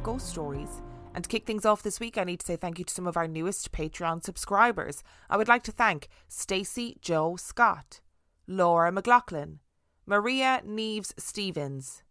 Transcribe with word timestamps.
of 0.00 0.04
Ghost 0.04 0.28
Stories. 0.28 0.82
And 1.14 1.24
to 1.24 1.28
kick 1.28 1.46
things 1.46 1.66
off 1.66 1.82
this 1.82 2.00
week, 2.00 2.16
I 2.16 2.24
need 2.24 2.40
to 2.40 2.46
say 2.46 2.56
thank 2.56 2.78
you 2.78 2.84
to 2.84 2.94
some 2.94 3.06
of 3.06 3.16
our 3.16 3.28
newest 3.28 3.72
Patreon 3.72 4.24
subscribers. 4.24 5.02
I 5.28 5.36
would 5.36 5.48
like 5.48 5.62
to 5.64 5.72
thank 5.72 6.08
Stacey 6.28 6.96
Joe 7.02 7.36
Scott, 7.36 8.00
Laura 8.46 8.92
McLaughlin, 8.92 9.60
Maria 10.06 10.62
Neves 10.66 11.12
Stevens, 11.18 12.02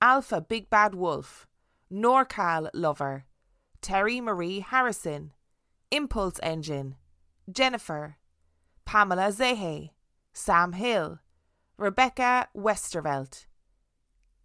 Alpha 0.00 0.40
Big 0.40 0.70
Bad 0.70 0.94
Wolf, 0.94 1.46
Norcal 1.92 2.68
Lover, 2.72 3.24
Terry 3.80 4.20
Marie 4.20 4.60
Harrison, 4.60 5.32
Impulse 5.90 6.38
Engine, 6.42 6.96
Jennifer, 7.50 8.16
Pamela 8.84 9.32
Zehe, 9.32 9.90
Sam 10.32 10.72
Hill, 10.72 11.20
Rebecca 11.78 12.48
Westervelt, 12.56 13.46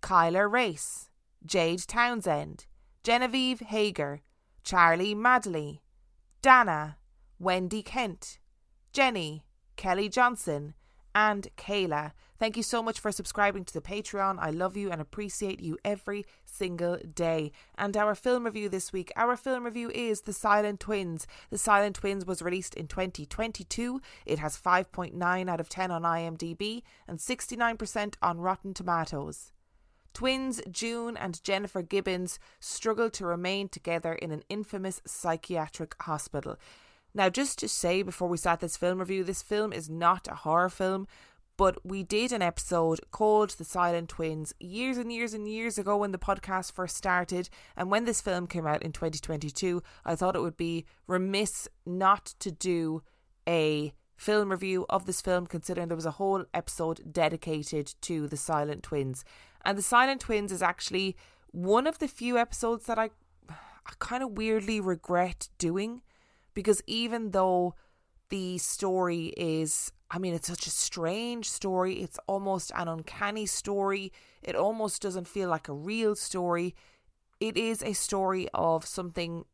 Kyler 0.01 0.51
Race, 0.51 1.09
Jade 1.45 1.85
Townsend, 1.87 2.65
Genevieve 3.03 3.61
Hager, 3.61 4.21
Charlie 4.63 5.15
Madley, 5.15 5.81
Dana, 6.41 6.97
Wendy 7.39 7.81
Kent, 7.81 8.39
Jenny, 8.91 9.45
Kelly 9.77 10.09
Johnson, 10.09 10.73
and 11.15 11.47
Kayla. 11.57 12.11
Thank 12.37 12.55
you 12.55 12.63
so 12.63 12.81
much 12.81 12.99
for 12.99 13.11
subscribing 13.11 13.65
to 13.65 13.73
the 13.73 13.81
Patreon. 13.81 14.37
I 14.39 14.49
love 14.51 14.77
you 14.77 14.91
and 14.91 15.01
appreciate 15.01 15.59
you 15.59 15.77
every 15.83 16.25
single 16.45 16.97
day. 16.97 17.51
And 17.77 17.95
our 17.97 18.15
film 18.15 18.45
review 18.45 18.69
this 18.69 18.93
week, 18.93 19.11
our 19.15 19.35
film 19.35 19.65
review 19.65 19.89
is 19.89 20.21
The 20.21 20.33
Silent 20.33 20.79
Twins. 20.79 21.27
The 21.49 21.57
Silent 21.57 21.97
Twins 21.97 22.25
was 22.25 22.41
released 22.41 22.75
in 22.75 22.87
2022. 22.87 24.01
It 24.25 24.39
has 24.39 24.57
5.9 24.57 25.49
out 25.49 25.59
of 25.59 25.69
10 25.69 25.91
on 25.91 26.03
IMDb 26.03 26.83
and 27.07 27.19
69% 27.19 28.15
on 28.21 28.39
Rotten 28.39 28.73
Tomatoes. 28.73 29.51
Twins 30.19 30.61
June 30.69 31.15
and 31.15 31.41
Jennifer 31.45 31.81
Gibbons 31.81 32.39
struggle 32.59 33.09
to 33.11 33.25
remain 33.25 33.69
together 33.69 34.11
in 34.11 34.31
an 34.31 34.43
infamous 34.49 35.01
psychiatric 35.05 35.95
hospital. 36.01 36.57
Now, 37.13 37.29
just 37.29 37.57
to 37.59 37.69
say 37.69 38.01
before 38.01 38.27
we 38.27 38.35
start 38.35 38.59
this 38.59 38.75
film 38.75 38.99
review, 38.99 39.23
this 39.23 39.41
film 39.41 39.71
is 39.71 39.89
not 39.89 40.27
a 40.27 40.35
horror 40.35 40.67
film, 40.67 41.07
but 41.55 41.77
we 41.85 42.03
did 42.03 42.33
an 42.33 42.41
episode 42.41 42.99
called 43.11 43.51
The 43.51 43.63
Silent 43.63 44.09
Twins 44.09 44.53
years 44.59 44.97
and 44.97 45.09
years 45.09 45.33
and 45.33 45.47
years 45.47 45.77
ago 45.77 45.95
when 45.95 46.11
the 46.11 46.17
podcast 46.17 46.73
first 46.73 46.97
started. 46.97 47.49
And 47.77 47.89
when 47.89 48.03
this 48.03 48.19
film 48.19 48.45
came 48.45 48.67
out 48.67 48.83
in 48.83 48.91
2022, 48.91 49.81
I 50.03 50.15
thought 50.17 50.35
it 50.35 50.41
would 50.41 50.57
be 50.57 50.85
remiss 51.07 51.69
not 51.85 52.33
to 52.39 52.51
do 52.51 53.03
a 53.47 53.93
film 54.17 54.51
review 54.51 54.85
of 54.89 55.05
this 55.05 55.21
film, 55.21 55.47
considering 55.47 55.87
there 55.87 55.95
was 55.95 56.05
a 56.05 56.11
whole 56.11 56.43
episode 56.53 57.13
dedicated 57.13 57.95
to 58.01 58.27
The 58.27 58.35
Silent 58.35 58.83
Twins. 58.83 59.23
And 59.63 59.77
The 59.77 59.81
Silent 59.83 60.21
Twins 60.21 60.51
is 60.51 60.61
actually 60.61 61.15
one 61.51 61.87
of 61.87 61.99
the 61.99 62.07
few 62.07 62.37
episodes 62.37 62.85
that 62.85 62.99
I, 62.99 63.09
I 63.49 63.91
kind 63.99 64.23
of 64.23 64.37
weirdly 64.37 64.79
regret 64.79 65.49
doing 65.57 66.01
because 66.53 66.81
even 66.87 67.31
though 67.31 67.75
the 68.29 68.57
story 68.57 69.33
is, 69.37 69.91
I 70.11 70.19
mean, 70.19 70.33
it's 70.33 70.47
such 70.47 70.67
a 70.67 70.71
strange 70.71 71.49
story, 71.49 72.01
it's 72.01 72.19
almost 72.27 72.71
an 72.75 72.87
uncanny 72.87 73.45
story, 73.45 74.11
it 74.43 74.55
almost 74.55 75.01
doesn't 75.01 75.27
feel 75.27 75.49
like 75.49 75.67
a 75.67 75.73
real 75.73 76.15
story. 76.15 76.75
It 77.39 77.57
is 77.57 77.81
a 77.81 77.93
story 77.93 78.47
of 78.53 78.85
something 78.85 79.45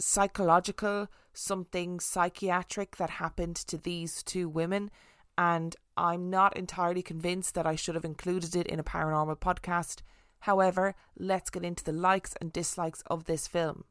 psychological, 0.00 1.08
something 1.32 2.00
psychiatric 2.00 2.96
that 2.96 3.10
happened 3.10 3.56
to 3.56 3.76
these 3.76 4.22
two 4.22 4.48
women. 4.48 4.90
And 5.36 5.76
I'm 5.96 6.30
not 6.30 6.56
entirely 6.56 7.02
convinced 7.02 7.54
that 7.54 7.66
I 7.66 7.76
should 7.76 7.94
have 7.94 8.04
included 8.04 8.56
it 8.56 8.66
in 8.66 8.78
a 8.78 8.84
paranormal 8.84 9.38
podcast. 9.38 10.02
However, 10.40 10.94
let's 11.18 11.50
get 11.50 11.64
into 11.64 11.84
the 11.84 11.92
likes 11.92 12.34
and 12.40 12.52
dislikes 12.52 13.02
of 13.06 13.24
this 13.24 13.46
film. 13.46 13.84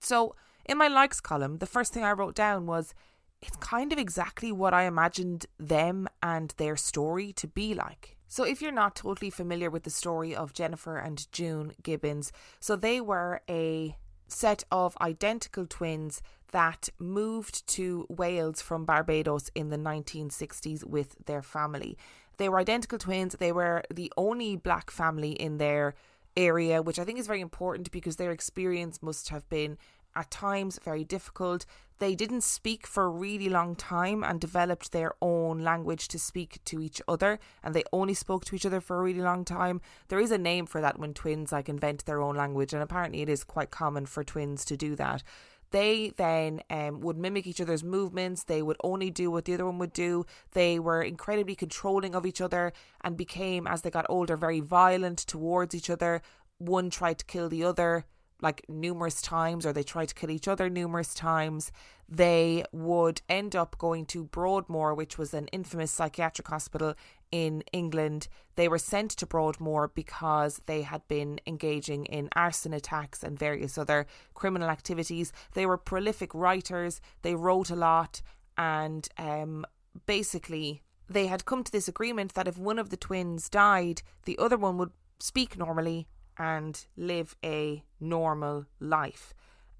So, 0.00 0.34
in 0.64 0.78
my 0.78 0.88
likes 0.88 1.20
column, 1.20 1.58
the 1.58 1.66
first 1.66 1.92
thing 1.92 2.04
I 2.04 2.12
wrote 2.12 2.34
down 2.34 2.66
was 2.66 2.94
it's 3.42 3.56
kind 3.56 3.92
of 3.92 3.98
exactly 3.98 4.52
what 4.52 4.74
I 4.74 4.84
imagined 4.84 5.46
them 5.58 6.08
and 6.22 6.54
their 6.56 6.76
story 6.76 7.32
to 7.34 7.46
be 7.46 7.74
like. 7.74 8.16
So, 8.28 8.44
if 8.44 8.60
you're 8.60 8.72
not 8.72 8.96
totally 8.96 9.30
familiar 9.30 9.70
with 9.70 9.84
the 9.84 9.90
story 9.90 10.34
of 10.34 10.52
Jennifer 10.52 10.96
and 10.96 11.30
June 11.32 11.72
Gibbons, 11.82 12.32
so 12.60 12.76
they 12.76 13.00
were 13.00 13.40
a 13.48 13.96
set 14.28 14.64
of 14.70 14.96
identical 15.00 15.66
twins 15.66 16.22
that 16.56 16.88
moved 16.98 17.66
to 17.66 18.06
Wales 18.08 18.62
from 18.62 18.86
Barbados 18.86 19.50
in 19.54 19.68
the 19.68 19.76
1960s 19.76 20.82
with 20.84 21.14
their 21.26 21.42
family. 21.42 21.98
They 22.38 22.48
were 22.48 22.58
identical 22.58 22.96
twins. 22.96 23.36
They 23.38 23.52
were 23.52 23.82
the 23.92 24.10
only 24.16 24.56
black 24.56 24.90
family 24.90 25.32
in 25.32 25.58
their 25.58 25.94
area, 26.34 26.80
which 26.80 26.98
I 26.98 27.04
think 27.04 27.18
is 27.18 27.26
very 27.26 27.42
important 27.42 27.90
because 27.90 28.16
their 28.16 28.30
experience 28.30 29.02
must 29.02 29.28
have 29.28 29.46
been 29.50 29.76
at 30.14 30.30
times 30.30 30.80
very 30.82 31.04
difficult. 31.04 31.66
They 31.98 32.14
didn't 32.14 32.40
speak 32.40 32.86
for 32.86 33.04
a 33.04 33.10
really 33.10 33.50
long 33.50 33.76
time 33.76 34.24
and 34.24 34.40
developed 34.40 34.92
their 34.92 35.12
own 35.20 35.60
language 35.60 36.08
to 36.08 36.18
speak 36.18 36.64
to 36.64 36.80
each 36.80 37.02
other, 37.06 37.38
and 37.62 37.74
they 37.74 37.84
only 37.92 38.14
spoke 38.14 38.46
to 38.46 38.56
each 38.56 38.64
other 38.64 38.80
for 38.80 38.98
a 38.98 39.02
really 39.02 39.20
long 39.20 39.44
time. 39.44 39.82
There 40.08 40.20
is 40.20 40.30
a 40.30 40.38
name 40.38 40.64
for 40.64 40.80
that 40.80 40.98
when 40.98 41.12
twins 41.12 41.52
like 41.52 41.68
invent 41.68 42.06
their 42.06 42.22
own 42.22 42.34
language, 42.34 42.72
and 42.72 42.82
apparently 42.82 43.20
it 43.20 43.28
is 43.28 43.44
quite 43.44 43.70
common 43.70 44.06
for 44.06 44.24
twins 44.24 44.64
to 44.66 44.76
do 44.78 44.96
that. 44.96 45.22
They 45.70 46.12
then 46.16 46.62
um, 46.70 47.00
would 47.00 47.16
mimic 47.16 47.46
each 47.46 47.60
other's 47.60 47.84
movements. 47.84 48.44
They 48.44 48.62
would 48.62 48.76
only 48.82 49.10
do 49.10 49.30
what 49.30 49.44
the 49.44 49.54
other 49.54 49.66
one 49.66 49.78
would 49.78 49.92
do. 49.92 50.24
They 50.52 50.78
were 50.78 51.02
incredibly 51.02 51.54
controlling 51.54 52.14
of 52.14 52.26
each 52.26 52.40
other 52.40 52.72
and 53.02 53.16
became, 53.16 53.66
as 53.66 53.82
they 53.82 53.90
got 53.90 54.06
older, 54.08 54.36
very 54.36 54.60
violent 54.60 55.18
towards 55.18 55.74
each 55.74 55.90
other. 55.90 56.22
One 56.58 56.90
tried 56.90 57.18
to 57.18 57.24
kill 57.24 57.48
the 57.48 57.64
other 57.64 58.06
like 58.40 58.64
numerous 58.68 59.22
times 59.22 59.64
or 59.64 59.72
they 59.72 59.82
tried 59.82 60.08
to 60.08 60.14
kill 60.14 60.30
each 60.30 60.48
other 60.48 60.68
numerous 60.68 61.14
times, 61.14 61.72
they 62.08 62.64
would 62.72 63.22
end 63.28 63.56
up 63.56 63.76
going 63.78 64.06
to 64.06 64.24
Broadmoor, 64.24 64.94
which 64.94 65.18
was 65.18 65.34
an 65.34 65.48
infamous 65.48 65.90
psychiatric 65.90 66.48
hospital 66.48 66.94
in 67.32 67.62
England. 67.72 68.28
They 68.54 68.68
were 68.68 68.78
sent 68.78 69.10
to 69.12 69.26
Broadmoor 69.26 69.88
because 69.88 70.60
they 70.66 70.82
had 70.82 71.06
been 71.08 71.40
engaging 71.46 72.04
in 72.06 72.28
arson 72.36 72.72
attacks 72.72 73.22
and 73.22 73.38
various 73.38 73.76
other 73.76 74.06
criminal 74.34 74.68
activities. 74.68 75.32
They 75.54 75.66
were 75.66 75.78
prolific 75.78 76.34
writers, 76.34 77.00
they 77.22 77.34
wrote 77.34 77.70
a 77.70 77.76
lot, 77.76 78.22
and 78.56 79.08
um, 79.18 79.66
basically 80.06 80.82
they 81.08 81.26
had 81.26 81.44
come 81.44 81.64
to 81.64 81.72
this 81.72 81.88
agreement 81.88 82.34
that 82.34 82.48
if 82.48 82.58
one 82.58 82.78
of 82.78 82.90
the 82.90 82.96
twins 82.96 83.48
died, 83.48 84.02
the 84.24 84.38
other 84.38 84.56
one 84.56 84.76
would 84.78 84.92
speak 85.18 85.56
normally 85.56 86.06
and 86.38 86.86
live 86.96 87.36
a 87.44 87.82
normal 88.00 88.66
life. 88.80 89.34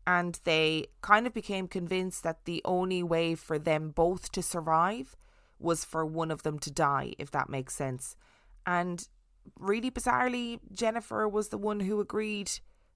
And 0.06 0.38
they 0.44 0.86
kind 1.00 1.26
of 1.26 1.34
became 1.34 1.66
convinced 1.66 2.22
that 2.22 2.44
the 2.44 2.62
only 2.64 3.02
way 3.02 3.34
for 3.34 3.58
them 3.58 3.90
both 3.90 4.30
to 4.32 4.42
survive 4.42 5.16
was 5.58 5.84
for 5.84 6.04
one 6.04 6.30
of 6.30 6.42
them 6.42 6.58
to 6.60 6.70
die, 6.70 7.14
if 7.18 7.30
that 7.32 7.48
makes 7.48 7.74
sense. 7.74 8.16
And 8.64 9.06
really 9.58 9.90
bizarrely, 9.90 10.60
Jennifer 10.72 11.28
was 11.28 11.48
the 11.48 11.58
one 11.58 11.80
who 11.80 12.00
agreed 12.00 12.50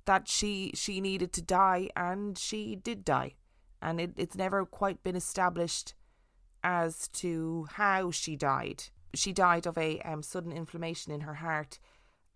that 0.07 0.29
she 0.29 0.73
she 0.75 1.01
needed 1.01 1.33
to 1.35 1.43
die, 1.43 1.91
and 1.97 2.39
she 2.39 2.77
did 2.77 3.05
die. 3.05 3.35
And 3.83 4.01
it, 4.01 4.13
it's 4.17 4.37
never 4.37 4.65
quite 4.65 5.03
been 5.03 5.17
established 5.17 5.95
as 6.63 7.09
to 7.09 7.67
how 7.73 8.11
she 8.11 8.37
died. 8.37 8.85
She 9.15 9.33
died 9.33 9.67
of 9.67 9.79
a 9.79 10.01
um, 10.01 10.23
sudden 10.23 10.53
inflammation 10.53 11.13
in 11.13 11.23
her 11.23 11.35
heart 11.35 11.79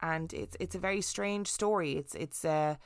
and 0.00 0.32
it's 0.32 0.56
it's 0.60 0.74
a 0.74 0.78
very 0.78 1.00
strange 1.00 1.48
story. 1.48 1.96
It's 1.96 2.14
it's 2.14 2.44
uh 2.44 2.76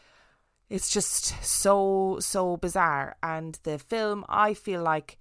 it's 0.68 0.90
just 0.90 1.42
so 1.44 2.18
so 2.20 2.56
bizarre 2.56 3.16
and 3.22 3.58
the 3.62 3.78
film 3.78 4.24
I 4.28 4.54
feel 4.54 4.82
like 4.82 5.18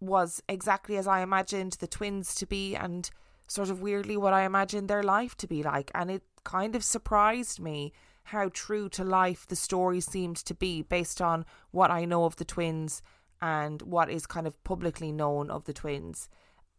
was 0.00 0.42
exactly 0.48 0.96
as 0.96 1.06
I 1.06 1.20
imagined 1.20 1.74
the 1.74 1.86
twins 1.86 2.34
to 2.36 2.46
be 2.46 2.74
and 2.74 3.10
sort 3.46 3.70
of 3.70 3.82
weirdly 3.82 4.16
what 4.16 4.32
I 4.32 4.44
imagined 4.44 4.88
their 4.88 5.02
life 5.02 5.36
to 5.38 5.46
be 5.46 5.62
like 5.62 5.90
and 5.94 6.10
it 6.10 6.22
kind 6.44 6.74
of 6.74 6.84
surprised 6.84 7.60
me 7.60 7.92
how 8.24 8.50
true 8.52 8.88
to 8.90 9.04
life 9.04 9.46
the 9.46 9.56
story 9.56 10.00
seemed 10.00 10.36
to 10.36 10.54
be 10.54 10.82
based 10.82 11.20
on 11.20 11.44
what 11.70 11.90
I 11.90 12.04
know 12.04 12.24
of 12.24 12.36
the 12.36 12.44
twins 12.44 13.02
and 13.40 13.82
what 13.82 14.08
is 14.08 14.26
kind 14.26 14.46
of 14.46 14.62
publicly 14.62 15.10
known 15.10 15.50
of 15.50 15.64
the 15.64 15.72
twins. 15.72 16.28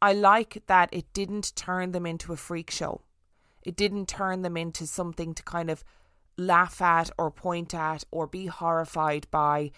I 0.01 0.13
like 0.13 0.63
that 0.67 0.89
it 0.91 1.11
didn't 1.13 1.55
turn 1.55 1.91
them 1.91 2.05
into 2.05 2.33
a 2.33 2.37
freak 2.37 2.71
show. 2.71 3.01
It 3.65 3.75
didn't 3.75 4.07
turn 4.07 4.41
them 4.41 4.57
into 4.57 4.85
something 4.85 5.33
to 5.33 5.43
kind 5.43 5.69
of 5.69 5.83
laugh 6.37 6.81
at 6.81 7.09
or 7.17 7.31
point 7.31 7.73
at 7.73 8.03
or 8.11 8.27
be 8.27 8.47
horrified 8.47 9.27
by. 9.31 9.71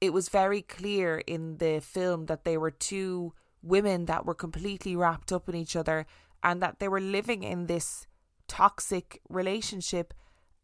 It 0.00 0.12
was 0.12 0.28
very 0.28 0.62
clear 0.62 1.18
in 1.26 1.58
the 1.58 1.80
film 1.80 2.26
that 2.26 2.44
they 2.44 2.56
were 2.56 2.70
two 2.70 3.34
women 3.62 4.06
that 4.06 4.24
were 4.24 4.34
completely 4.34 4.94
wrapped 4.96 5.32
up 5.32 5.48
in 5.48 5.54
each 5.54 5.76
other 5.76 6.06
and 6.42 6.62
that 6.62 6.78
they 6.78 6.88
were 6.88 7.00
living 7.00 7.42
in 7.42 7.66
this 7.66 8.06
toxic 8.46 9.20
relationship. 9.28 10.14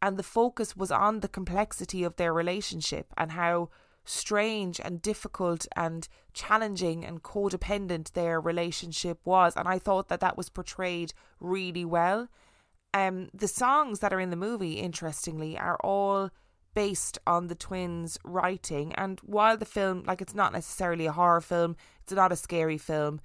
And 0.01 0.17
the 0.17 0.23
focus 0.23 0.77
was 0.77 0.91
on 0.91 1.21
the 1.21 1.29
complexity 1.29 2.05
of 2.05 2.17
their 2.17 2.33
relationship 2.33 3.13
and 3.17 3.33
how 3.33 3.71
strange 4.05 4.81
and 4.81 5.01
difficult 5.01 5.67
and 5.75 6.07
challenging 6.33 7.05
and 7.05 7.23
codependent 7.23 8.13
their 8.13 8.41
relationship 8.41 9.19
was. 9.25 9.55
And 9.57 9.67
I 9.67 9.79
thought 9.79 10.09
that 10.09 10.21
that 10.21 10.37
was 10.37 10.51
portrayed 10.51 11.15
really 11.41 11.85
well. 11.85 12.29
Um, 12.95 13.29
the 13.35 13.49
songs 13.49 13.99
that 13.99 14.13
are 14.15 14.21
in 14.21 14.31
the 14.31 14.37
movie, 14.37 14.75
interestingly, 14.75 15.59
are 15.59 15.79
all 15.85 16.31
based 16.75 17.19
on 17.27 17.49
the 17.49 17.55
twins' 17.55 18.19
writing. 18.25 18.95
And 18.95 19.21
while 19.21 19.57
the 19.57 19.65
film, 19.65 20.05
like, 20.07 20.23
it's 20.23 20.35
not 20.35 20.53
necessarily 20.53 21.07
a 21.07 21.13
horror 21.13 21.41
film, 21.41 21.77
it's 22.03 22.13
not 22.13 22.33
a 22.33 22.37
scary 22.37 22.79
film, 22.79 23.21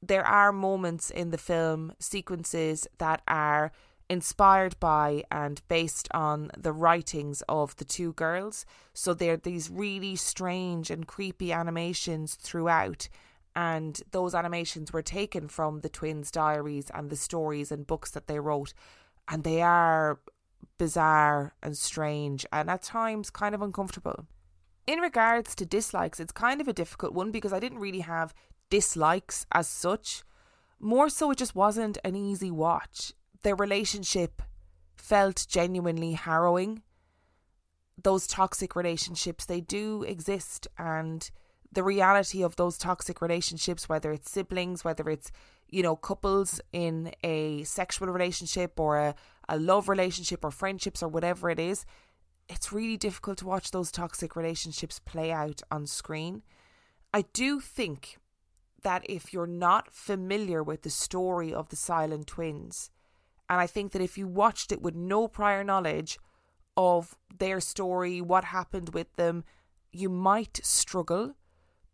there 0.00 0.24
are 0.24 0.52
moments 0.52 1.10
in 1.10 1.30
the 1.30 1.38
film, 1.38 1.92
sequences 1.98 2.86
that 2.98 3.22
are 3.26 3.72
inspired 4.08 4.78
by 4.80 5.24
and 5.30 5.60
based 5.68 6.08
on 6.12 6.50
the 6.56 6.72
writings 6.72 7.42
of 7.48 7.76
the 7.76 7.84
two 7.84 8.12
girls. 8.12 8.64
So 8.94 9.12
there 9.12 9.34
are 9.34 9.36
these 9.36 9.68
really 9.68 10.16
strange 10.16 10.90
and 10.90 11.06
creepy 11.06 11.52
animations 11.52 12.36
throughout. 12.36 13.08
And 13.56 14.00
those 14.12 14.34
animations 14.34 14.92
were 14.92 15.02
taken 15.02 15.48
from 15.48 15.80
the 15.80 15.88
twins' 15.88 16.30
diaries 16.30 16.90
and 16.94 17.10
the 17.10 17.16
stories 17.16 17.72
and 17.72 17.86
books 17.86 18.12
that 18.12 18.28
they 18.28 18.38
wrote 18.38 18.72
and 19.28 19.44
they 19.44 19.62
are 19.62 20.18
bizarre 20.78 21.54
and 21.62 21.76
strange 21.76 22.46
and 22.52 22.70
at 22.70 22.82
times 22.82 23.30
kind 23.30 23.54
of 23.54 23.62
uncomfortable. 23.62 24.26
In 24.86 25.00
regards 25.00 25.54
to 25.56 25.66
dislikes, 25.66 26.18
it's 26.18 26.32
kind 26.32 26.60
of 26.60 26.68
a 26.68 26.72
difficult 26.72 27.12
one 27.12 27.30
because 27.30 27.52
I 27.52 27.60
didn't 27.60 27.80
really 27.80 28.00
have 28.00 28.32
dislikes 28.70 29.44
as 29.52 29.68
such. 29.68 30.22
More 30.80 31.10
so, 31.10 31.30
it 31.30 31.38
just 31.38 31.54
wasn't 31.54 31.98
an 32.04 32.16
easy 32.16 32.50
watch. 32.50 33.12
Their 33.42 33.56
relationship 33.56 34.40
felt 34.96 35.46
genuinely 35.48 36.12
harrowing. 36.12 36.82
Those 38.02 38.26
toxic 38.26 38.76
relationships, 38.76 39.44
they 39.44 39.60
do 39.60 40.04
exist, 40.04 40.68
and 40.78 41.28
the 41.72 41.82
reality 41.82 42.42
of 42.42 42.56
those 42.56 42.78
toxic 42.78 43.20
relationships, 43.20 43.88
whether 43.88 44.12
it's 44.12 44.30
siblings, 44.30 44.84
whether 44.84 45.08
it's 45.10 45.30
you 45.70 45.82
know, 45.82 45.96
couples 45.96 46.60
in 46.72 47.12
a 47.22 47.62
sexual 47.64 48.08
relationship 48.08 48.78
or 48.80 48.98
a, 48.98 49.14
a 49.48 49.58
love 49.58 49.88
relationship 49.88 50.44
or 50.44 50.50
friendships 50.50 51.02
or 51.02 51.08
whatever 51.08 51.50
it 51.50 51.58
is, 51.58 51.84
it's 52.48 52.72
really 52.72 52.96
difficult 52.96 53.38
to 53.38 53.46
watch 53.46 53.70
those 53.70 53.90
toxic 53.90 54.34
relationships 54.34 54.98
play 54.98 55.30
out 55.30 55.60
on 55.70 55.86
screen. 55.86 56.42
I 57.12 57.22
do 57.32 57.60
think 57.60 58.18
that 58.82 59.02
if 59.08 59.32
you're 59.32 59.46
not 59.46 59.92
familiar 59.92 60.62
with 60.62 60.82
the 60.82 60.90
story 60.90 61.52
of 61.52 61.68
the 61.68 61.76
silent 61.76 62.28
twins, 62.28 62.90
and 63.50 63.60
I 63.60 63.66
think 63.66 63.92
that 63.92 64.02
if 64.02 64.16
you 64.16 64.26
watched 64.26 64.72
it 64.72 64.80
with 64.80 64.94
no 64.94 65.28
prior 65.28 65.64
knowledge 65.64 66.18
of 66.76 67.16
their 67.38 67.60
story, 67.60 68.20
what 68.20 68.44
happened 68.44 68.90
with 68.90 69.14
them, 69.16 69.44
you 69.92 70.08
might 70.08 70.60
struggle 70.62 71.34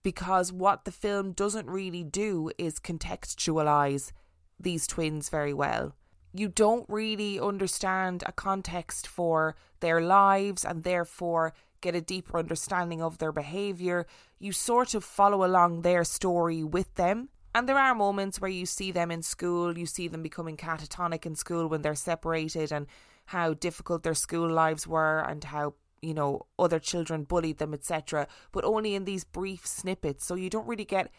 because 0.04 0.52
what 0.52 0.84
the 0.84 0.92
film 0.92 1.32
doesn't 1.32 1.66
really 1.66 2.04
do 2.04 2.52
is 2.58 2.78
contextualize 2.78 4.12
these 4.60 4.86
twins 4.86 5.28
very 5.30 5.52
well. 5.52 5.96
You 6.32 6.48
don't 6.48 6.84
really 6.88 7.40
understand 7.40 8.22
a 8.26 8.32
context 8.32 9.08
for 9.08 9.56
their 9.80 10.00
lives 10.00 10.64
and 10.64 10.84
therefore 10.84 11.54
get 11.80 11.94
a 11.94 12.00
deeper 12.00 12.38
understanding 12.38 13.02
of 13.02 13.18
their 13.18 13.32
behaviour. 13.32 14.06
You 14.38 14.52
sort 14.52 14.94
of 14.94 15.04
follow 15.04 15.44
along 15.44 15.82
their 15.82 16.04
story 16.04 16.62
with 16.62 16.94
them. 16.94 17.30
And 17.54 17.68
there 17.68 17.78
are 17.78 17.94
moments 17.94 18.40
where 18.40 18.50
you 18.50 18.66
see 18.66 18.90
them 18.90 19.10
in 19.10 19.22
school, 19.22 19.78
you 19.78 19.86
see 19.86 20.08
them 20.08 20.22
becoming 20.22 20.56
catatonic 20.56 21.24
in 21.24 21.36
school 21.36 21.68
when 21.68 21.82
they're 21.82 21.94
separated, 21.94 22.72
and 22.72 22.86
how 23.26 23.54
difficult 23.54 24.02
their 24.02 24.14
school 24.14 24.50
lives 24.50 24.88
were, 24.88 25.20
and 25.20 25.44
how 25.44 25.74
you 26.04 26.14
know, 26.14 26.46
other 26.58 26.78
children 26.78 27.24
bullied 27.24 27.58
them, 27.58 27.74
etc., 27.74 28.26
but 28.52 28.64
only 28.64 28.94
in 28.94 29.04
these 29.04 29.24
brief 29.24 29.66
snippets. 29.66 30.26
So 30.26 30.34
you 30.34 30.50
don't 30.50 30.66
really 30.66 30.84
get 30.84 31.10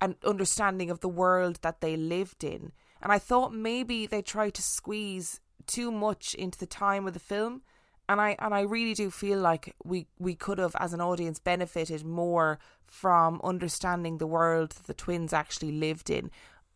an 0.00 0.16
understanding 0.24 0.90
of 0.90 1.00
the 1.00 1.08
world 1.08 1.58
that 1.62 1.80
they 1.80 1.96
lived 1.96 2.42
in. 2.44 2.72
And 3.00 3.12
I 3.12 3.18
thought 3.18 3.54
maybe 3.54 4.06
they 4.06 4.22
tried 4.22 4.54
to 4.54 4.62
squeeze 4.62 5.40
too 5.66 5.90
much 5.90 6.34
into 6.34 6.58
the 6.58 6.66
time 6.66 7.06
of 7.06 7.14
the 7.14 7.20
film. 7.20 7.62
And 8.08 8.20
I 8.20 8.36
and 8.40 8.52
I 8.52 8.62
really 8.62 8.94
do 8.94 9.10
feel 9.10 9.38
like 9.38 9.74
we, 9.84 10.06
we 10.18 10.34
could 10.34 10.58
have 10.58 10.74
as 10.78 10.92
an 10.92 11.00
audience 11.00 11.38
benefited 11.38 12.04
more 12.04 12.58
from 12.84 13.40
understanding 13.44 14.18
the 14.18 14.26
world 14.26 14.70
that 14.70 14.86
the 14.86 14.94
twins 14.94 15.32
actually 15.32 15.72
lived 15.72 16.10
in. 16.10 16.30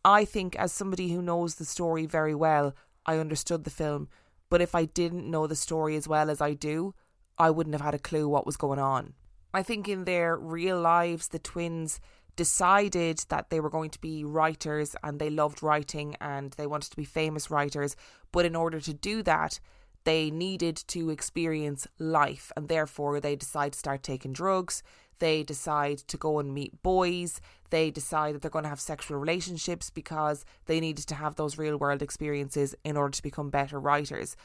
I 0.05 0.23
think 0.23 0.55
as 0.55 0.71
somebody 0.71 1.09
who 1.09 1.21
knows 1.21 1.55
the 1.55 1.65
story 1.65 2.05
very 2.05 2.33
well, 2.33 2.73
I 3.05 3.17
understood 3.17 3.65
the 3.65 3.69
film. 3.69 4.07
But 4.49 4.61
if 4.61 4.73
I 4.73 4.85
didn't 4.85 5.29
know 5.29 5.47
the 5.47 5.55
story 5.55 5.95
as 5.95 6.07
well 6.07 6.29
as 6.29 6.39
I 6.41 6.53
do, 6.53 6.93
I 7.37 7.51
wouldn't 7.51 7.75
have 7.75 7.81
had 7.81 7.93
a 7.93 7.99
clue 7.99 8.27
what 8.27 8.45
was 8.45 8.57
going 8.57 8.79
on. 8.79 9.13
I 9.53 9.63
think 9.63 9.87
in 9.87 10.05
their 10.05 10.35
real 10.37 10.79
lives, 10.79 11.29
the 11.29 11.39
twins 11.39 11.99
decided 12.35 13.19
that 13.29 13.49
they 13.49 13.59
were 13.59 13.69
going 13.69 13.89
to 13.89 14.01
be 14.01 14.23
writers 14.23 14.95
and 15.03 15.19
they 15.19 15.29
loved 15.29 15.63
writing 15.63 16.15
and 16.21 16.51
they 16.51 16.67
wanted 16.67 16.91
to 16.91 16.97
be 16.97 17.05
famous 17.05 17.49
writers. 17.49 17.95
But 18.31 18.45
in 18.45 18.55
order 18.55 18.79
to 18.79 18.93
do 18.93 19.23
that, 19.23 19.59
they 20.03 20.29
needed 20.29 20.77
to 20.87 21.09
experience 21.09 21.87
life 21.99 22.51
and 22.55 22.69
therefore 22.69 23.19
they 23.19 23.35
decide 23.35 23.73
to 23.73 23.79
start 23.79 24.03
taking 24.03 24.33
drugs. 24.33 24.83
They 25.19 25.41
decide 25.41 25.97
to 25.97 26.17
go 26.17 26.37
and 26.37 26.53
meet 26.53 26.83
boys. 26.83 27.41
They 27.71 27.89
decide 27.89 28.35
that 28.35 28.43
they're 28.43 28.51
going 28.51 28.63
to 28.63 28.69
have 28.69 28.79
sexual 28.79 29.17
relationships 29.17 29.89
because 29.89 30.45
they 30.67 30.79
needed 30.79 31.07
to 31.07 31.15
have 31.15 31.35
those 31.35 31.57
real 31.57 31.77
world 31.77 32.03
experiences 32.03 32.75
in 32.83 32.95
order 32.95 33.15
to 33.15 33.23
become 33.23 33.49
better 33.49 33.79
writers 33.79 34.37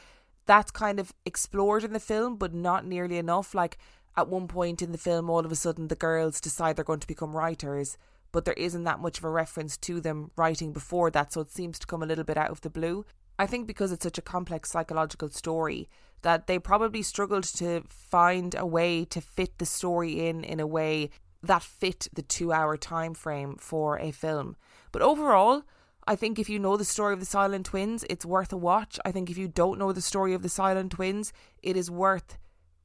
that's 0.46 0.70
kind 0.70 0.98
of 1.00 1.12
explored 1.24 1.84
in 1.84 1.92
the 1.92 2.00
film, 2.00 2.36
but 2.36 2.54
not 2.54 2.86
nearly 2.86 3.18
enough. 3.18 3.54
Like 3.54 3.78
at 4.16 4.28
one 4.28 4.48
point 4.48 4.82
in 4.82 4.92
the 4.92 4.98
film, 4.98 5.30
all 5.30 5.44
of 5.44 5.52
a 5.52 5.56
sudden 5.56 5.88
the 5.88 5.94
girls 5.94 6.40
decide 6.40 6.76
they're 6.76 6.84
going 6.84 7.00
to 7.00 7.06
become 7.06 7.36
writers, 7.36 7.96
but 8.32 8.44
there 8.44 8.54
isn't 8.54 8.84
that 8.84 9.00
much 9.00 9.18
of 9.18 9.24
a 9.24 9.30
reference 9.30 9.76
to 9.78 10.00
them 10.00 10.30
writing 10.36 10.72
before 10.72 11.10
that, 11.10 11.32
so 11.32 11.40
it 11.40 11.50
seems 11.50 11.78
to 11.78 11.86
come 11.86 12.02
a 12.02 12.06
little 12.06 12.24
bit 12.24 12.36
out 12.36 12.50
of 12.50 12.60
the 12.62 12.70
blue. 12.70 13.04
I 13.38 13.46
think 13.46 13.66
because 13.66 13.92
it's 13.92 14.04
such 14.04 14.18
a 14.18 14.22
complex 14.22 14.70
psychological 14.70 15.30
story 15.30 15.88
that 16.22 16.46
they 16.46 16.58
probably 16.58 17.02
struggled 17.02 17.44
to 17.44 17.82
find 17.88 18.54
a 18.56 18.66
way 18.66 19.04
to 19.06 19.20
fit 19.20 19.58
the 19.58 19.66
story 19.66 20.28
in 20.28 20.44
in 20.44 20.60
a 20.60 20.66
way 20.66 21.10
that 21.42 21.62
fit 21.62 22.08
the 22.12 22.22
2 22.22 22.52
hour 22.52 22.76
time 22.76 23.14
frame 23.14 23.56
for 23.56 23.98
a 23.98 24.12
film. 24.12 24.56
But 24.92 25.02
overall, 25.02 25.64
I 26.06 26.16
think 26.16 26.38
if 26.38 26.48
you 26.48 26.58
know 26.58 26.76
the 26.76 26.84
story 26.84 27.14
of 27.14 27.20
the 27.20 27.26
Silent 27.26 27.66
Twins, 27.66 28.04
it's 28.10 28.26
worth 28.26 28.52
a 28.52 28.56
watch. 28.56 28.98
I 29.04 29.12
think 29.12 29.30
if 29.30 29.38
you 29.38 29.46
don't 29.46 29.78
know 29.78 29.92
the 29.92 30.00
story 30.00 30.34
of 30.34 30.42
the 30.42 30.48
Silent 30.48 30.92
Twins, 30.92 31.32
it 31.62 31.76
is 31.76 31.90
worth 31.90 32.38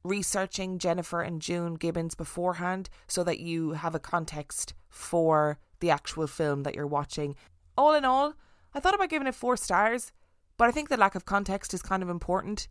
researching 0.04 0.78
Jennifer 0.78 1.20
and 1.20 1.42
June 1.42 1.74
Gibbons 1.74 2.14
beforehand 2.14 2.88
so 3.08 3.24
that 3.24 3.40
you 3.40 3.72
have 3.72 3.94
a 3.94 3.98
context 3.98 4.72
for 4.88 5.58
the 5.80 5.90
actual 5.90 6.28
film 6.28 6.62
that 6.62 6.76
you're 6.76 6.86
watching. 6.86 7.34
All 7.76 7.92
in 7.94 8.04
all, 8.04 8.34
I 8.72 8.78
thought 8.78 8.94
about 8.94 9.10
giving 9.10 9.26
it 9.26 9.34
four 9.34 9.56
stars, 9.56 10.12
but 10.56 10.68
I 10.68 10.70
think 10.70 10.88
the 10.88 10.96
lack 10.96 11.16
of 11.16 11.24
context 11.24 11.74
is 11.74 11.82
kind 11.82 12.04
of 12.04 12.08
important. 12.08 12.68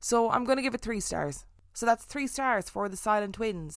So 0.00 0.30
I'm 0.30 0.44
going 0.44 0.56
to 0.56 0.62
give 0.62 0.74
it 0.74 0.82
three 0.82 1.00
stars. 1.00 1.46
So 1.72 1.86
that's 1.86 2.04
three 2.04 2.26
stars 2.26 2.68
for 2.68 2.88
the 2.88 2.96
Silent 2.96 3.34
Twins. 3.34 3.76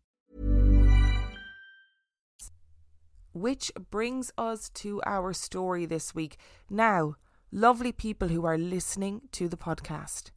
Which 3.33 3.71
brings 3.89 4.31
us 4.37 4.69
to 4.69 5.01
our 5.05 5.33
story 5.33 5.85
this 5.85 6.13
week. 6.13 6.37
Now, 6.69 7.15
lovely 7.51 7.91
people 7.91 8.27
who 8.27 8.45
are 8.45 8.57
listening 8.57 9.21
to 9.33 9.47
the 9.47 9.57
podcast, 9.57 10.31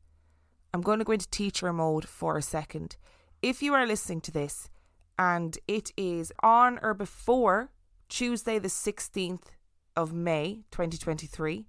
I'm 0.72 0.80
going 0.80 1.00
to 1.00 1.04
go 1.04 1.12
into 1.12 1.28
teacher 1.28 1.72
mode 1.72 2.06
for 2.06 2.36
a 2.38 2.42
second. 2.42 2.96
If 3.42 3.62
you 3.62 3.74
are 3.74 3.86
listening 3.86 4.20
to 4.22 4.32
this, 4.32 4.70
and 5.18 5.58
it 5.68 5.92
is 5.96 6.32
on 6.42 6.78
or 6.82 6.94
before 6.94 7.70
Tuesday, 8.08 8.58
the 8.58 8.68
16th 8.68 9.46
of 9.96 10.12
May 10.12 10.64
2023. 10.70 11.66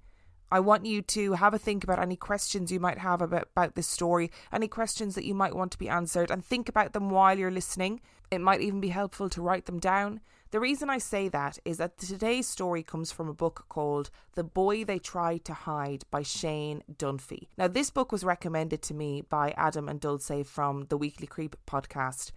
I 0.52 0.60
want 0.60 0.86
you 0.86 1.02
to 1.02 1.34
have 1.34 1.54
a 1.54 1.60
think 1.60 1.84
about 1.84 2.00
any 2.00 2.16
questions 2.16 2.72
you 2.72 2.80
might 2.80 3.00
have 3.00 3.22
about, 3.22 3.50
about 3.56 3.76
this 3.76 3.88
story, 3.88 4.32
any 4.52 4.68
questions 4.68 5.16
that 5.16 5.26
you 5.26 5.34
might 5.34 5.56
want 5.56 5.72
to 5.72 5.78
be 5.78 5.90
answered, 5.90 6.32
and 6.32 6.44
think 6.44 6.70
about 6.70 6.94
them 6.94 7.10
while 7.10 7.38
you're 7.38 7.52
listening. 7.52 8.02
It 8.32 8.42
might 8.42 8.62
even 8.62 8.80
be 8.80 8.90
helpful 8.90 9.30
to 9.30 9.42
write 9.42 9.66
them 9.66 9.80
down. 9.80 10.22
The 10.52 10.60
reason 10.60 10.90
I 10.90 11.00
say 11.00 11.28
that 11.30 11.60
is 11.66 11.78
that 11.78 11.98
today's 11.98 12.48
story 12.48 12.84
comes 12.84 13.12
from 13.12 13.28
a 13.28 13.34
book 13.34 13.66
called 13.68 14.10
The 14.36 14.44
Boy 14.44 14.86
They 14.86 15.00
Tried 15.00 15.44
to 15.46 15.54
Hide 15.54 16.04
by 16.12 16.22
Shane 16.22 16.82
Dunphy. 16.90 17.48
Now, 17.58 17.68
this 17.68 17.90
book 17.90 18.12
was 18.12 18.24
recommended 18.24 18.82
to 18.84 18.94
me 18.94 19.22
by 19.22 19.54
Adam 19.58 19.90
and 19.90 20.00
Dulce 20.00 20.46
from 20.46 20.86
the 20.90 20.98
Weekly 20.98 21.28
Creep 21.28 21.56
podcast. 21.68 22.32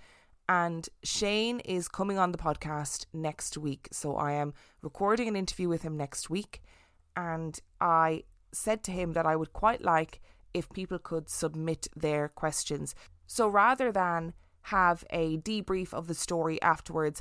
And 0.49 0.89
Shane 1.03 1.61
is 1.61 1.89
coming 1.89 2.19
on 2.19 2.33
the 2.33 2.39
podcast 2.39 3.05
next 3.13 3.59
week. 3.59 3.89
So 3.93 4.17
I 4.17 4.33
am 4.33 4.55
recording 4.81 5.29
an 5.29 5.37
interview 5.37 5.69
with 5.69 5.83
him 5.83 5.97
next 5.97 6.31
week. 6.31 6.63
And 7.19 7.59
I 7.81 8.23
said 8.53 8.85
to 8.85 8.93
him 8.93 9.13
that 9.15 9.27
I 9.27 9.35
would 9.35 9.53
quite 9.53 9.83
like 9.83 10.21
if 10.55 10.71
people 10.71 11.01
could 11.01 11.29
submit 11.29 11.89
their 11.97 12.29
questions. 12.29 12.95
So 13.27 13.49
rather 13.49 13.91
than 13.91 14.35
have 14.63 15.05
a 15.11 15.39
debrief 15.39 15.93
of 15.93 16.07
the 16.07 16.15
story 16.15 16.63
afterwards, 16.63 17.21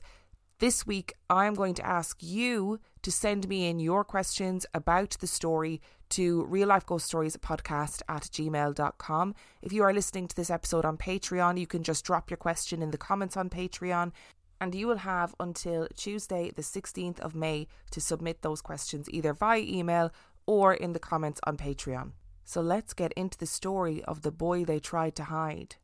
this 0.60 0.86
week, 0.86 1.13
I'm 1.32 1.56
going 1.56 1.74
to 1.75 1.86
ask 1.86 2.18
you 2.22 2.80
to 3.01 3.12
send 3.12 3.48
me 3.48 3.68
in 3.68 3.80
your 3.80 4.04
questions 4.04 4.68
about 4.75 5.18
the 5.20 5.27
story 5.27 5.82
to 6.10 6.46
real 6.46 6.68
life 6.68 6.86
ghost 6.86 7.08
stories 7.08 7.38
podcast 7.38 8.01
at 8.08 8.24
gmail.com. 8.24 9.36
If 9.62 9.74
you 9.74 9.84
are 9.84 9.94
listening 9.94 10.27
to 10.27 10.36
this 10.36 10.51
episode 10.51 10.86
on 10.86 10.98
Patreon, 10.98 11.60
you 11.60 11.68
can 11.68 11.84
just 11.84 12.06
drop 12.06 12.30
your 12.30 12.38
question 12.38 12.82
in 12.84 12.92
the 12.92 12.98
comments 12.98 13.36
on 13.36 13.50
Patreon. 13.50 14.12
And 14.60 14.74
you 14.74 14.88
will 14.88 14.98
have 14.98 15.36
until 15.40 15.88
Tuesday, 15.96 16.52
the 16.56 16.62
16th 16.62 17.20
of 17.20 17.36
May, 17.36 17.68
to 17.92 18.02
submit 18.02 18.42
those 18.42 18.62
questions 18.62 19.10
either 19.10 19.34
via 19.34 19.62
email 19.62 20.12
or 20.46 20.74
in 20.74 20.94
the 20.94 21.00
comments 21.00 21.40
on 21.46 21.58
Patreon. 21.58 22.14
So 22.44 22.62
let's 22.62 22.94
get 22.94 23.12
into 23.14 23.38
the 23.38 23.46
story 23.46 24.04
of 24.06 24.22
the 24.22 24.32
boy 24.32 24.64
they 24.64 24.80
tried 24.80 25.16
to 25.18 25.26
hide. 25.26 25.76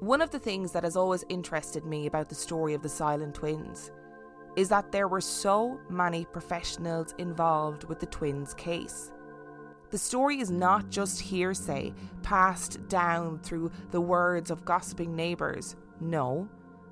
One 0.00 0.20
of 0.20 0.32
the 0.32 0.40
things 0.40 0.72
that 0.72 0.82
has 0.82 0.96
always 0.96 1.24
interested 1.28 1.84
me 1.84 2.06
about 2.06 2.28
the 2.28 2.34
story 2.34 2.74
of 2.74 2.82
the 2.82 2.88
Silent 2.88 3.36
Twins 3.36 3.92
is 4.56 4.68
that 4.68 4.90
there 4.90 5.06
were 5.06 5.20
so 5.20 5.78
many 5.88 6.24
professionals 6.24 7.14
involved 7.18 7.84
with 7.84 8.00
the 8.00 8.06
twins' 8.06 8.52
case. 8.54 9.11
The 9.92 9.98
story 9.98 10.40
is 10.40 10.50
not 10.50 10.88
just 10.88 11.20
hearsay 11.20 11.92
passed 12.22 12.88
down 12.88 13.40
through 13.40 13.70
the 13.90 14.00
words 14.00 14.50
of 14.50 14.64
gossiping 14.64 15.14
neighbours. 15.14 15.76
No, 16.00 16.48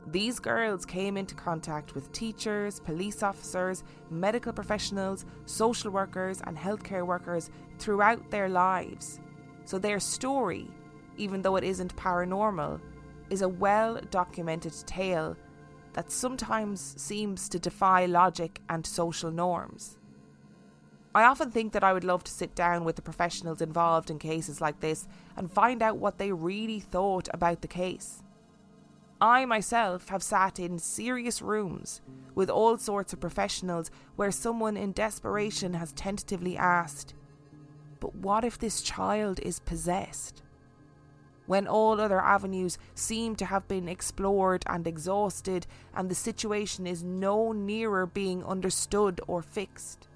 these 0.09 0.38
girls 0.38 0.85
came 0.85 1.16
into 1.16 1.35
contact 1.35 1.95
with 1.95 2.12
teachers, 2.12 2.78
police 2.78 3.23
officers, 3.23 3.85
medical 4.11 4.52
professionals, 4.52 5.25
social 5.47 5.90
workers, 5.90 6.42
and 6.45 6.59
healthcare 6.59 7.07
workers 7.07 7.49
throughout 7.78 8.30
their 8.30 8.50
lives. 8.50 9.19
So 9.64 9.78
their 9.78 9.99
story, 9.99 10.69
even 11.16 11.40
though 11.40 11.57
it 11.57 11.64
isn't 11.64 11.97
paranormal, 11.97 12.83
is 13.30 13.40
a 13.40 13.49
well 13.49 13.99
documented 14.11 14.75
tale 14.85 15.38
that 15.95 16.12
sometimes 16.12 16.97
seems 16.99 17.49
to 17.49 17.59
defy 17.59 18.04
logic 18.04 18.61
and 18.69 18.87
social 18.87 19.30
norms. 19.30 19.97
I 21.14 21.25
often 21.25 21.50
think 21.50 21.73
that 21.73 21.83
I 21.83 21.93
would 21.93 22.05
love 22.05 22.23
to 22.25 22.31
sit 22.31 22.55
down 22.55 22.85
with 22.85 22.97
the 22.97 23.02
professionals 23.02 23.61
involved 23.61 24.11
in 24.11 24.19
cases 24.19 24.61
like 24.61 24.81
this 24.81 25.09
and 25.37 25.50
find 25.50 25.83
out 25.83 25.97
what 25.97 26.19
they 26.19 26.31
really 26.31 26.79
thought 26.79 27.29
about 27.35 27.62
the 27.62 27.69
case. 27.69 28.23
I 29.21 29.45
myself 29.45 30.09
have 30.09 30.23
sat 30.23 30.61
in 30.61 30.79
serious 30.79 31.43
rooms 31.43 32.00
with 32.35 32.49
all 32.49 32.79
sorts 32.79 33.12
of 33.12 33.21
professionals 33.21 33.90
where 34.17 34.31
someone 34.31 34.76
in 34.76 34.93
desperation 34.93 35.75
has 35.75 35.93
tentatively 35.93 36.57
asked, 36.57 37.14
But 37.99 38.14
what 38.14 38.45
if 38.45 38.59
this 38.59 38.81
child 38.81 39.40
is 39.40 39.61
possessed? 39.61 40.43
when 41.50 41.67
all 41.67 42.00
other 42.00 42.21
avenues 42.21 42.79
seem 42.95 43.35
to 43.35 43.45
have 43.45 43.67
been 43.67 43.88
explored 43.88 44.62
and 44.69 44.87
exhausted, 44.87 45.67
and 45.93 46.09
the 46.09 46.14
situation 46.14 46.87
is 46.87 47.02
no 47.02 47.50
nearer 47.50 48.07
being 48.07 48.45
understood 48.45 49.21
or 49.26 49.43
fixed. 49.43 50.07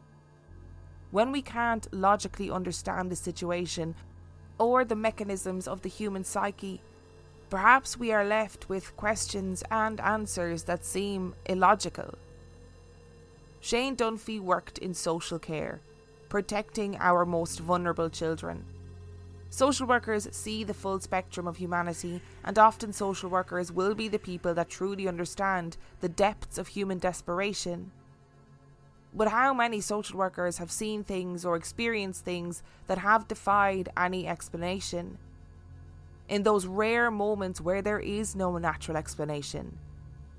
When 1.14 1.30
we 1.30 1.42
can't 1.42 1.86
logically 1.94 2.50
understand 2.50 3.08
the 3.08 3.14
situation 3.14 3.94
or 4.58 4.84
the 4.84 4.96
mechanisms 4.96 5.68
of 5.68 5.82
the 5.82 5.88
human 5.88 6.24
psyche, 6.24 6.80
perhaps 7.50 7.96
we 7.96 8.10
are 8.10 8.24
left 8.24 8.68
with 8.68 8.96
questions 8.96 9.62
and 9.70 10.00
answers 10.00 10.64
that 10.64 10.84
seem 10.84 11.36
illogical. 11.46 12.18
Shane 13.60 13.94
Dunphy 13.94 14.40
worked 14.40 14.78
in 14.78 14.92
social 14.92 15.38
care, 15.38 15.80
protecting 16.28 16.96
our 16.98 17.24
most 17.24 17.60
vulnerable 17.60 18.10
children. 18.10 18.64
Social 19.50 19.86
workers 19.86 20.26
see 20.32 20.64
the 20.64 20.74
full 20.74 20.98
spectrum 20.98 21.46
of 21.46 21.58
humanity, 21.58 22.22
and 22.42 22.58
often 22.58 22.92
social 22.92 23.30
workers 23.30 23.70
will 23.70 23.94
be 23.94 24.08
the 24.08 24.18
people 24.18 24.52
that 24.54 24.68
truly 24.68 25.06
understand 25.06 25.76
the 26.00 26.08
depths 26.08 26.58
of 26.58 26.66
human 26.66 26.98
desperation. 26.98 27.92
But 29.14 29.28
how 29.28 29.54
many 29.54 29.80
social 29.80 30.18
workers 30.18 30.58
have 30.58 30.72
seen 30.72 31.04
things 31.04 31.44
or 31.44 31.54
experienced 31.54 32.24
things 32.24 32.64
that 32.88 32.98
have 32.98 33.28
defied 33.28 33.88
any 33.96 34.26
explanation? 34.26 35.18
In 36.28 36.42
those 36.42 36.66
rare 36.66 37.10
moments 37.12 37.60
where 37.60 37.80
there 37.80 38.00
is 38.00 38.34
no 38.34 38.58
natural 38.58 38.96
explanation, 38.96 39.78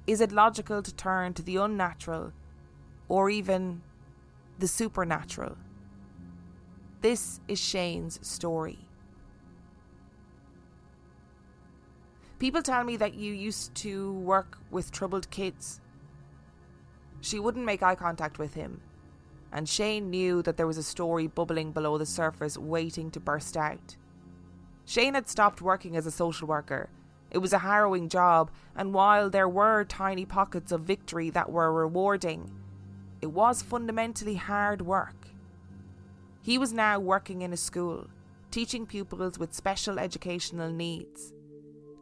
is 0.05 0.19
it 0.19 0.31
logical 0.31 0.81
to 0.81 0.93
turn 0.93 1.33
to 1.35 1.41
the 1.41 1.55
unnatural 1.55 2.33
or 3.07 3.29
even 3.29 3.81
the 4.59 4.67
supernatural? 4.67 5.55
This 7.01 7.39
is 7.47 7.59
Shane's 7.59 8.19
story. 8.27 8.79
People 12.39 12.61
tell 12.61 12.83
me 12.83 12.97
that 12.97 13.13
you 13.13 13.31
used 13.31 13.73
to 13.75 14.13
work 14.13 14.57
with 14.69 14.91
troubled 14.91 15.29
kids. 15.29 15.79
She 17.25 17.39
wouldn't 17.39 17.65
make 17.65 17.81
eye 17.81 17.95
contact 17.95 18.37
with 18.37 18.53
him, 18.53 18.81
and 19.51 19.67
Shane 19.67 20.11
knew 20.11 20.43
that 20.43 20.57
there 20.57 20.67
was 20.67 20.77
a 20.77 20.83
story 20.83 21.25
bubbling 21.25 21.71
below 21.71 21.97
the 21.97 22.05
surface 22.05 22.55
waiting 22.55 23.09
to 23.09 23.19
burst 23.19 23.57
out. 23.57 23.95
Shane 24.85 25.15
had 25.15 25.27
stopped 25.27 25.59
working 25.59 25.97
as 25.97 26.05
a 26.05 26.11
social 26.11 26.47
worker. 26.47 26.87
It 27.31 27.39
was 27.39 27.51
a 27.51 27.57
harrowing 27.57 28.09
job, 28.09 28.51
and 28.75 28.93
while 28.93 29.31
there 29.31 29.49
were 29.49 29.85
tiny 29.85 30.23
pockets 30.23 30.71
of 30.71 30.81
victory 30.81 31.31
that 31.31 31.51
were 31.51 31.73
rewarding, 31.73 32.51
it 33.23 33.31
was 33.31 33.63
fundamentally 33.63 34.35
hard 34.35 34.83
work. 34.83 35.29
He 36.43 36.59
was 36.59 36.73
now 36.73 36.99
working 36.99 37.41
in 37.41 37.53
a 37.53 37.57
school, 37.57 38.05
teaching 38.51 38.85
pupils 38.85 39.39
with 39.39 39.51
special 39.51 39.97
educational 39.97 40.71
needs 40.71 41.33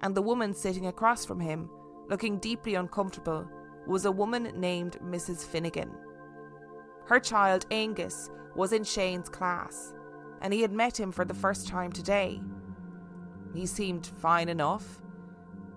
and 0.02 0.16
the 0.16 0.22
woman 0.22 0.54
sitting 0.54 0.86
across 0.86 1.24
from 1.24 1.40
him, 1.40 1.70
looking 2.10 2.40
deeply 2.40 2.76
uncomfortable, 2.76 3.48
was 3.88 4.06
a 4.06 4.12
woman 4.12 4.52
named 4.56 4.98
Mrs. 5.04 5.46
Finnegan. 5.46 5.92
Her 7.06 7.20
child, 7.20 7.66
Angus, 7.72 8.30
was 8.56 8.72
in 8.72 8.84
Shane's 8.84 9.30
class, 9.30 9.94
and 10.42 10.54
he 10.54 10.62
had 10.62 10.72
met 10.72 11.00
him 11.00 11.12
for 11.12 11.26
the 11.26 11.34
first 11.34 11.68
time 11.68 11.92
today. 11.92 12.42
He 13.54 13.66
seemed 13.66 14.08
fine 14.08 14.50
enough. 14.50 15.02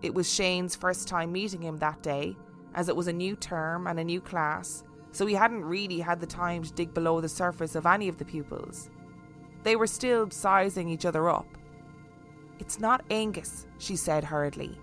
It 0.02 0.14
was 0.14 0.32
Shane's 0.32 0.76
first 0.76 1.08
time 1.08 1.32
meeting 1.32 1.62
him 1.62 1.78
that 1.78 2.02
day, 2.02 2.36
as 2.74 2.88
it 2.88 2.96
was 2.96 3.08
a 3.08 3.12
new 3.12 3.34
term 3.36 3.86
and 3.86 3.98
a 3.98 4.04
new 4.04 4.20
class, 4.20 4.84
so 5.12 5.26
he 5.26 5.34
hadn't 5.34 5.64
really 5.64 5.98
had 5.98 6.20
the 6.20 6.26
time 6.26 6.62
to 6.62 6.72
dig 6.72 6.92
below 6.92 7.20
the 7.20 7.28
surface 7.28 7.74
of 7.74 7.86
any 7.86 8.08
of 8.08 8.18
the 8.18 8.24
pupils. 8.24 8.90
They 9.62 9.74
were 9.74 9.86
still 9.86 10.30
sizing 10.30 10.88
each 10.88 11.06
other 11.06 11.28
up. 11.28 11.46
It's 12.58 12.78
not 12.78 13.04
Angus, 13.10 13.66
she 13.78 13.96
said 13.96 14.24
hurriedly. 14.24 14.78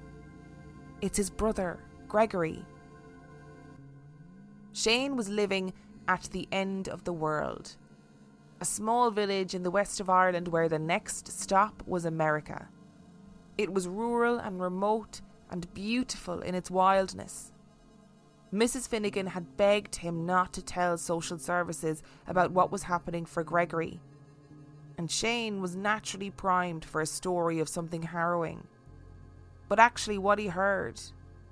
It's 1.01 1.18
his 1.18 1.30
brother, 1.30 1.80
Gregory. 2.08 2.65
Shane 4.74 5.15
was 5.15 5.30
living 5.30 5.72
at 6.08 6.24
the 6.32 6.48
end 6.51 6.89
of 6.89 7.03
the 7.03 7.13
world, 7.13 7.77
a 8.60 8.65
small 8.65 9.12
village 9.12 9.53
in 9.53 9.62
the 9.62 9.72
west 9.72 10.00
of 10.00 10.10
Ireland 10.10 10.48
where 10.48 10.68
the 10.68 10.80
next 10.80 11.27
stop 11.27 11.84
was 11.86 12.06
America. 12.06 12.70
It 13.56 13.72
was 13.72 13.88
rural 13.88 14.39
and 14.39 14.60
remote 14.60 15.22
and 15.51 15.72
beautiful 15.75 16.42
in 16.42 16.56
its 16.56 16.72
wildness. 16.72 17.51
Mrs. 18.51 18.88
Finnegan 18.88 19.27
had 19.27 19.58
begged 19.58 19.98
him 19.98 20.25
not 20.25 20.53
to 20.53 20.62
tell 20.63 20.98
social 20.98 21.38
services 21.38 22.01
about 22.27 22.51
what 22.51 22.72
was 22.72 22.84
happening 22.84 23.25
for 23.25 23.44
Gregory, 23.44 24.01
and 24.98 25.10
Shane 25.10 25.62
was 25.62 25.75
naturally 25.75 26.32
primed 26.32 26.84
for 26.84 27.00
a 27.01 27.06
story 27.06 27.60
of 27.60 27.70
something 27.70 28.03
harrowing. 28.03 28.68
But 29.70 29.80
actually, 29.80 30.18
what 30.18 30.39
he 30.39 30.48
heard, 30.48 31.00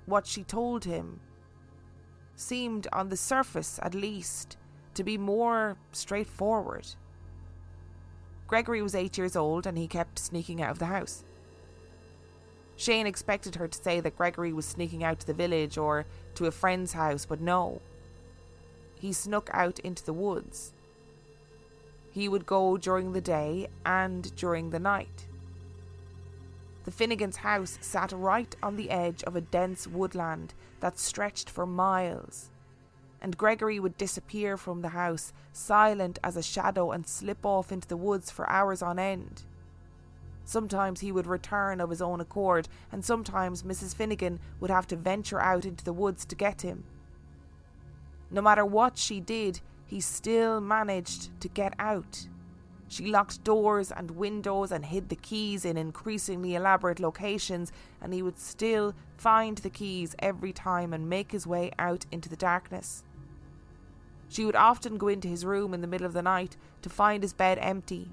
what 0.06 0.26
she 0.26 0.42
told 0.42 0.84
him, 0.84 1.20
seemed, 2.42 2.88
on 2.92 3.08
the 3.08 3.16
surface 3.16 3.78
at 3.82 3.94
least, 3.94 4.56
to 4.94 5.04
be 5.04 5.16
more 5.16 5.76
straightforward. 5.92 6.86
Gregory 8.46 8.82
was 8.82 8.94
eight 8.94 9.16
years 9.16 9.36
old 9.36 9.66
and 9.66 9.78
he 9.78 9.88
kept 9.88 10.18
sneaking 10.18 10.60
out 10.60 10.72
of 10.72 10.78
the 10.78 10.86
house. 10.86 11.24
Shane 12.76 13.06
expected 13.06 13.54
her 13.54 13.68
to 13.68 13.82
say 13.82 14.00
that 14.00 14.16
Gregory 14.16 14.52
was 14.52 14.66
sneaking 14.66 15.04
out 15.04 15.20
to 15.20 15.26
the 15.26 15.34
village 15.34 15.78
or 15.78 16.04
to 16.34 16.46
a 16.46 16.50
friend's 16.50 16.92
house, 16.92 17.24
but 17.24 17.40
no. 17.40 17.80
He 18.94 19.12
snuck 19.12 19.48
out 19.52 19.78
into 19.78 20.04
the 20.04 20.12
woods. 20.12 20.74
He 22.10 22.28
would 22.28 22.44
go 22.44 22.76
during 22.76 23.12
the 23.12 23.20
day 23.20 23.68
and 23.86 24.34
during 24.36 24.70
the 24.70 24.78
night. 24.78 25.26
The 26.84 26.90
Finnegan's 26.90 27.36
house 27.36 27.78
sat 27.80 28.12
right 28.12 28.54
on 28.62 28.76
the 28.76 28.90
edge 28.90 29.22
of 29.24 29.36
a 29.36 29.40
dense 29.40 29.86
woodland 29.86 30.54
that 30.80 30.98
stretched 30.98 31.48
for 31.48 31.64
miles, 31.64 32.50
and 33.20 33.38
Gregory 33.38 33.78
would 33.78 33.96
disappear 33.96 34.56
from 34.56 34.82
the 34.82 34.88
house, 34.88 35.32
silent 35.52 36.18
as 36.24 36.36
a 36.36 36.42
shadow, 36.42 36.90
and 36.90 37.06
slip 37.06 37.46
off 37.46 37.70
into 37.70 37.86
the 37.86 37.96
woods 37.96 38.32
for 38.32 38.50
hours 38.50 38.82
on 38.82 38.98
end. 38.98 39.44
Sometimes 40.44 41.00
he 41.00 41.12
would 41.12 41.28
return 41.28 41.80
of 41.80 41.90
his 41.90 42.02
own 42.02 42.20
accord, 42.20 42.68
and 42.90 43.04
sometimes 43.04 43.62
Mrs. 43.62 43.94
Finnegan 43.94 44.40
would 44.58 44.70
have 44.70 44.88
to 44.88 44.96
venture 44.96 45.40
out 45.40 45.64
into 45.64 45.84
the 45.84 45.92
woods 45.92 46.24
to 46.24 46.34
get 46.34 46.62
him. 46.62 46.82
No 48.28 48.42
matter 48.42 48.64
what 48.64 48.98
she 48.98 49.20
did, 49.20 49.60
he 49.86 50.00
still 50.00 50.60
managed 50.60 51.38
to 51.40 51.48
get 51.48 51.74
out. 51.78 52.26
She 52.92 53.06
locked 53.06 53.42
doors 53.42 53.90
and 53.90 54.10
windows 54.10 54.70
and 54.70 54.84
hid 54.84 55.08
the 55.08 55.16
keys 55.16 55.64
in 55.64 55.78
increasingly 55.78 56.54
elaborate 56.54 57.00
locations, 57.00 57.72
and 58.02 58.12
he 58.12 58.20
would 58.20 58.38
still 58.38 58.92
find 59.16 59.56
the 59.56 59.70
keys 59.70 60.14
every 60.18 60.52
time 60.52 60.92
and 60.92 61.08
make 61.08 61.32
his 61.32 61.46
way 61.46 61.70
out 61.78 62.04
into 62.12 62.28
the 62.28 62.36
darkness. 62.36 63.02
She 64.28 64.44
would 64.44 64.56
often 64.56 64.98
go 64.98 65.08
into 65.08 65.26
his 65.26 65.46
room 65.46 65.72
in 65.72 65.80
the 65.80 65.86
middle 65.86 66.06
of 66.06 66.12
the 66.12 66.20
night 66.20 66.58
to 66.82 66.90
find 66.90 67.22
his 67.22 67.32
bed 67.32 67.58
empty 67.62 68.10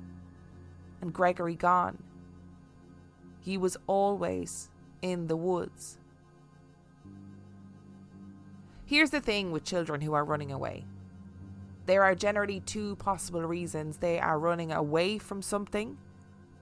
and 1.02 1.12
Gregory 1.12 1.56
gone. 1.56 2.02
He 3.42 3.58
was 3.58 3.76
always 3.86 4.70
in 5.02 5.28
the 5.28 5.36
woods. 5.36 5.98
Here's 8.86 9.10
the 9.10 9.20
thing 9.20 9.52
with 9.52 9.66
children 9.66 10.00
who 10.00 10.14
are 10.14 10.24
running 10.24 10.54
away 10.54 10.86
there 11.90 12.04
are 12.04 12.14
generally 12.14 12.60
two 12.60 12.96
possible 12.98 13.42
reasons 13.42 13.98
they 13.98 14.20
are 14.20 14.38
running 14.38 14.72
away 14.72 15.18
from 15.18 15.42
something 15.42 15.98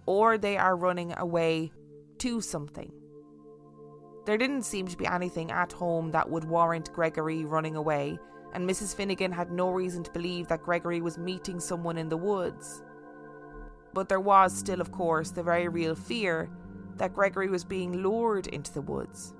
or 0.06 0.38
they 0.38 0.56
are 0.58 0.78
running 0.78 1.14
away 1.18 1.70
to 2.18 2.40
something. 2.40 2.90
There 4.26 4.38
didn't 4.38 4.64
seem 4.64 4.88
to 4.88 4.96
be 4.96 5.06
anything 5.06 5.52
at 5.52 5.74
home 5.74 6.12
that 6.12 6.30
would 6.30 6.46
warrant 6.46 6.94
Gregory 6.94 7.44
running 7.44 7.76
away, 7.76 8.18
and 8.54 8.68
Mrs. 8.68 8.96
Finnegan 8.96 9.34
had 9.34 9.52
no 9.52 9.70
reason 9.70 10.02
to 10.04 10.12
believe 10.12 10.48
that 10.48 10.64
Gregory 10.64 11.02
was 11.02 11.18
meeting 11.18 11.60
someone 11.60 11.98
in 11.98 12.08
the 12.08 12.16
woods. 12.16 12.82
But 13.94 14.08
there 14.08 14.22
was 14.22 14.58
still, 14.58 14.80
of 14.80 14.94
course, 14.94 15.32
the 15.32 15.44
very 15.44 15.68
real 15.68 15.94
fear 15.94 16.50
that 16.96 17.14
Gregory 17.14 17.50
was 17.50 17.66
being 17.66 18.02
lured 18.02 18.48
into 18.48 18.74
the 18.74 18.82
woods. 18.82 19.34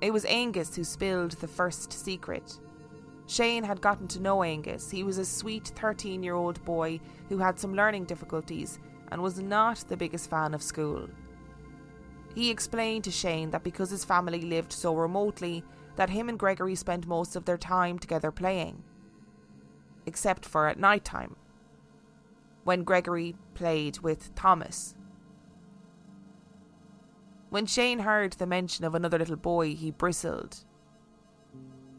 It 0.00 0.12
was 0.12 0.24
Angus 0.24 0.74
who 0.74 0.82
spilled 0.82 1.32
the 1.32 1.46
first 1.46 1.92
secret. 1.92 2.58
Shane 3.26 3.64
had 3.64 3.80
gotten 3.80 4.06
to 4.08 4.20
know 4.20 4.42
Angus. 4.42 4.90
He 4.90 5.02
was 5.02 5.18
a 5.18 5.24
sweet 5.24 5.72
13 5.74 6.22
year 6.22 6.34
old 6.34 6.64
boy 6.64 7.00
who 7.28 7.38
had 7.38 7.58
some 7.58 7.74
learning 7.74 8.04
difficulties 8.04 8.78
and 9.10 9.22
was 9.22 9.40
not 9.40 9.84
the 9.88 9.96
biggest 9.96 10.30
fan 10.30 10.54
of 10.54 10.62
school. 10.62 11.08
He 12.34 12.50
explained 12.50 13.04
to 13.04 13.10
Shane 13.10 13.50
that 13.50 13.64
because 13.64 13.90
his 13.90 14.04
family 14.04 14.42
lived 14.42 14.72
so 14.72 14.94
remotely, 14.94 15.64
that 15.96 16.10
him 16.10 16.28
and 16.28 16.38
Gregory 16.38 16.74
spent 16.74 17.06
most 17.06 17.34
of 17.34 17.46
their 17.46 17.56
time 17.56 17.98
together 17.98 18.30
playing. 18.30 18.84
Except 20.04 20.44
for 20.44 20.68
at 20.68 20.78
night 20.78 21.04
time, 21.04 21.36
when 22.64 22.84
Gregory 22.84 23.34
played 23.54 24.00
with 24.00 24.34
Thomas. 24.34 24.94
When 27.48 27.64
Shane 27.64 28.00
heard 28.00 28.34
the 28.34 28.46
mention 28.46 28.84
of 28.84 28.94
another 28.94 29.18
little 29.18 29.36
boy, 29.36 29.74
he 29.74 29.90
bristled. 29.90 30.64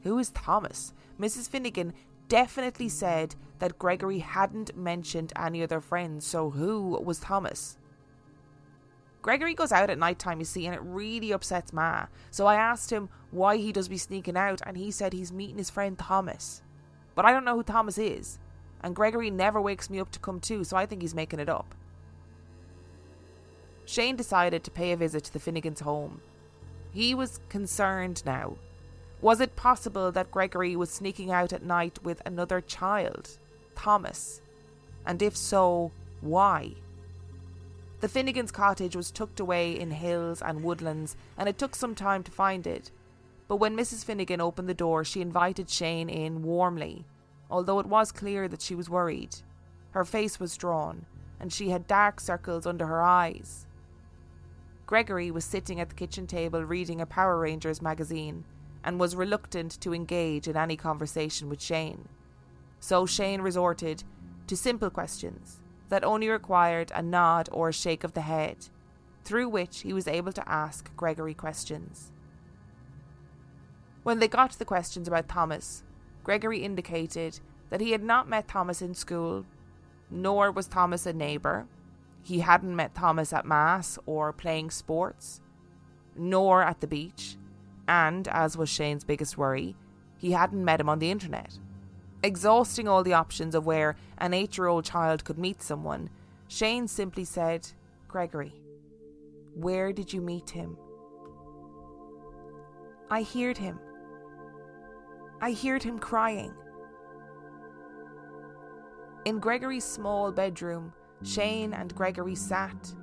Who 0.04 0.20
is 0.20 0.30
Thomas? 0.30 0.94
Mrs. 1.19 1.49
Finnegan 1.49 1.93
definitely 2.27 2.89
said 2.89 3.36
that 3.60 3.80
Gregory 3.80 4.19
hadn't 4.19 4.75
mentioned 4.77 5.34
any 5.36 5.63
other 5.63 5.82
friends, 5.82 6.25
so 6.25 6.51
who 6.51 6.99
was 7.03 7.19
Thomas? 7.19 7.77
Gregory 9.21 9.56
goes 9.56 9.71
out 9.71 9.89
at 9.89 9.97
night 9.97 10.19
time, 10.19 10.39
you 10.39 10.45
see, 10.45 10.65
and 10.65 10.75
it 10.75 10.82
really 10.82 11.32
upsets 11.32 11.73
Ma. 11.73 12.06
So 12.32 12.45
I 12.45 12.56
asked 12.56 12.91
him 12.91 13.10
why 13.32 13.58
he 13.58 13.71
does 13.71 13.88
be 13.88 13.97
sneaking 13.97 14.38
out, 14.38 14.62
and 14.65 14.77
he 14.77 14.91
said 14.91 15.12
he's 15.12 15.34
meeting 15.34 15.58
his 15.58 15.69
friend 15.69 15.97
Thomas. 15.97 16.62
But 17.15 17.25
I 17.25 17.32
don't 17.32 17.43
know 17.43 17.56
who 17.56 17.63
Thomas 17.63 17.97
is, 17.97 18.39
and 18.82 18.95
Gregory 18.95 19.32
never 19.32 19.60
wakes 19.60 19.89
me 19.89 19.99
up 19.99 20.12
to 20.12 20.19
come 20.19 20.39
too, 20.39 20.63
so 20.63 20.77
I 20.77 20.86
think 20.86 21.01
he's 21.01 21.15
making 21.15 21.39
it 21.39 21.49
up. 21.49 21.73
Shane 23.86 24.15
decided 24.15 24.63
to 24.63 24.71
pay 24.71 24.91
a 24.91 24.97
visit 24.97 25.23
to 25.25 25.34
the 25.34 25.39
Finnegans' 25.39 25.82
home. 25.82 26.21
He 26.91 27.15
was 27.15 27.39
concerned 27.49 28.23
now 28.25 28.58
was 29.21 29.41
it 29.41 29.56
possible 29.56 30.12
that 30.12 30.32
Gregory 30.32 30.75
was 30.75 30.91
sneaking 30.91 31.32
out 31.32 31.51
at 31.51 31.63
night 31.63 32.03
with 32.03 32.21
another 32.25 32.62
child, 32.62 33.38
Thomas? 33.75 34.41
And 35.06 35.21
if 35.21 35.36
so, 35.36 35.91
why? 36.21 36.75
The 37.99 38.08
Finnegans' 38.08 38.53
cottage 38.53 38.95
was 38.95 39.10
tucked 39.10 39.39
away 39.39 39.77
in 39.77 39.89
hills 39.89 40.41
and 40.41 40.63
woodlands, 40.63 41.17
and 41.36 41.49
it 41.49 41.58
took 41.58 41.75
some 41.75 41.95
time 41.95 42.21
to 42.23 42.32
find 42.32 42.67
it. 42.67 42.91
But 43.47 43.56
when 43.56 43.75
Mrs. 43.75 44.06
Finnegan 44.06 44.39
opened 44.39 44.69
the 44.69 44.75
door, 44.75 45.03
she 45.03 45.21
invited 45.21 45.69
Shane 45.69 46.10
in 46.10 46.43
warmly, 46.43 47.06
although 47.49 47.80
it 47.80 47.88
was 47.88 48.12
clear 48.12 48.47
that 48.47 48.62
she 48.62 48.75
was 48.75 48.89
worried. 48.89 49.36
Her 49.91 50.06
face 50.06 50.39
was 50.39 50.58
drawn, 50.58 51.08
and 51.39 51.51
she 51.51 51.69
had 51.69 51.88
dark 51.88 52.19
circles 52.19 52.67
under 52.67 52.86
her 52.86 53.01
eyes. 53.01 53.65
Gregory 54.86 55.32
was 55.32 55.43
sitting 55.43 55.80
at 55.80 55.89
the 55.89 55.95
kitchen 55.95 56.27
table 56.27 56.63
reading 56.63 57.01
a 57.01 57.06
Power 57.08 57.39
Rangers 57.39 57.82
magazine 57.82 58.45
and 58.84 59.00
was 59.00 59.16
reluctant 59.16 59.80
to 59.82 59.94
engage 59.94 60.48
in 60.48 60.58
any 60.58 60.76
conversation 60.76 61.50
with 61.50 61.62
Shane. 61.62 62.08
So 62.80 63.06
Shane 63.06 63.42
resorted 63.42 64.04
to 64.48 64.56
simple 64.56 64.90
questions 64.90 65.60
that 65.90 66.04
only 66.04 66.30
required 66.30 66.92
a 66.94 67.02
nod 67.02 67.50
or 67.52 67.70
a 67.70 67.74
shake 67.74 68.04
of 68.04 68.13
the 68.13 68.22
head, 68.22 68.68
through 69.24 69.50
which 69.50 69.82
he 69.82 69.94
was 69.94 70.08
able 70.08 70.32
to 70.34 70.50
ask 70.50 70.96
Gregory 70.96 71.34
questions. 71.34 72.12
When 74.04 74.20
they 74.20 74.28
got 74.28 74.52
to 74.52 74.60
the 74.60 74.66
questions 74.66 75.08
about 75.08 75.28
Thomas, 75.28 75.84
Gregory 76.24 76.63
indicated 76.63 77.40
that 77.70 77.82
he 77.82 77.92
had 77.92 78.04
not 78.04 78.30
met 78.30 78.48
Thomas 78.48 78.82
in 78.82 78.94
school, 78.94 79.46
nor 80.10 80.52
was 80.52 80.68
Thomas 80.68 81.06
a 81.06 81.13
neighbour. 81.13 81.68
He 82.22 82.40
hadn't 82.40 82.76
met 82.76 82.96
Thomas 82.96 83.34
at 83.34 83.46
Mass 83.46 84.00
or 84.06 84.32
playing 84.32 84.72
sports, 84.72 85.42
nor 86.16 86.63
at 86.63 86.80
the 86.80 86.88
beach, 86.88 87.38
and, 87.88 88.28
as 88.28 88.58
was 88.58 88.69
Shane's 88.69 89.04
biggest 89.04 89.38
worry, 89.38 89.76
he 90.17 90.32
hadn't 90.32 90.63
met 90.63 90.80
him 90.80 90.89
on 90.89 91.00
the 91.00 91.12
internet. 91.12 91.58
Exhausting 92.23 92.88
all 92.88 93.04
the 93.04 93.13
options 93.13 93.54
of 93.54 93.65
where 93.65 93.95
an 94.17 94.34
eight 94.34 94.58
year 94.58 94.67
old 94.67 94.86
child 94.86 95.23
could 95.23 95.38
meet 95.38 95.62
someone, 95.62 96.10
Shane 96.47 96.88
simply 96.88 97.26
said, 97.26 97.67
Gregory, 98.08 98.54
where 99.54 99.91
did 99.91 100.12
you 100.13 100.21
meet 100.21 100.50
him? 100.50 100.78
I 103.10 103.23
heard 103.23 103.58
him. 103.58 103.80
I 105.39 105.54
heard 105.54 105.84
him 105.84 106.00
crying. 106.00 106.54
In 109.26 109.39
Gregory's 109.39 109.86
small 109.86 110.32
bedroom, 110.32 110.93
Shane 111.23 111.73
and 111.73 111.93
Gregory 111.93 112.36
sat 112.36 112.93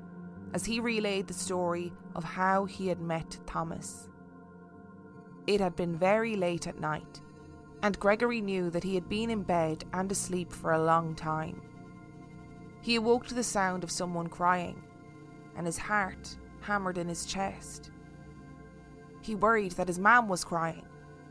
as 0.53 0.65
he 0.65 0.81
relayed 0.81 1.27
the 1.27 1.35
story 1.35 1.93
of 2.15 2.25
how 2.25 2.65
he 2.65 2.89
had 2.89 3.01
met 3.01 3.39
Thomas. 3.47 4.09
It 5.47 5.61
had 5.61 5.77
been 5.77 5.97
very 5.97 6.37
late 6.37 6.67
at 6.67 6.81
night, 6.81 7.21
And 7.85 8.01
Gregory 8.01 8.41
knew 8.41 8.71
that 8.71 8.83
he 8.83 8.95
had 8.95 9.11
been 9.11 9.29
in 9.29 9.43
bed 9.43 9.85
and 9.93 10.11
asleep 10.11 10.51
for 10.51 10.73
a 10.73 10.83
long 10.83 11.15
time. 11.15 11.61
He 12.81 12.95
awoke 12.95 13.27
to 13.27 13.35
the 13.35 13.43
sound 13.43 13.85
of 13.85 13.91
someone 13.91 14.29
crying, 14.29 14.83
and 15.55 15.67
his 15.67 15.77
heart 15.77 16.39
hammered 16.63 16.97
in 16.97 17.09
his 17.09 17.27
chest. 17.27 17.91
He 19.21 19.35
worried 19.35 19.73
that 19.73 19.89
his 19.89 19.99
mam 19.99 20.29
was 20.29 20.45
crying, 20.45 20.87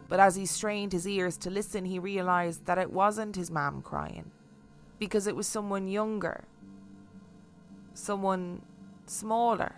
but 0.08 0.19
as 0.19 0.36
he 0.36 0.45
strained 0.45 0.93
his 0.93 1.08
ears 1.08 1.38
to 1.38 1.49
listen, 1.49 1.86
he 1.86 1.97
realised 1.97 2.67
that 2.67 2.78
it 2.78 2.91
wasn't 2.91 3.36
his 3.36 3.49
mam 3.49 3.82
crying, 3.82 4.30
because 4.99 5.26
it 5.26 5.36
was 5.36 5.47
someone 5.47 5.88
younger, 5.88 6.43
someone 7.95 8.62
smaller. 9.08 9.78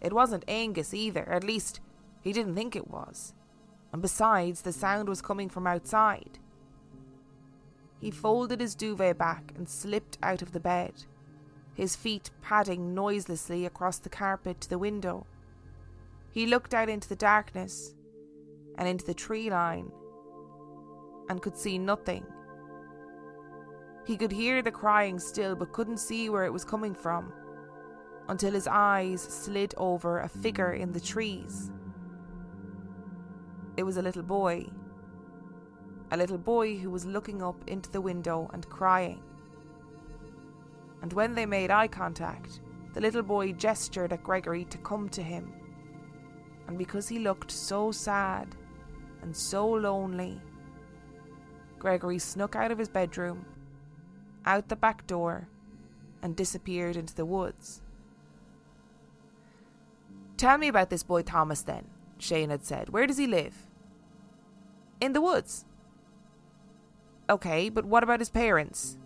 It 0.00 0.14
wasn't 0.14 0.44
Angus 0.48 0.94
either, 0.94 1.28
at 1.28 1.44
least 1.44 1.80
he 2.22 2.32
didn't 2.32 2.54
think 2.54 2.74
it 2.74 2.88
was. 2.88 3.34
And 3.92 4.00
besides, 4.00 4.62
the 4.62 4.72
sound 4.72 5.08
was 5.08 5.20
coming 5.20 5.48
from 5.48 5.66
outside. 5.66 6.38
He 8.00 8.10
folded 8.10 8.60
his 8.60 8.74
duvet 8.74 9.18
back 9.18 9.52
and 9.54 9.68
slipped 9.68 10.18
out 10.22 10.42
of 10.42 10.52
the 10.52 10.60
bed, 10.60 11.04
his 11.74 11.94
feet 11.94 12.30
padding 12.40 12.94
noiselessly 12.94 13.66
across 13.66 13.98
the 13.98 14.08
carpet 14.08 14.60
to 14.62 14.70
the 14.70 14.78
window. 14.78 15.26
He 16.30 16.46
looked 16.46 16.74
out 16.74 16.88
into 16.88 17.08
the 17.08 17.16
darkness 17.16 17.94
and 18.78 18.88
into 18.88 19.04
the 19.04 19.14
tree 19.14 19.50
line 19.50 19.92
and 21.28 21.42
could 21.42 21.56
see 21.56 21.78
nothing. 21.78 22.26
He 24.06 24.16
could 24.16 24.32
hear 24.32 24.62
the 24.62 24.72
crying 24.72 25.18
still, 25.18 25.54
but 25.54 25.72
couldn't 25.72 25.98
see 25.98 26.28
where 26.28 26.44
it 26.44 26.52
was 26.52 26.64
coming 26.64 26.94
from 26.94 27.32
until 28.28 28.52
his 28.52 28.66
eyes 28.66 29.20
slid 29.20 29.74
over 29.76 30.20
a 30.20 30.28
figure 30.28 30.72
in 30.72 30.92
the 30.92 31.00
trees. 31.00 31.70
It 33.76 33.84
was 33.84 33.96
a 33.96 34.02
little 34.02 34.22
boy. 34.22 34.66
A 36.10 36.16
little 36.16 36.38
boy 36.38 36.76
who 36.76 36.90
was 36.90 37.06
looking 37.06 37.42
up 37.42 37.56
into 37.66 37.90
the 37.90 38.00
window 38.00 38.50
and 38.52 38.68
crying. 38.68 39.22
And 41.00 41.12
when 41.12 41.34
they 41.34 41.46
made 41.46 41.70
eye 41.70 41.88
contact, 41.88 42.60
the 42.92 43.00
little 43.00 43.22
boy 43.22 43.52
gestured 43.52 44.12
at 44.12 44.22
Gregory 44.22 44.64
to 44.66 44.78
come 44.78 45.08
to 45.10 45.22
him. 45.22 45.52
And 46.68 46.76
because 46.76 47.08
he 47.08 47.18
looked 47.18 47.50
so 47.50 47.90
sad 47.90 48.54
and 49.22 49.34
so 49.34 49.68
lonely, 49.68 50.40
Gregory 51.78 52.18
snuck 52.18 52.54
out 52.54 52.70
of 52.70 52.78
his 52.78 52.88
bedroom, 52.88 53.44
out 54.44 54.68
the 54.68 54.76
back 54.76 55.06
door, 55.06 55.48
and 56.22 56.36
disappeared 56.36 56.96
into 56.96 57.14
the 57.14 57.24
woods. 57.24 57.82
Tell 60.36 60.58
me 60.58 60.68
about 60.68 60.90
this 60.90 61.02
boy 61.02 61.22
Thomas 61.22 61.62
then, 61.62 61.86
Shane 62.22 62.50
had 62.50 62.64
said. 62.64 62.90
Where 62.90 63.06
does 63.06 63.18
he 63.18 63.26
live? 63.26 63.66
In 65.00 65.12
the 65.12 65.20
woods. 65.20 65.64
Okay, 67.28 67.68
but 67.68 67.84
what 67.84 68.02
about 68.02 68.20
his 68.20 68.30
parents? 68.30 68.96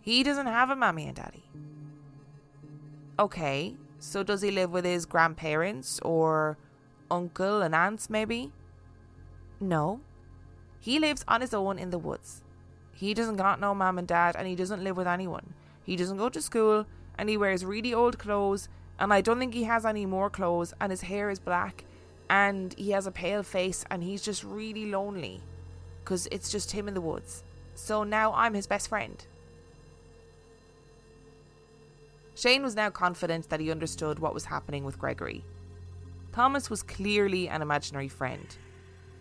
He 0.00 0.22
doesn't 0.22 0.46
have 0.46 0.70
a 0.70 0.76
mommy 0.76 1.06
and 1.06 1.16
daddy. 1.16 1.44
Okay, 3.18 3.76
so 3.98 4.22
does 4.22 4.42
he 4.42 4.50
live 4.50 4.70
with 4.70 4.84
his 4.84 5.06
grandparents 5.06 5.98
or 6.00 6.58
uncle 7.10 7.62
and 7.62 7.74
aunts 7.74 8.08
maybe? 8.08 8.52
No. 9.58 10.00
He 10.78 10.98
lives 10.98 11.24
on 11.26 11.40
his 11.40 11.54
own 11.54 11.78
in 11.78 11.90
the 11.90 11.98
woods. 11.98 12.42
He 12.92 13.14
doesn't 13.14 13.36
got 13.36 13.60
no 13.60 13.74
mom 13.74 13.98
and 13.98 14.06
dad 14.06 14.36
and 14.36 14.46
he 14.46 14.54
doesn't 14.54 14.84
live 14.84 14.96
with 14.96 15.06
anyone. 15.06 15.54
He 15.82 15.96
doesn't 15.96 16.18
go 16.18 16.28
to 16.28 16.42
school 16.42 16.86
and 17.18 17.28
he 17.28 17.36
wears 17.36 17.64
really 17.64 17.92
old 17.92 18.18
clothes 18.18 18.68
and 18.98 19.12
I 19.12 19.20
don't 19.20 19.38
think 19.38 19.54
he 19.54 19.64
has 19.64 19.84
any 19.84 20.06
more 20.06 20.30
clothes, 20.30 20.72
and 20.80 20.90
his 20.90 21.02
hair 21.02 21.28
is 21.30 21.38
black, 21.38 21.84
and 22.30 22.74
he 22.78 22.90
has 22.90 23.06
a 23.06 23.10
pale 23.10 23.42
face, 23.42 23.84
and 23.90 24.02
he's 24.02 24.22
just 24.22 24.42
really 24.42 24.86
lonely 24.90 25.42
because 26.02 26.28
it's 26.30 26.50
just 26.50 26.72
him 26.72 26.88
in 26.88 26.94
the 26.94 27.00
woods. 27.00 27.44
So 27.74 28.04
now 28.04 28.32
I'm 28.32 28.54
his 28.54 28.66
best 28.66 28.88
friend. 28.88 29.24
Shane 32.34 32.62
was 32.62 32.76
now 32.76 32.90
confident 32.90 33.48
that 33.48 33.60
he 33.60 33.70
understood 33.70 34.18
what 34.18 34.34
was 34.34 34.44
happening 34.46 34.84
with 34.84 34.98
Gregory. 34.98 35.44
Thomas 36.32 36.70
was 36.70 36.82
clearly 36.82 37.48
an 37.48 37.62
imaginary 37.62 38.08
friend, 38.08 38.56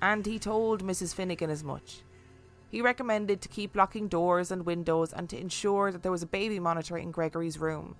and 0.01 0.25
he 0.25 0.37
told 0.37 0.83
Mrs. 0.83 1.13
Finnegan 1.13 1.49
as 1.49 1.63
much. 1.63 2.01
He 2.69 2.81
recommended 2.81 3.41
to 3.41 3.49
keep 3.49 3.75
locking 3.75 4.07
doors 4.07 4.51
and 4.51 4.65
windows 4.65 5.13
and 5.13 5.29
to 5.29 5.39
ensure 5.39 5.91
that 5.91 6.03
there 6.03 6.11
was 6.11 6.23
a 6.23 6.27
baby 6.27 6.59
monitor 6.59 6.97
in 6.97 7.11
Gregory's 7.11 7.57
room 7.57 7.95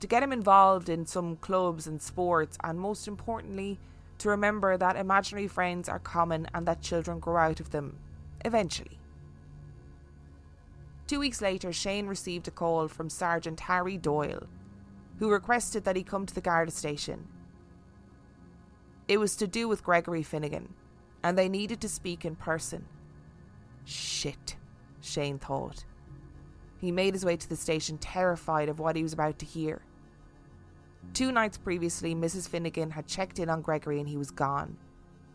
to 0.00 0.06
get 0.06 0.22
him 0.22 0.32
involved 0.32 0.88
in 0.88 1.06
some 1.06 1.36
clubs 1.36 1.86
and 1.86 2.00
sports, 2.00 2.58
and 2.62 2.78
most 2.78 3.08
importantly, 3.08 3.78
to 4.18 4.28
remember 4.28 4.76
that 4.76 4.96
imaginary 4.96 5.48
friends 5.48 5.88
are 5.88 5.98
common 5.98 6.48
and 6.54 6.66
that 6.66 6.82
children 6.82 7.18
grow 7.18 7.36
out 7.36 7.60
of 7.60 7.70
them 7.70 7.98
eventually. 8.44 8.98
Two 11.06 11.20
weeks 11.20 11.40
later, 11.40 11.72
Shane 11.72 12.06
received 12.06 12.48
a 12.48 12.50
call 12.50 12.88
from 12.88 13.08
Sergeant 13.08 13.60
Harry 13.60 13.96
Doyle, 13.96 14.48
who 15.18 15.30
requested 15.30 15.84
that 15.84 15.96
he 15.96 16.02
come 16.02 16.26
to 16.26 16.34
the 16.34 16.40
Garda 16.40 16.72
station. 16.72 17.28
It 19.06 19.18
was 19.18 19.36
to 19.36 19.46
do 19.46 19.68
with 19.68 19.84
Gregory 19.84 20.24
Finnegan, 20.24 20.74
and 21.22 21.38
they 21.38 21.48
needed 21.48 21.80
to 21.80 21.88
speak 21.88 22.24
in 22.24 22.34
person. 22.34 22.86
Shit, 23.84 24.56
Shane 25.00 25.38
thought. 25.38 25.84
He 26.78 26.90
made 26.90 27.14
his 27.14 27.24
way 27.24 27.36
to 27.36 27.48
the 27.48 27.56
station, 27.56 27.98
terrified 27.98 28.68
of 28.68 28.80
what 28.80 28.96
he 28.96 29.02
was 29.02 29.12
about 29.12 29.38
to 29.38 29.46
hear. 29.46 29.82
Two 31.12 31.32
nights 31.32 31.58
previously, 31.58 32.14
Mrs. 32.14 32.48
Finnegan 32.48 32.90
had 32.90 33.06
checked 33.06 33.38
in 33.38 33.48
on 33.48 33.62
Gregory 33.62 33.98
and 34.00 34.08
he 34.08 34.16
was 34.16 34.30
gone. 34.30 34.76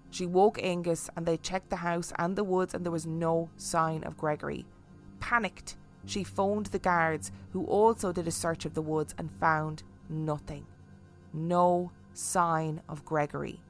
She 0.09 0.25
woke 0.25 0.61
Angus 0.61 1.09
and 1.15 1.25
they 1.25 1.37
checked 1.37 1.69
the 1.69 1.77
house 1.77 2.11
and 2.17 2.35
the 2.35 2.43
woods 2.43 2.73
and 2.73 2.85
there 2.85 2.91
was 2.91 3.07
no 3.07 3.49
sign 3.55 4.03
of 4.03 4.17
Gregory. 4.17 4.65
Panicked, 5.19 5.77
she 6.05 6.23
phoned 6.23 6.67
the 6.67 6.79
guards, 6.79 7.31
who 7.51 7.65
also 7.65 8.11
did 8.11 8.27
a 8.27 8.31
search 8.31 8.65
of 8.65 8.73
the 8.73 8.81
woods 8.81 9.15
and 9.17 9.31
found 9.39 9.83
nothing. 10.09 10.65
No 11.33 11.91
sign 12.13 12.81
of 12.89 13.05
Gregory. 13.05 13.61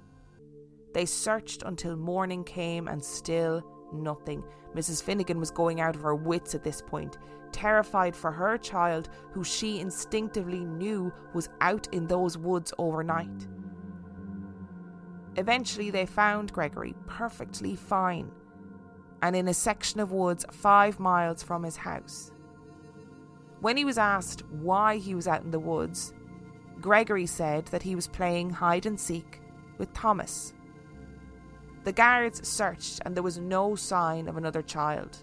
They 0.93 1.05
searched 1.05 1.63
until 1.63 1.95
morning 1.95 2.43
came 2.43 2.87
and 2.87 3.03
still 3.03 3.63
nothing. 3.93 4.43
Mrs. 4.75 5.03
Finnegan 5.03 5.39
was 5.39 5.51
going 5.51 5.81
out 5.81 5.95
of 5.95 6.01
her 6.01 6.15
wits 6.15 6.55
at 6.55 6.63
this 6.63 6.81
point 6.81 7.17
terrified 7.51 8.15
for 8.15 8.31
her 8.31 8.57
child, 8.57 9.09
who 9.31 9.43
she 9.43 9.79
instinctively 9.79 10.63
knew 10.63 11.11
was 11.33 11.49
out 11.59 11.87
in 11.93 12.07
those 12.07 12.37
woods 12.37 12.73
overnight. 12.77 13.47
Eventually, 15.37 15.89
they 15.89 16.05
found 16.05 16.51
Gregory 16.51 16.93
perfectly 17.07 17.75
fine 17.75 18.31
and 19.21 19.35
in 19.35 19.47
a 19.47 19.53
section 19.53 19.99
of 19.99 20.11
woods 20.11 20.45
five 20.51 20.99
miles 20.99 21.43
from 21.43 21.63
his 21.63 21.77
house. 21.77 22.31
When 23.59 23.77
he 23.77 23.85
was 23.85 23.97
asked 23.97 24.43
why 24.49 24.97
he 24.97 25.13
was 25.13 25.27
out 25.27 25.43
in 25.43 25.51
the 25.51 25.59
woods, 25.59 26.13
Gregory 26.81 27.27
said 27.27 27.67
that 27.67 27.83
he 27.83 27.95
was 27.95 28.07
playing 28.07 28.49
hide 28.49 28.87
and 28.87 28.99
seek 28.99 29.39
with 29.77 29.93
Thomas. 29.93 30.53
The 31.83 31.91
guards 31.91 32.47
searched 32.47 33.01
and 33.03 33.15
there 33.15 33.23
was 33.23 33.39
no 33.39 33.75
sign 33.75 34.27
of 34.27 34.37
another 34.37 34.61
child. 34.61 35.17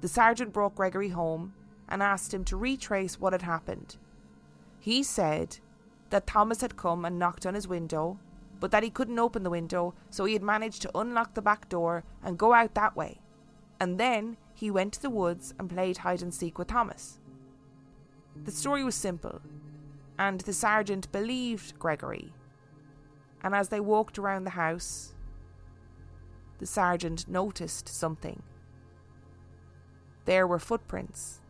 The 0.00 0.08
sergeant 0.08 0.52
brought 0.52 0.74
Gregory 0.74 1.08
home 1.08 1.54
and 1.88 2.02
asked 2.02 2.34
him 2.34 2.44
to 2.44 2.56
retrace 2.56 3.20
what 3.20 3.32
had 3.32 3.42
happened. 3.42 3.96
He 4.78 5.02
said 5.02 5.58
that 6.10 6.26
Thomas 6.26 6.60
had 6.60 6.76
come 6.76 7.04
and 7.04 7.18
knocked 7.18 7.46
on 7.46 7.54
his 7.54 7.68
window, 7.68 8.18
but 8.60 8.70
that 8.72 8.82
he 8.82 8.90
couldn't 8.90 9.18
open 9.18 9.42
the 9.42 9.50
window, 9.50 9.94
so 10.10 10.24
he 10.24 10.34
had 10.34 10.42
managed 10.42 10.82
to 10.82 10.98
unlock 10.98 11.34
the 11.34 11.42
back 11.42 11.68
door 11.68 12.04
and 12.22 12.38
go 12.38 12.52
out 12.52 12.74
that 12.74 12.96
way. 12.96 13.20
And 13.80 13.98
then 13.98 14.36
he 14.54 14.70
went 14.70 14.92
to 14.94 15.02
the 15.02 15.10
woods 15.10 15.54
and 15.58 15.70
played 15.70 15.98
hide 15.98 16.22
and 16.22 16.32
seek 16.32 16.58
with 16.58 16.68
Thomas. 16.68 17.20
The 18.44 18.50
story 18.50 18.84
was 18.84 18.94
simple, 18.94 19.40
and 20.18 20.40
the 20.40 20.52
sergeant 20.52 21.10
believed 21.12 21.78
Gregory. 21.78 22.32
And 23.42 23.54
as 23.54 23.68
they 23.68 23.80
walked 23.80 24.18
around 24.18 24.44
the 24.44 24.50
house, 24.50 25.14
the 26.62 26.66
sergeant 26.66 27.26
noticed 27.26 27.88
something. 27.88 28.40
There 30.26 30.46
were 30.46 30.60
footprints 30.60 31.40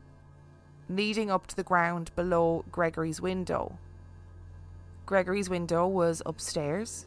leading 0.88 1.30
up 1.30 1.46
to 1.48 1.54
the 1.54 1.62
ground 1.62 2.10
below 2.16 2.64
Gregory's 2.72 3.20
window. 3.20 3.76
Gregory's 5.04 5.50
window 5.50 5.86
was 5.86 6.22
upstairs, 6.24 7.04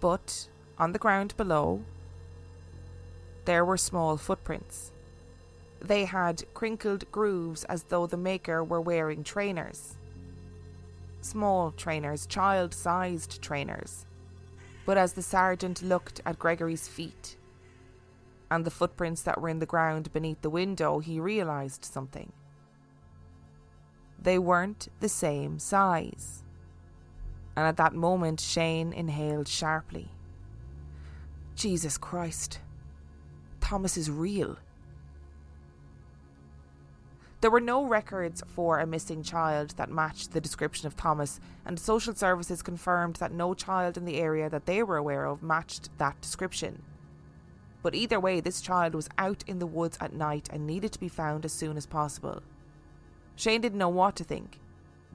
but 0.00 0.48
on 0.78 0.90
the 0.90 0.98
ground 0.98 1.36
below, 1.36 1.84
there 3.44 3.64
were 3.64 3.76
small 3.76 4.16
footprints. 4.16 4.90
They 5.80 6.06
had 6.06 6.42
crinkled 6.54 7.08
grooves 7.12 7.62
as 7.66 7.84
though 7.84 8.08
the 8.08 8.16
maker 8.16 8.64
were 8.64 8.80
wearing 8.80 9.22
trainers. 9.22 9.94
Small 11.20 11.70
trainers, 11.70 12.26
child 12.26 12.74
sized 12.74 13.40
trainers. 13.40 14.06
But 14.90 14.98
as 14.98 15.12
the 15.12 15.22
sergeant 15.22 15.84
looked 15.84 16.20
at 16.26 16.40
Gregory's 16.40 16.88
feet, 16.88 17.36
and 18.50 18.64
the 18.64 18.72
footprints 18.72 19.22
that 19.22 19.40
were 19.40 19.48
in 19.48 19.60
the 19.60 19.64
ground 19.64 20.12
beneath 20.12 20.42
the 20.42 20.50
window, 20.50 20.98
he 20.98 21.20
realised 21.20 21.84
something. 21.84 22.32
They 24.20 24.36
weren't 24.36 24.88
the 24.98 25.08
same 25.08 25.60
size. 25.60 26.42
And 27.54 27.68
at 27.68 27.76
that 27.76 27.94
moment, 27.94 28.40
Shane 28.40 28.92
inhaled 28.92 29.46
sharply. 29.46 30.08
Jesus 31.54 31.96
Christ. 31.96 32.58
Thomas 33.60 33.96
is 33.96 34.10
real. 34.10 34.56
There 37.40 37.50
were 37.50 37.60
no 37.60 37.84
records 37.84 38.42
for 38.48 38.78
a 38.80 38.86
missing 38.86 39.22
child 39.22 39.70
that 39.78 39.90
matched 39.90 40.32
the 40.32 40.42
description 40.42 40.86
of 40.86 40.94
Thomas, 40.94 41.40
and 41.64 41.80
social 41.80 42.14
services 42.14 42.60
confirmed 42.60 43.16
that 43.16 43.32
no 43.32 43.54
child 43.54 43.96
in 43.96 44.04
the 44.04 44.18
area 44.18 44.50
that 44.50 44.66
they 44.66 44.82
were 44.82 44.98
aware 44.98 45.24
of 45.24 45.42
matched 45.42 45.88
that 45.96 46.20
description. 46.20 46.82
But 47.82 47.94
either 47.94 48.20
way, 48.20 48.40
this 48.40 48.60
child 48.60 48.94
was 48.94 49.08
out 49.16 49.42
in 49.46 49.58
the 49.58 49.66
woods 49.66 49.96
at 50.02 50.12
night 50.12 50.50
and 50.52 50.66
needed 50.66 50.92
to 50.92 51.00
be 51.00 51.08
found 51.08 51.46
as 51.46 51.52
soon 51.52 51.78
as 51.78 51.86
possible. 51.86 52.42
Shane 53.36 53.62
didn't 53.62 53.78
know 53.78 53.88
what 53.88 54.16
to 54.16 54.24
think, 54.24 54.60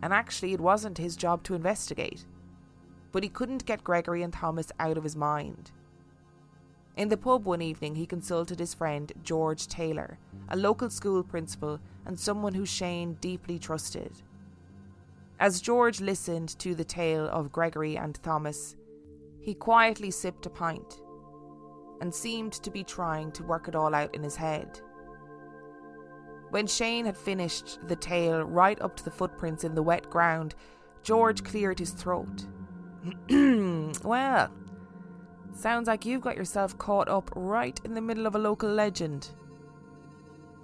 and 0.01 0.11
actually, 0.11 0.53
it 0.53 0.59
wasn't 0.59 0.97
his 0.97 1.15
job 1.15 1.43
to 1.43 1.53
investigate. 1.53 2.25
But 3.11 3.21
he 3.21 3.29
couldn't 3.29 3.67
get 3.67 3.83
Gregory 3.83 4.23
and 4.23 4.33
Thomas 4.33 4.71
out 4.79 4.97
of 4.97 5.03
his 5.03 5.15
mind. 5.15 5.69
In 6.97 7.09
the 7.09 7.17
pub 7.17 7.45
one 7.45 7.61
evening, 7.61 7.95
he 7.95 8.07
consulted 8.07 8.57
his 8.57 8.73
friend 8.73 9.13
George 9.23 9.67
Taylor, 9.67 10.17
a 10.49 10.57
local 10.57 10.89
school 10.89 11.21
principal 11.21 11.79
and 12.05 12.19
someone 12.19 12.53
who 12.53 12.65
Shane 12.65 13.13
deeply 13.21 13.59
trusted. 13.59 14.11
As 15.39 15.61
George 15.61 16.01
listened 16.01 16.57
to 16.59 16.75
the 16.75 16.83
tale 16.83 17.27
of 17.27 17.51
Gregory 17.51 17.97
and 17.97 18.21
Thomas, 18.23 18.75
he 19.39 19.53
quietly 19.53 20.11
sipped 20.11 20.45
a 20.45 20.49
pint 20.49 21.01
and 22.01 22.13
seemed 22.13 22.53
to 22.53 22.71
be 22.71 22.83
trying 22.83 23.31
to 23.33 23.43
work 23.43 23.67
it 23.67 23.75
all 23.75 23.93
out 23.93 24.13
in 24.15 24.23
his 24.23 24.35
head. 24.35 24.79
When 26.51 26.67
Shane 26.67 27.05
had 27.05 27.17
finished 27.17 27.79
the 27.87 27.95
tale 27.95 28.43
right 28.43 28.81
up 28.81 28.95
to 28.97 29.03
the 29.03 29.11
footprints 29.11 29.63
in 29.63 29.75
the 29.75 29.83
wet 29.83 30.09
ground, 30.09 30.55
George 31.03 31.43
cleared 31.43 31.79
his 31.79 31.91
throat. 31.91 32.45
well, 34.03 34.51
Sounds 35.55 35.87
like 35.87 36.05
you've 36.05 36.21
got 36.21 36.35
yourself 36.35 36.77
caught 36.77 37.07
up 37.07 37.31
right 37.33 37.79
in 37.85 37.93
the 37.93 38.01
middle 38.01 38.27
of 38.27 38.35
a 38.35 38.39
local 38.39 38.69
legend. 38.69 39.29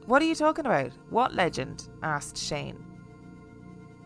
What 0.07 0.21
are 0.21 0.25
you 0.25 0.35
talking 0.35 0.65
about? 0.65 0.91
What 1.09 1.35
legend? 1.35 1.87
asked 2.01 2.37
Shane. 2.37 2.83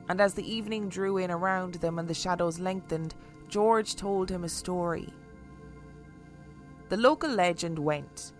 And 0.09 0.19
as 0.21 0.33
the 0.33 0.49
evening 0.49 0.89
drew 0.89 1.17
in 1.17 1.31
around 1.31 1.75
them 1.75 1.97
and 1.99 2.07
the 2.07 2.13
shadows 2.13 2.59
lengthened, 2.59 3.15
George 3.47 3.95
told 3.95 4.29
him 4.29 4.43
a 4.43 4.49
story. 4.49 5.09
The 6.89 6.97
local 6.97 7.29
legend 7.29 7.79
went 7.79 8.33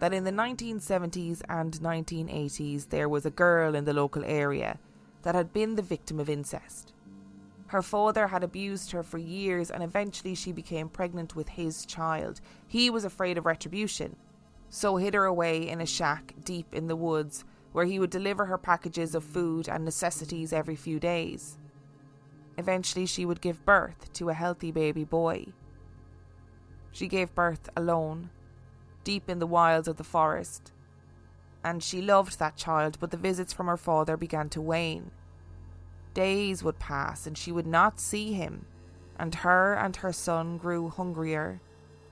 that 0.00 0.12
in 0.12 0.24
the 0.24 0.32
1970s 0.32 1.42
and 1.48 1.72
1980s 1.74 2.88
there 2.88 3.08
was 3.08 3.26
a 3.26 3.30
girl 3.30 3.74
in 3.74 3.84
the 3.84 3.92
local 3.92 4.24
area 4.24 4.78
that 5.22 5.34
had 5.34 5.52
been 5.52 5.74
the 5.74 5.82
victim 5.82 6.18
of 6.18 6.30
incest. 6.30 6.92
Her 7.68 7.82
father 7.82 8.28
had 8.28 8.42
abused 8.42 8.92
her 8.92 9.02
for 9.02 9.18
years 9.18 9.70
and 9.70 9.82
eventually 9.82 10.34
she 10.34 10.52
became 10.52 10.88
pregnant 10.88 11.36
with 11.36 11.50
his 11.50 11.84
child. 11.84 12.40
He 12.66 12.88
was 12.88 13.04
afraid 13.04 13.36
of 13.36 13.44
retribution, 13.46 14.16
so 14.70 14.96
hid 14.96 15.14
her 15.14 15.24
away 15.24 15.68
in 15.68 15.80
a 15.80 15.86
shack 15.86 16.34
deep 16.44 16.74
in 16.74 16.86
the 16.86 16.96
woods 16.96 17.44
where 17.72 17.84
he 17.84 17.98
would 17.98 18.10
deliver 18.10 18.46
her 18.46 18.58
packages 18.58 19.14
of 19.14 19.24
food 19.24 19.68
and 19.68 19.84
necessities 19.84 20.52
every 20.52 20.76
few 20.76 20.98
days. 20.98 21.58
Eventually, 22.56 23.06
she 23.06 23.24
would 23.24 23.40
give 23.40 23.64
birth 23.64 24.12
to 24.14 24.30
a 24.30 24.34
healthy 24.34 24.72
baby 24.72 25.04
boy. 25.04 25.46
She 26.90 27.06
gave 27.06 27.34
birth 27.34 27.68
alone, 27.76 28.30
deep 29.04 29.30
in 29.30 29.38
the 29.38 29.46
wilds 29.46 29.86
of 29.86 29.96
the 29.96 30.04
forest, 30.04 30.72
and 31.62 31.82
she 31.82 32.02
loved 32.02 32.38
that 32.38 32.56
child, 32.56 32.98
but 32.98 33.10
the 33.10 33.16
visits 33.16 33.52
from 33.52 33.66
her 33.66 33.76
father 33.76 34.16
began 34.16 34.48
to 34.50 34.60
wane. 34.60 35.10
Days 36.14 36.64
would 36.64 36.78
pass 36.78 37.26
and 37.26 37.38
she 37.38 37.52
would 37.52 37.66
not 37.66 38.00
see 38.00 38.32
him, 38.32 38.66
and 39.18 39.34
her 39.36 39.74
and 39.74 39.96
her 39.96 40.12
son 40.12 40.58
grew 40.58 40.88
hungrier 40.88 41.60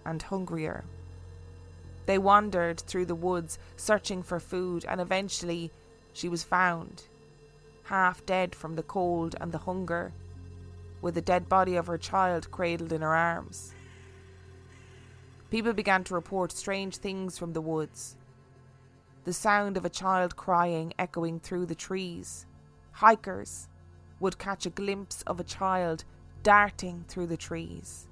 and 0.05 0.23
hungrier. 0.23 0.85
They 2.07 2.19
wandered 2.19 2.81
through 2.81 3.07
the 3.07 3.15
woods 3.17 3.59
searching 3.77 4.23
for 4.23 4.39
food, 4.39 4.85
and 4.89 5.01
eventually 5.01 5.73
she 6.13 6.29
was 6.29 6.45
found, 6.45 7.03
half 7.85 8.25
dead 8.25 8.55
from 8.55 8.77
the 8.77 8.83
cold 8.83 9.35
and 9.41 9.53
the 9.53 9.59
hunger, 9.59 10.13
with 11.03 11.15
the 11.15 11.21
dead 11.21 11.49
body 11.49 11.77
of 11.77 11.89
her 11.89 11.99
child 11.99 12.51
cradled 12.51 12.93
in 12.93 13.03
her 13.03 13.15
arms. 13.15 13.75
People 15.51 15.73
began 15.73 16.05
to 16.05 16.15
report 16.15 16.53
strange 16.53 16.97
things 16.97 17.39
from 17.39 17.53
the 17.53 17.61
woods. 17.61 18.17
The 19.25 19.33
sound 19.33 19.77
of 19.77 19.85
a 19.85 19.91
child 19.91 20.37
crying 20.37 20.93
echoing 20.99 21.41
through 21.41 21.67
the 21.67 21.75
trees. 21.75 22.47
Hikers 22.93 23.69
would 24.21 24.39
catch 24.39 24.65
a 24.67 24.71
glimpse 24.71 25.23
of 25.23 25.39
a 25.41 25.45
child 25.45 26.05
darting 26.43 27.05
through 27.09 27.27
the 27.27 27.37
trees. 27.37 28.07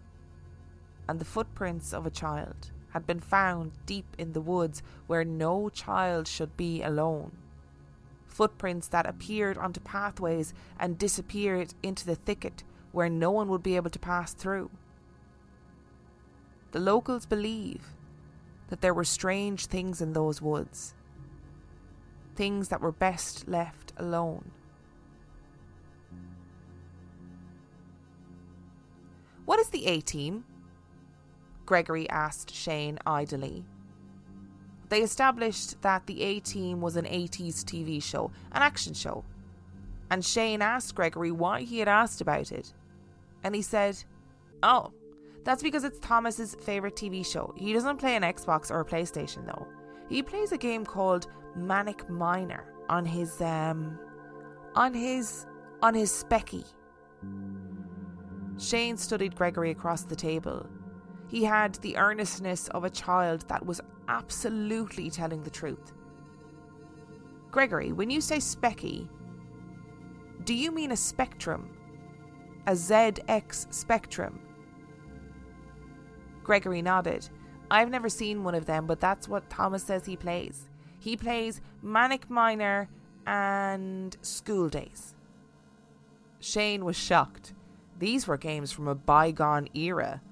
And 1.08 1.18
the 1.20 1.24
footprints 1.24 1.92
of 1.92 2.06
a 2.06 2.10
child 2.10 2.70
had 2.94 3.06
been 3.06 3.20
found 3.20 3.72
deep 3.84 4.06
in 4.16 4.32
the 4.32 4.40
woods 4.40 4.82
where 5.08 5.24
no 5.24 5.68
child 5.68 6.28
should 6.28 6.56
be 6.56 6.80
alone. 6.80 7.32
Footprints 8.26 8.88
that 8.88 9.04
appeared 9.04 9.58
onto 9.58 9.80
pathways 9.80 10.54
and 10.78 10.96
disappeared 10.96 11.74
into 11.82 12.06
the 12.06 12.14
thicket 12.14 12.62
where 12.92 13.10
no 13.10 13.32
one 13.32 13.48
would 13.48 13.64
be 13.64 13.76
able 13.76 13.90
to 13.90 13.98
pass 13.98 14.32
through. 14.32 14.70
The 16.70 16.78
locals 16.78 17.26
believe 17.26 17.94
that 18.68 18.80
there 18.80 18.94
were 18.94 19.04
strange 19.04 19.66
things 19.66 20.00
in 20.00 20.12
those 20.12 20.40
woods, 20.40 20.94
things 22.36 22.68
that 22.68 22.80
were 22.80 22.92
best 22.92 23.48
left 23.48 23.92
alone. 23.96 24.52
What 29.44 29.58
is 29.58 29.68
the 29.68 29.86
A 29.86 30.00
team? 30.00 30.44
Gregory 31.66 32.08
asked 32.10 32.54
Shane 32.54 32.98
idly. 33.06 33.64
They 34.88 35.02
established 35.02 35.80
that 35.82 36.06
the 36.06 36.22
A 36.22 36.40
Team 36.40 36.80
was 36.80 36.96
an 36.96 37.04
80s 37.04 37.64
TV 37.64 38.02
show, 38.02 38.30
an 38.52 38.62
action 38.62 38.94
show. 38.94 39.24
And 40.10 40.24
Shane 40.24 40.62
asked 40.62 40.94
Gregory 40.94 41.30
why 41.30 41.62
he 41.62 41.78
had 41.78 41.88
asked 41.88 42.20
about 42.20 42.52
it. 42.52 42.72
And 43.42 43.54
he 43.54 43.62
said, 43.62 43.96
Oh, 44.62 44.92
that's 45.44 45.62
because 45.62 45.84
it's 45.84 45.98
Thomas's 45.98 46.54
favourite 46.54 46.96
TV 46.96 47.24
show. 47.24 47.54
He 47.56 47.72
doesn't 47.72 47.98
play 47.98 48.16
an 48.16 48.22
Xbox 48.22 48.70
or 48.70 48.80
a 48.80 48.84
PlayStation 48.84 49.46
though. 49.46 49.66
He 50.08 50.22
plays 50.22 50.52
a 50.52 50.58
game 50.58 50.84
called 50.84 51.26
Manic 51.56 52.08
Miner 52.08 52.64
on 52.88 53.04
his 53.04 53.40
um 53.40 53.98
on 54.74 54.94
his 54.94 55.46
on 55.82 55.94
his 55.94 56.10
specky. 56.10 56.64
Shane 58.58 58.96
studied 58.96 59.34
Gregory 59.34 59.70
across 59.70 60.04
the 60.04 60.16
table. 60.16 60.66
He 61.34 61.42
had 61.42 61.74
the 61.82 61.96
earnestness 61.96 62.68
of 62.68 62.84
a 62.84 62.90
child 62.90 63.48
that 63.48 63.66
was 63.66 63.80
absolutely 64.06 65.10
telling 65.10 65.42
the 65.42 65.50
truth. 65.50 65.92
Gregory, 67.50 67.90
when 67.90 68.08
you 68.08 68.20
say 68.20 68.36
specky, 68.36 69.08
do 70.44 70.54
you 70.54 70.70
mean 70.70 70.92
a 70.92 70.96
spectrum? 70.96 71.76
A 72.68 72.70
ZX 72.70 73.74
Spectrum? 73.74 74.38
Gregory 76.44 76.82
nodded. 76.82 77.28
I've 77.68 77.90
never 77.90 78.08
seen 78.08 78.44
one 78.44 78.54
of 78.54 78.66
them, 78.66 78.86
but 78.86 79.00
that's 79.00 79.28
what 79.28 79.50
Thomas 79.50 79.82
says 79.82 80.06
he 80.06 80.16
plays. 80.16 80.68
He 81.00 81.16
plays 81.16 81.60
Manic 81.82 82.30
Miner 82.30 82.88
and 83.26 84.16
Skool 84.22 84.70
Daze. 84.70 85.16
Shane 86.38 86.84
was 86.84 86.94
shocked. 86.94 87.54
These 87.98 88.28
were 88.28 88.36
games 88.36 88.70
from 88.70 88.86
a 88.86 88.94
bygone 88.94 89.68
era. 89.74 90.22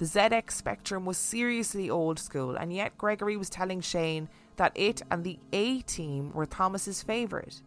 The 0.00 0.06
ZX 0.06 0.52
Spectrum 0.52 1.04
was 1.04 1.18
seriously 1.18 1.90
old 1.90 2.18
school, 2.18 2.56
and 2.56 2.72
yet 2.72 2.96
Gregory 2.96 3.36
was 3.36 3.50
telling 3.50 3.82
Shane 3.82 4.30
that 4.56 4.72
it 4.74 5.02
and 5.10 5.22
the 5.22 5.38
A 5.52 5.82
team 5.82 6.32
were 6.32 6.46
Thomas's 6.46 7.02
favourite. 7.02 7.60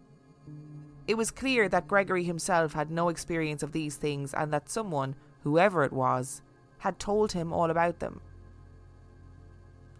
It 1.08 1.13
was 1.13 1.30
clear 1.30 1.69
that 1.69 1.88
Gregory 1.88 2.24
himself 2.24 2.74
had 2.74 2.89
no 2.89 3.10
experience 3.10 3.62
of 3.62 3.72
these 3.72 3.98
things 3.98 4.34
and 4.34 4.52
that 4.52 4.67
someone, 4.67 5.13
whoever 5.43 5.84
it 5.84 5.93
was, 5.93 6.41
had 6.80 6.98
told 6.98 7.34
him 7.34 7.54
all 7.54 7.69
about 7.69 8.00
them. 8.00 8.19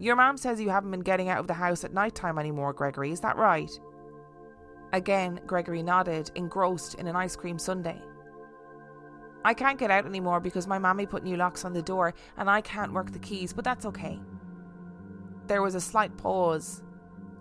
Your 0.00 0.16
mom 0.16 0.36
says 0.36 0.60
you 0.60 0.70
haven't 0.70 0.90
been 0.90 1.02
getting 1.02 1.28
out 1.28 1.38
of 1.38 1.46
the 1.46 1.54
house 1.54 1.84
at 1.84 1.94
night 1.94 2.16
time 2.16 2.40
anymore, 2.40 2.72
Gregory, 2.72 3.12
is 3.12 3.20
that 3.20 3.36
right? 3.36 3.70
Again, 4.92 5.38
Gregory 5.46 5.84
nodded, 5.84 6.32
engrossed 6.34 6.94
in 6.96 7.06
an 7.06 7.14
ice 7.14 7.36
cream 7.36 7.60
sundae. 7.60 8.02
I 9.44 9.52
can't 9.52 9.78
get 9.78 9.90
out 9.90 10.06
anymore 10.06 10.40
because 10.40 10.66
my 10.66 10.78
mammy 10.78 11.04
put 11.04 11.22
new 11.22 11.36
locks 11.36 11.64
on 11.64 11.74
the 11.74 11.82
door 11.82 12.14
and 12.38 12.48
I 12.48 12.62
can't 12.62 12.92
work 12.92 13.12
the 13.12 13.18
keys, 13.18 13.52
but 13.52 13.64
that's 13.64 13.84
okay. 13.86 14.18
There 15.46 15.62
was 15.62 15.74
a 15.74 15.80
slight 15.80 16.16
pause 16.16 16.82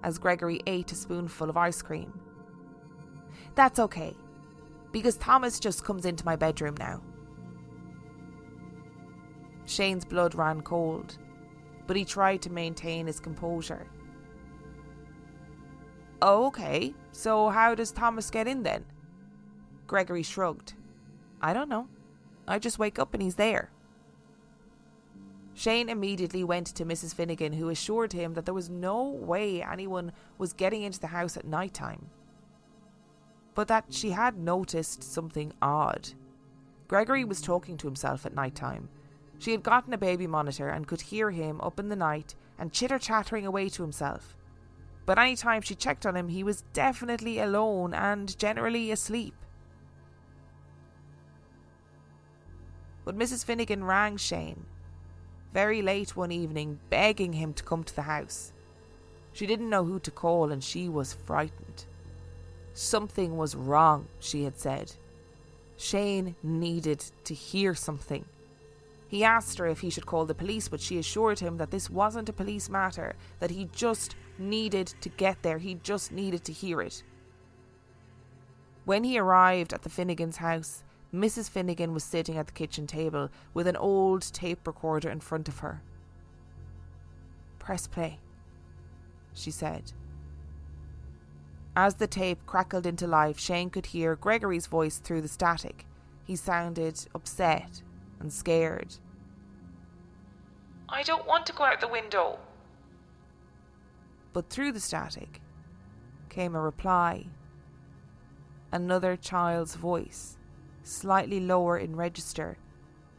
as 0.03 0.17
Gregory 0.17 0.59
ate 0.67 0.91
a 0.91 0.95
spoonful 0.95 1.49
of 1.49 1.55
ice 1.55 1.81
cream. 1.81 2.19
That's 3.55 3.79
okay, 3.79 4.15
because 4.91 5.15
Thomas 5.15 5.59
just 5.59 5.85
comes 5.85 6.05
into 6.05 6.25
my 6.25 6.35
bedroom 6.35 6.75
now. 6.77 7.01
Shane's 9.65 10.03
blood 10.03 10.35
ran 10.35 10.61
cold, 10.61 11.17
but 11.87 11.95
he 11.95 12.03
tried 12.03 12.41
to 12.41 12.51
maintain 12.51 13.07
his 13.07 13.21
composure. 13.21 13.87
Okay, 16.21 16.93
so 17.13 17.47
how 17.49 17.75
does 17.75 17.91
Thomas 17.91 18.29
get 18.29 18.47
in 18.47 18.63
then? 18.63 18.83
Gregory 19.87 20.23
shrugged. 20.23 20.73
I 21.41 21.53
don't 21.53 21.69
know. 21.69 21.87
I 22.47 22.60
just 22.60 22.79
wake 22.79 22.99
up 22.99 23.13
and 23.13 23.23
he's 23.23 23.36
there. 23.36 23.71
Shane 25.53 25.88
immediately 25.89 26.43
went 26.43 26.67
to 26.67 26.86
Mrs. 26.86 27.13
Finnegan, 27.13 27.53
who 27.53 27.69
assured 27.69 28.13
him 28.13 28.34
that 28.34 28.45
there 28.45 28.53
was 28.53 28.69
no 28.69 29.03
way 29.03 29.62
anyone 29.62 30.12
was 30.38 30.53
getting 30.53 30.82
into 30.82 30.99
the 30.99 31.08
house 31.08 31.38
at 31.38 31.45
night 31.45 31.73
time, 31.73 32.10
but 33.53 33.67
that 33.67 33.93
she 33.93 34.12
had 34.12 34.38
noticed 34.38 35.03
something 35.03 35.53
odd. 35.62 36.10
Gregory 36.88 37.23
was 37.23 37.39
talking 37.39 37.77
to 37.77 37.88
himself 37.88 38.25
at 38.25 38.34
night 38.34 38.56
time. 38.56 38.89
She 39.38 39.51
had 39.51 39.63
gotten 39.63 39.93
a 39.93 39.97
baby 39.97 40.27
monitor 40.27 40.69
and 40.69 40.88
could 40.88 41.01
hear 41.01 41.32
him 41.32 41.62
up 41.62 41.79
in 41.79 41.89
the 41.89 41.95
night 41.95 42.36
and 42.58 42.71
chitter 42.71 42.97
chattering 42.97 43.45
away 43.45 43.69
to 43.69 43.84
himself. 43.84 44.38
But 45.06 45.19
any 45.19 45.36
time 45.36 45.62
she 45.62 45.75
checked 45.75 46.06
on 46.06 46.15
him, 46.15 46.29
he 46.29 46.43
was 46.43 46.63
definitely 46.73 47.39
alone 47.39 47.93
and 47.93 48.38
generally 48.38 48.89
asleep. 48.89 49.36
But 53.05 53.17
Mrs. 53.17 53.45
Finnegan 53.45 53.83
rang 53.83 54.17
Shane 54.17 54.65
very 55.53 55.83
late 55.83 56.17
one 56.17 56.31
evening, 56.31 56.79
begging 56.89 57.33
him 57.33 57.53
to 57.53 57.63
come 57.63 57.83
to 57.83 57.95
the 57.95 58.01
house. 58.03 58.51
She 59.31 59.45
didn't 59.45 59.69
know 59.69 59.85
who 59.85 59.99
to 59.99 60.11
call 60.11 60.51
and 60.51 60.63
she 60.63 60.89
was 60.89 61.13
frightened. 61.25 61.85
Something 62.73 63.37
was 63.37 63.55
wrong, 63.55 64.07
she 64.19 64.43
had 64.43 64.57
said. 64.57 64.93
Shane 65.77 66.35
needed 66.41 67.05
to 67.25 67.33
hear 67.35 67.75
something. 67.75 68.25
He 69.07 69.23
asked 69.23 69.59
her 69.59 69.67
if 69.67 69.81
he 69.81 69.91
should 69.91 70.07
call 70.07 70.25
the 70.25 70.33
police, 70.33 70.67
but 70.67 70.81
she 70.81 70.97
assured 70.97 71.39
him 71.39 71.57
that 71.57 71.69
this 71.69 71.87
wasn't 71.87 72.29
a 72.29 72.33
police 72.33 72.67
matter, 72.67 73.15
that 73.39 73.51
he 73.51 73.69
just 73.71 74.15
needed 74.39 74.87
to 75.01 75.09
get 75.09 75.43
there, 75.43 75.59
he 75.59 75.75
just 75.75 76.11
needed 76.11 76.43
to 76.45 76.51
hear 76.51 76.81
it. 76.81 77.03
When 78.85 79.03
he 79.03 79.19
arrived 79.19 79.71
at 79.71 79.83
the 79.83 79.89
Finnegan's 79.89 80.37
house, 80.37 80.83
Mrs. 81.13 81.47
Finnegan 81.47 81.93
was 81.93 82.04
sitting 82.04 82.38
at 82.38 82.47
the 82.47 82.54
kitchen 82.54 82.88
table 82.88 83.30
with 83.54 83.67
an 83.67 83.76
old 83.76 84.23
tape 84.34 84.65
recorder 84.65 85.10
in 85.10 85.19
front 85.19 85.47
of 85.47 85.60
her. 85.60 85.84
Press 87.60 87.86
play, 87.86 88.19
she 89.34 89.52
said. 89.52 89.93
As 91.76 91.95
the 91.95 92.08
tape 92.08 92.45
crackled 92.47 92.88
into 92.88 93.06
life, 93.06 93.39
Shane 93.39 93.69
could 93.69 93.88
hear 93.88 94.15
Gregory's 94.15 94.67
voice 94.67 94.97
through 94.97 95.21
the 95.21 95.28
static. 95.28 95.86
He 96.23 96.36
sounded 96.36 96.99
upset 97.13 97.84
and 98.19 98.34
scared. 98.34 98.95
I 100.89 101.04
don't 101.04 101.28
want 101.28 101.45
to 101.47 101.54
go 101.54 101.63
out 101.63 101.80
the 101.80 101.88
window. 101.88 102.39
But 104.34 104.49
through 104.49 104.71
the 104.71 104.80
static 104.80 105.41
came 106.30 106.56
a 106.56 106.62
reply. 106.62 107.28
Another 108.71 109.15
child's 109.15 109.76
voice 109.76 110.38
slightly 110.84 111.39
lower 111.39 111.78
in 111.78 111.96
register, 111.96 112.58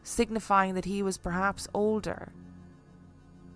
signifying 0.03 0.75
that 0.75 0.85
he 0.85 1.03
was 1.03 1.17
perhaps 1.17 1.67
older. 1.73 2.31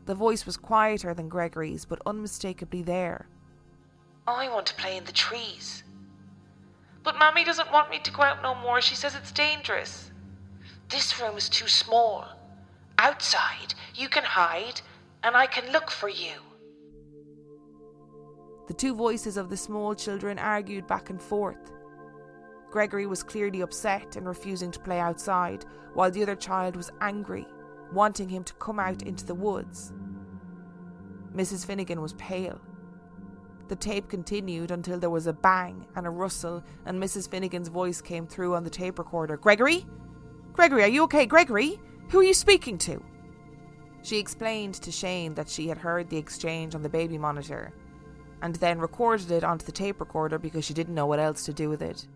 The 0.05 0.15
voice 0.15 0.45
was 0.45 0.57
quieter 0.57 1.13
than 1.13 1.29
Gregory's, 1.29 1.85
but 1.85 2.01
unmistakably 2.05 2.81
there. 2.81 3.27
I 4.27 4.49
want 4.49 4.65
to 4.67 4.75
play 4.75 4.97
in 4.97 5.05
the 5.05 5.11
trees. 5.11 5.83
But 7.03 7.17
Mammy 7.17 7.43
doesn't 7.43 7.71
want 7.71 7.89
me 7.89 7.99
to 7.99 8.11
go 8.11 8.23
out 8.23 8.41
no 8.41 8.55
more. 8.55 8.81
She 8.81 8.95
says 8.95 9.15
it's 9.15 9.31
dangerous. 9.31 10.11
This 10.89 11.19
room 11.19 11.37
is 11.37 11.49
too 11.49 11.67
small. 11.67 12.25
Outside, 12.97 13.73
you 13.95 14.09
can 14.09 14.23
hide, 14.23 14.81
and 15.23 15.35
I 15.35 15.45
can 15.45 15.71
look 15.71 15.89
for 15.89 16.09
you. 16.09 16.33
The 18.67 18.73
two 18.73 18.93
voices 18.93 19.37
of 19.37 19.49
the 19.49 19.57
small 19.57 19.95
children 19.95 20.37
argued 20.37 20.85
back 20.87 21.09
and 21.09 21.21
forth. 21.21 21.71
Gregory 22.71 23.07
was 23.07 23.23
clearly 23.23 23.61
upset 23.61 24.15
and 24.15 24.27
refusing 24.27 24.71
to 24.71 24.79
play 24.79 24.99
outside, 24.99 25.65
while 25.93 26.11
the 26.11 26.21
other 26.21 26.35
child 26.35 26.75
was 26.75 26.91
angry, 27.01 27.47
wanting 27.91 28.29
him 28.29 28.43
to 28.43 28.53
come 28.55 28.79
out 28.79 29.01
into 29.01 29.25
the 29.25 29.33
woods. 29.33 29.91
Mrs. 31.33 31.65
Finnegan 31.65 32.01
was 32.01 32.13
pale. 32.13 32.59
The 33.69 33.75
tape 33.75 34.09
continued 34.09 34.71
until 34.71 34.99
there 34.99 35.09
was 35.09 35.27
a 35.27 35.33
bang 35.33 35.85
and 35.95 36.07
a 36.07 36.09
rustle, 36.09 36.63
and 36.85 37.01
Mrs. 37.01 37.29
Finnegan's 37.29 37.67
voice 37.69 38.01
came 38.01 38.25
through 38.25 38.55
on 38.55 38.63
the 38.63 38.69
tape 38.69 38.97
recorder. 38.97 39.37
Gregory? 39.37 39.85
Gregory, 40.53 40.83
are 40.83 40.87
you 40.87 41.03
okay? 41.03 41.25
Gregory? 41.25 41.79
Who 42.09 42.19
are 42.19 42.23
you 42.23 42.33
speaking 42.33 42.77
to? 42.79 43.03
She 44.01 44.17
explained 44.17 44.75
to 44.75 44.91
Shane 44.91 45.33
that 45.35 45.49
she 45.49 45.67
had 45.67 45.77
heard 45.77 46.09
the 46.09 46.17
exchange 46.17 46.73
on 46.73 46.81
the 46.81 46.89
baby 46.89 47.17
monitor, 47.17 47.73
and 48.41 48.55
then 48.55 48.79
recorded 48.79 49.31
it 49.31 49.43
onto 49.43 49.65
the 49.65 49.71
tape 49.71 49.99
recorder 49.99 50.39
because 50.39 50.65
she 50.65 50.73
didn't 50.73 50.95
know 50.95 51.05
what 51.05 51.19
else 51.19 51.45
to 51.45 51.53
do 51.53 51.69
with 51.69 51.81
it. 51.81 52.07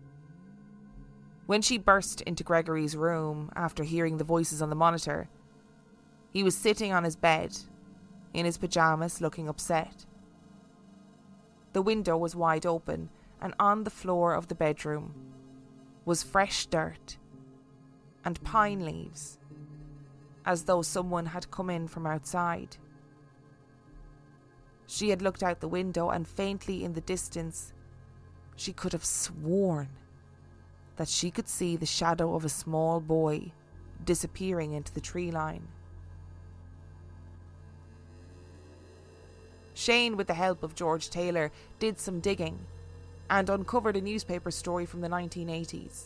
When 1.46 1.60
she 1.60 1.76
burst 1.76 2.22
into 2.22 2.42
Gregory's 2.42 2.96
room 2.96 3.50
after 3.54 3.84
hearing 3.84 4.16
the 4.16 4.24
voices 4.24 4.62
on 4.62 4.70
the 4.70 4.76
monitor, 4.76 5.28
he 6.30 6.42
was 6.42 6.56
sitting 6.56 6.92
on 6.92 7.04
his 7.04 7.16
bed, 7.16 7.56
in 8.32 8.46
his 8.46 8.56
pyjamas, 8.56 9.20
looking 9.20 9.48
upset. 9.48 10.06
The 11.74 11.82
window 11.82 12.16
was 12.16 12.34
wide 12.34 12.64
open, 12.64 13.10
and 13.40 13.54
on 13.58 13.84
the 13.84 13.90
floor 13.90 14.34
of 14.34 14.48
the 14.48 14.54
bedroom 14.54 15.14
was 16.04 16.22
fresh 16.22 16.66
dirt 16.66 17.18
and 18.24 18.42
pine 18.42 18.84
leaves, 18.84 19.38
as 20.46 20.64
though 20.64 20.80
someone 20.80 21.26
had 21.26 21.50
come 21.50 21.68
in 21.68 21.88
from 21.88 22.06
outside. 22.06 22.78
She 24.86 25.10
had 25.10 25.20
looked 25.20 25.42
out 25.42 25.60
the 25.60 25.68
window, 25.68 26.08
and 26.08 26.26
faintly 26.26 26.84
in 26.84 26.94
the 26.94 27.00
distance, 27.02 27.74
she 28.56 28.72
could 28.72 28.92
have 28.92 29.04
sworn 29.04 29.88
that 30.96 31.08
she 31.08 31.30
could 31.30 31.48
see 31.48 31.76
the 31.76 31.86
shadow 31.86 32.34
of 32.34 32.44
a 32.44 32.48
small 32.48 33.00
boy 33.00 33.52
disappearing 34.04 34.72
into 34.72 34.92
the 34.92 35.00
tree 35.00 35.30
line. 35.30 35.66
Shane, 39.74 40.16
with 40.16 40.28
the 40.28 40.34
help 40.34 40.62
of 40.62 40.74
George 40.74 41.10
Taylor, 41.10 41.50
did 41.78 41.98
some 41.98 42.20
digging 42.20 42.58
and 43.28 43.50
uncovered 43.50 43.96
a 43.96 44.00
newspaper 44.00 44.50
story 44.50 44.86
from 44.86 45.00
the 45.00 45.08
1980s. 45.08 46.04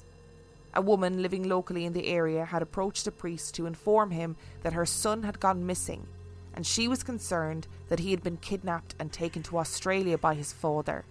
A 0.75 0.81
woman 0.81 1.23
living 1.23 1.49
locally 1.49 1.85
in 1.85 1.93
the 1.93 2.07
area 2.07 2.45
had 2.45 2.63
approached 2.63 3.07
a 3.07 3.13
priest 3.13 3.55
to 3.55 3.67
inform 3.67 4.11
him 4.11 4.37
that 4.63 4.73
her 4.73 4.87
son 4.87 5.23
had 5.23 5.41
gone 5.41 5.67
missing, 5.67 6.07
and 6.55 6.67
she 6.67 6.89
was 6.89 7.03
concerned 7.03 7.67
that 7.89 7.99
he 7.99 8.11
had 8.11 8.23
been 8.23 8.37
kidnapped 8.39 8.95
and 8.99 9.13
taken 9.13 9.43
to 9.45 9.59
Australia 9.59 10.17
by 10.17 10.35
his 10.35 10.53
father. 10.53 11.05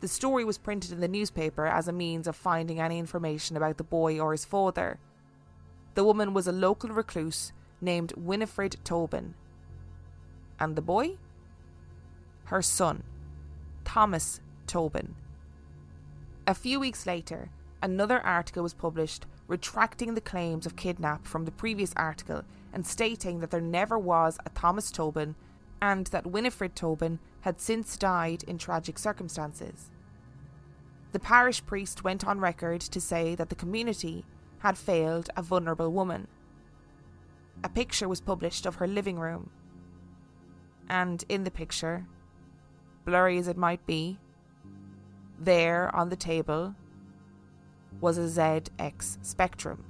The 0.00 0.08
story 0.08 0.44
was 0.44 0.56
printed 0.56 0.92
in 0.92 1.00
the 1.00 1.08
newspaper 1.08 1.66
as 1.66 1.86
a 1.86 1.92
means 1.92 2.26
of 2.26 2.34
finding 2.34 2.80
any 2.80 2.98
information 2.98 3.56
about 3.56 3.76
the 3.76 3.84
boy 3.84 4.18
or 4.18 4.32
his 4.32 4.46
father. 4.46 4.98
The 5.94 6.04
woman 6.04 6.32
was 6.32 6.46
a 6.46 6.52
local 6.52 6.90
recluse 6.90 7.52
named 7.82 8.14
Winifred 8.16 8.76
Tobin. 8.82 9.34
And 10.58 10.74
the 10.74 10.82
boy? 10.82 11.18
Her 12.44 12.62
son, 12.62 13.02
Thomas 13.84 14.40
Tobin. 14.66 15.14
A 16.46 16.54
few 16.54 16.80
weeks 16.80 17.06
later, 17.06 17.50
another 17.82 18.20
article 18.20 18.62
was 18.62 18.74
published 18.74 19.26
retracting 19.48 20.14
the 20.14 20.20
claims 20.20 20.64
of 20.64 20.76
kidnap 20.76 21.26
from 21.26 21.44
the 21.44 21.50
previous 21.50 21.92
article 21.96 22.42
and 22.72 22.86
stating 22.86 23.40
that 23.40 23.50
there 23.50 23.60
never 23.60 23.98
was 23.98 24.38
a 24.46 24.50
Thomas 24.50 24.90
Tobin 24.90 25.34
and 25.82 26.06
that 26.08 26.26
Winifred 26.26 26.74
Tobin 26.74 27.18
had 27.42 27.60
since 27.60 27.96
died 27.96 28.42
in 28.44 28.58
tragic 28.58 28.98
circumstances. 28.98 29.89
The 31.12 31.18
parish 31.18 31.64
priest 31.64 32.04
went 32.04 32.26
on 32.26 32.40
record 32.40 32.80
to 32.82 33.00
say 33.00 33.34
that 33.34 33.48
the 33.48 33.54
community 33.54 34.24
had 34.60 34.78
failed 34.78 35.30
a 35.36 35.42
vulnerable 35.42 35.92
woman. 35.92 36.28
A 37.64 37.68
picture 37.68 38.08
was 38.08 38.20
published 38.20 38.66
of 38.66 38.76
her 38.76 38.86
living 38.86 39.18
room, 39.18 39.50
and 40.88 41.24
in 41.28 41.44
the 41.44 41.50
picture, 41.50 42.06
blurry 43.04 43.38
as 43.38 43.48
it 43.48 43.56
might 43.56 43.84
be, 43.86 44.18
there 45.38 45.94
on 45.94 46.08
the 46.08 46.16
table 46.16 46.74
was 48.00 48.18
a 48.18 48.22
ZX 48.22 49.18
Spectrum. 49.24 49.84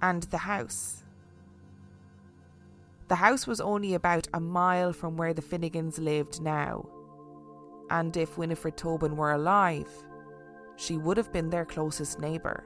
And 0.00 0.22
the 0.24 0.38
house 0.38 1.04
the 3.08 3.16
house 3.16 3.46
was 3.46 3.60
only 3.60 3.94
about 3.94 4.26
a 4.34 4.40
mile 4.40 4.92
from 4.92 5.16
where 5.16 5.32
the 5.32 5.42
Finnegans 5.42 5.98
lived 6.00 6.42
now, 6.42 6.88
and 7.90 8.16
if 8.16 8.38
Winifred 8.38 8.76
Tobin 8.76 9.16
were 9.16 9.32
alive, 9.32 9.88
she 10.76 10.96
would 10.96 11.16
have 11.16 11.32
been 11.32 11.50
their 11.50 11.64
closest 11.64 12.18
neighbour. 12.18 12.64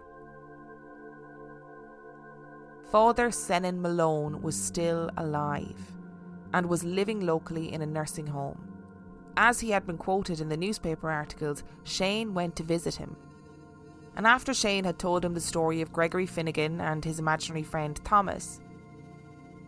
Father 2.90 3.30
Senan 3.30 3.80
Malone 3.80 4.42
was 4.42 4.60
still 4.60 5.10
alive 5.16 5.92
and 6.52 6.68
was 6.68 6.82
living 6.82 7.20
locally 7.20 7.72
in 7.72 7.82
a 7.82 7.86
nursing 7.86 8.26
home. 8.26 8.66
As 9.36 9.60
he 9.60 9.70
had 9.70 9.86
been 9.86 9.96
quoted 9.96 10.40
in 10.40 10.48
the 10.48 10.56
newspaper 10.56 11.08
articles, 11.08 11.62
Shane 11.84 12.34
went 12.34 12.56
to 12.56 12.64
visit 12.64 12.96
him. 12.96 13.16
And 14.16 14.26
after 14.26 14.52
Shane 14.52 14.84
had 14.84 14.98
told 14.98 15.24
him 15.24 15.34
the 15.34 15.40
story 15.40 15.80
of 15.80 15.92
Gregory 15.92 16.26
Finnegan 16.26 16.80
and 16.80 17.04
his 17.04 17.20
imaginary 17.20 17.62
friend 17.62 17.98
Thomas, 18.04 18.60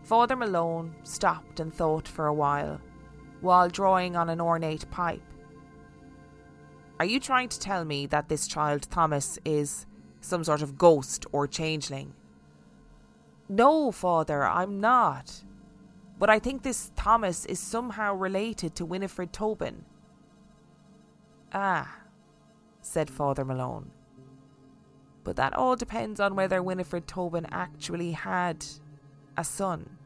Father 0.02 0.34
Malone 0.34 0.96
stopped 1.04 1.60
and 1.60 1.72
thought 1.72 2.08
for 2.08 2.26
a 2.26 2.34
while, 2.34 2.80
while 3.40 3.68
drawing 3.68 4.16
on 4.16 4.28
an 4.28 4.40
ornate 4.40 4.90
pipe. 4.90 5.22
Are 7.02 7.14
you 7.14 7.18
trying 7.18 7.48
to 7.48 7.58
tell 7.58 7.84
me 7.84 8.06
that 8.06 8.28
this 8.28 8.46
child, 8.46 8.88
Thomas, 8.88 9.36
is 9.44 9.86
some 10.20 10.44
sort 10.44 10.62
of 10.62 10.78
ghost 10.78 11.26
or 11.32 11.48
changeling? 11.48 12.14
No, 13.48 13.90
father, 13.90 14.44
I'm 14.44 14.80
not. 14.80 15.42
But 16.16 16.30
I 16.30 16.38
think 16.38 16.62
this 16.62 16.92
Thomas 16.94 17.44
is 17.44 17.58
somehow 17.58 18.14
related 18.14 18.76
to 18.76 18.84
Winifred 18.84 19.32
Tobin. 19.32 19.84
Ah, 21.52 21.92
said 22.80 23.10
Father 23.10 23.44
Malone. 23.44 23.90
But 25.24 25.34
that 25.34 25.54
all 25.54 25.74
depends 25.74 26.20
on 26.20 26.36
whether 26.36 26.62
Winifred 26.62 27.08
Tobin 27.08 27.48
actually 27.50 28.12
had 28.12 28.64
a 29.36 29.42
son. 29.42 29.98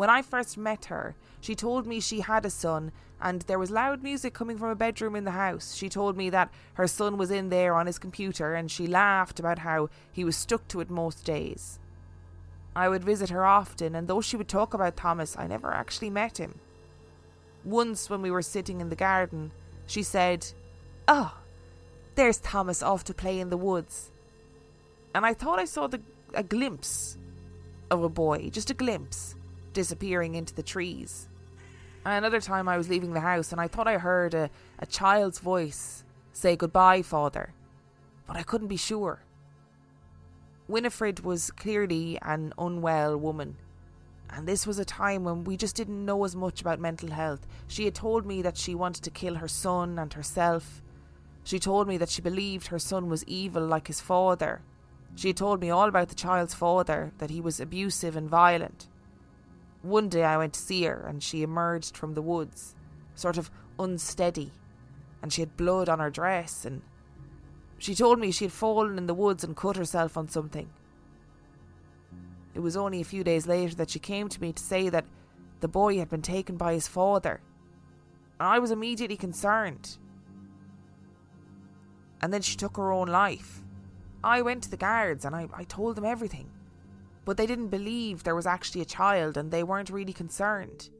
When 0.00 0.08
I 0.08 0.22
first 0.22 0.56
met 0.56 0.86
her, 0.86 1.14
she 1.42 1.54
told 1.54 1.86
me 1.86 2.00
she 2.00 2.20
had 2.20 2.46
a 2.46 2.48
son 2.48 2.90
and 3.20 3.42
there 3.42 3.58
was 3.58 3.70
loud 3.70 4.02
music 4.02 4.32
coming 4.32 4.56
from 4.56 4.70
a 4.70 4.74
bedroom 4.74 5.14
in 5.14 5.24
the 5.24 5.32
house. 5.32 5.74
She 5.74 5.90
told 5.90 6.16
me 6.16 6.30
that 6.30 6.50
her 6.72 6.86
son 6.86 7.18
was 7.18 7.30
in 7.30 7.50
there 7.50 7.74
on 7.74 7.84
his 7.84 7.98
computer 7.98 8.54
and 8.54 8.70
she 8.70 8.86
laughed 8.86 9.38
about 9.38 9.58
how 9.58 9.90
he 10.10 10.24
was 10.24 10.36
stuck 10.36 10.66
to 10.68 10.80
it 10.80 10.88
most 10.88 11.26
days. 11.26 11.78
I 12.74 12.88
would 12.88 13.04
visit 13.04 13.28
her 13.28 13.44
often, 13.44 13.94
and 13.94 14.08
though 14.08 14.22
she 14.22 14.38
would 14.38 14.48
talk 14.48 14.72
about 14.72 14.96
Thomas, 14.96 15.36
I 15.36 15.46
never 15.46 15.70
actually 15.70 16.08
met 16.08 16.38
him. 16.38 16.60
Once, 17.62 18.08
when 18.08 18.22
we 18.22 18.30
were 18.30 18.40
sitting 18.40 18.80
in 18.80 18.88
the 18.88 18.96
garden, 18.96 19.52
she 19.86 20.02
said, 20.02 20.46
Oh, 21.08 21.36
there's 22.14 22.38
Thomas 22.38 22.82
off 22.82 23.04
to 23.04 23.12
play 23.12 23.38
in 23.38 23.50
the 23.50 23.58
woods. 23.58 24.12
And 25.14 25.26
I 25.26 25.34
thought 25.34 25.58
I 25.58 25.66
saw 25.66 25.88
the, 25.88 26.00
a 26.32 26.42
glimpse 26.42 27.18
of 27.90 28.02
a 28.02 28.08
boy, 28.08 28.48
just 28.48 28.70
a 28.70 28.74
glimpse 28.74 29.34
disappearing 29.72 30.34
into 30.34 30.54
the 30.54 30.62
trees. 30.62 31.28
Another 32.04 32.40
time 32.40 32.68
I 32.68 32.78
was 32.78 32.88
leaving 32.88 33.12
the 33.12 33.20
house 33.20 33.52
and 33.52 33.60
I 33.60 33.68
thought 33.68 33.86
I 33.86 33.98
heard 33.98 34.32
a, 34.32 34.50
a 34.78 34.86
child's 34.86 35.38
voice 35.38 36.04
say 36.32 36.56
goodbye, 36.56 37.02
father, 37.02 37.52
but 38.26 38.36
I 38.36 38.42
couldn't 38.42 38.68
be 38.68 38.76
sure. 38.76 39.22
Winifred 40.66 41.20
was 41.20 41.50
clearly 41.50 42.18
an 42.22 42.54
unwell 42.56 43.16
woman, 43.16 43.56
and 44.30 44.46
this 44.46 44.66
was 44.66 44.78
a 44.78 44.84
time 44.84 45.24
when 45.24 45.44
we 45.44 45.56
just 45.56 45.76
didn't 45.76 46.04
know 46.04 46.24
as 46.24 46.36
much 46.36 46.60
about 46.60 46.78
mental 46.78 47.10
health. 47.10 47.46
She 47.66 47.84
had 47.84 47.94
told 47.94 48.24
me 48.24 48.40
that 48.42 48.56
she 48.56 48.74
wanted 48.74 49.02
to 49.02 49.10
kill 49.10 49.34
her 49.34 49.48
son 49.48 49.98
and 49.98 50.12
herself. 50.12 50.80
She 51.42 51.58
told 51.58 51.88
me 51.88 51.98
that 51.98 52.08
she 52.08 52.22
believed 52.22 52.68
her 52.68 52.78
son 52.78 53.08
was 53.08 53.24
evil 53.24 53.66
like 53.66 53.88
his 53.88 54.00
father. 54.00 54.62
She 55.16 55.28
had 55.28 55.36
told 55.36 55.60
me 55.60 55.70
all 55.70 55.88
about 55.88 56.08
the 56.08 56.14
child's 56.14 56.54
father, 56.54 57.12
that 57.18 57.30
he 57.30 57.40
was 57.40 57.58
abusive 57.58 58.14
and 58.16 58.28
violent. 58.30 58.86
One 59.82 60.08
day 60.08 60.24
I 60.24 60.36
went 60.36 60.54
to 60.54 60.60
see 60.60 60.84
her 60.84 61.06
and 61.06 61.22
she 61.22 61.42
emerged 61.42 61.96
from 61.96 62.14
the 62.14 62.22
woods, 62.22 62.74
sort 63.14 63.38
of 63.38 63.50
unsteady, 63.78 64.52
and 65.22 65.32
she 65.32 65.42
had 65.42 65.56
blood 65.56 65.88
on 65.88 65.98
her 65.98 66.10
dress 66.10 66.64
and 66.64 66.82
she 67.78 67.94
told 67.94 68.18
me 68.18 68.30
she 68.30 68.44
had 68.44 68.52
fallen 68.52 68.98
in 68.98 69.06
the 69.06 69.14
woods 69.14 69.42
and 69.42 69.56
cut 69.56 69.76
herself 69.76 70.16
on 70.16 70.28
something. 70.28 70.68
It 72.54 72.60
was 72.60 72.76
only 72.76 73.00
a 73.00 73.04
few 73.04 73.24
days 73.24 73.46
later 73.46 73.74
that 73.76 73.90
she 73.90 73.98
came 73.98 74.28
to 74.28 74.40
me 74.40 74.52
to 74.52 74.62
say 74.62 74.90
that 74.90 75.06
the 75.60 75.68
boy 75.68 75.98
had 75.98 76.10
been 76.10 76.20
taken 76.20 76.56
by 76.56 76.74
his 76.74 76.88
father. 76.88 77.40
I 78.38 78.58
was 78.58 78.70
immediately 78.70 79.16
concerned. 79.16 79.96
And 82.20 82.34
then 82.34 82.42
she 82.42 82.56
took 82.56 82.76
her 82.76 82.92
own 82.92 83.08
life. 83.08 83.62
I 84.22 84.42
went 84.42 84.62
to 84.64 84.70
the 84.70 84.76
guards 84.76 85.24
and 85.24 85.34
I, 85.34 85.48
I 85.54 85.64
told 85.64 85.96
them 85.96 86.04
everything 86.04 86.50
but 87.24 87.36
they 87.36 87.46
didn't 87.46 87.68
believe 87.68 88.22
there 88.22 88.34
was 88.34 88.46
actually 88.46 88.80
a 88.80 88.86
child 88.86 89.36
and 89.36 89.50
they 89.50 89.62
weren't 89.62 89.90
really 89.90 90.12
concerned. 90.12 90.90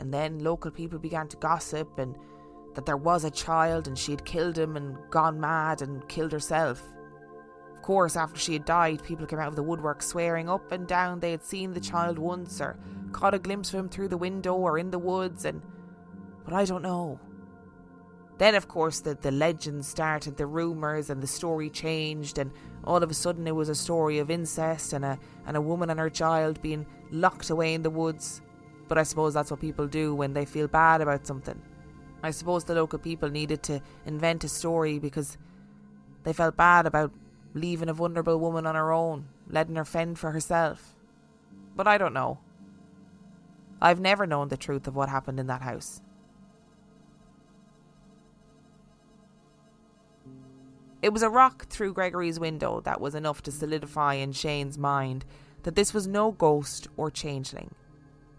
And 0.00 0.12
then 0.12 0.38
local 0.38 0.70
people 0.70 0.98
began 0.98 1.28
to 1.28 1.36
gossip 1.36 1.98
and 1.98 2.16
that 2.74 2.86
there 2.86 2.96
was 2.96 3.24
a 3.24 3.30
child 3.30 3.86
and 3.86 3.98
she 3.98 4.12
had 4.12 4.24
killed 4.24 4.58
him 4.58 4.76
and 4.76 4.96
gone 5.10 5.40
mad 5.40 5.82
and 5.82 6.08
killed 6.08 6.32
herself. 6.32 6.82
Of 7.74 7.82
course, 7.82 8.16
after 8.16 8.38
she 8.38 8.54
had 8.54 8.64
died, 8.64 9.02
people 9.04 9.26
came 9.26 9.38
out 9.38 9.48
of 9.48 9.56
the 9.56 9.62
woodwork 9.62 10.02
swearing 10.02 10.48
up 10.48 10.72
and 10.72 10.86
down 10.86 11.20
they 11.20 11.30
had 11.30 11.44
seen 11.44 11.72
the 11.72 11.80
child 11.80 12.18
once 12.18 12.60
or 12.60 12.78
caught 13.12 13.34
a 13.34 13.38
glimpse 13.38 13.72
of 13.72 13.78
him 13.78 13.88
through 13.88 14.08
the 14.08 14.16
window 14.16 14.54
or 14.54 14.78
in 14.78 14.90
the 14.90 14.98
woods 14.98 15.44
and 15.44 15.62
but 16.44 16.52
I 16.52 16.64
don't 16.64 16.82
know. 16.82 17.18
Then, 18.38 18.54
of 18.54 18.66
course, 18.66 19.00
the, 19.00 19.14
the 19.14 19.30
legends 19.30 19.86
started, 19.86 20.36
the 20.36 20.46
rumours, 20.46 21.08
and 21.08 21.22
the 21.22 21.26
story 21.26 21.70
changed, 21.70 22.38
and 22.38 22.50
all 22.82 23.02
of 23.02 23.10
a 23.10 23.14
sudden 23.14 23.46
it 23.46 23.54
was 23.54 23.68
a 23.68 23.74
story 23.74 24.18
of 24.18 24.30
incest 24.30 24.92
and 24.92 25.04
a, 25.04 25.18
and 25.46 25.56
a 25.56 25.60
woman 25.60 25.90
and 25.90 26.00
her 26.00 26.10
child 26.10 26.60
being 26.60 26.86
locked 27.10 27.50
away 27.50 27.74
in 27.74 27.82
the 27.82 27.90
woods. 27.90 28.42
But 28.88 28.98
I 28.98 29.04
suppose 29.04 29.34
that's 29.34 29.50
what 29.50 29.60
people 29.60 29.86
do 29.86 30.14
when 30.14 30.32
they 30.32 30.44
feel 30.44 30.66
bad 30.66 31.00
about 31.00 31.26
something. 31.26 31.60
I 32.22 32.30
suppose 32.30 32.64
the 32.64 32.74
local 32.74 32.98
people 32.98 33.30
needed 33.30 33.62
to 33.64 33.80
invent 34.04 34.44
a 34.44 34.48
story 34.48 34.98
because 34.98 35.38
they 36.24 36.32
felt 36.32 36.56
bad 36.56 36.86
about 36.86 37.12
leaving 37.54 37.88
a 37.88 37.94
vulnerable 37.94 38.38
woman 38.40 38.66
on 38.66 38.74
her 38.74 38.92
own, 38.92 39.26
letting 39.48 39.76
her 39.76 39.84
fend 39.84 40.18
for 40.18 40.32
herself. 40.32 40.96
But 41.76 41.86
I 41.86 41.98
don't 41.98 42.14
know. 42.14 42.40
I've 43.80 44.00
never 44.00 44.26
known 44.26 44.48
the 44.48 44.56
truth 44.56 44.86
of 44.86 44.96
what 44.96 45.08
happened 45.08 45.38
in 45.38 45.46
that 45.46 45.62
house. 45.62 46.00
It 51.04 51.12
was 51.12 51.22
a 51.22 51.28
rock 51.28 51.66
through 51.66 51.92
Gregory's 51.92 52.40
window 52.40 52.80
that 52.80 52.98
was 52.98 53.14
enough 53.14 53.42
to 53.42 53.52
solidify 53.52 54.14
in 54.14 54.32
Shane's 54.32 54.78
mind 54.78 55.26
that 55.64 55.74
this 55.74 55.92
was 55.92 56.06
no 56.06 56.32
ghost 56.32 56.88
or 56.96 57.10
changeling. 57.10 57.74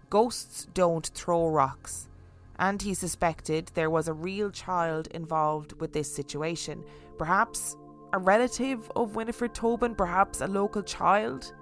Ghosts 0.10 0.66
don't 0.74 1.06
throw 1.14 1.48
rocks, 1.48 2.10
and 2.58 2.82
he 2.82 2.96
suspected 2.96 3.70
there 3.76 3.92
was 3.92 4.08
a 4.08 4.14
real 4.14 4.50
child 4.50 5.06
involved 5.12 5.80
with 5.80 5.94
this 5.94 6.12
situation. 6.12 6.84
Perhaps 7.20 7.78
a 8.14 8.18
relative 8.18 8.92
of 8.96 9.16
Winifred 9.16 9.54
Tobin, 9.54 9.94
perhaps 9.94 10.42
a 10.42 10.48
local 10.48 10.82
child. 10.82 11.54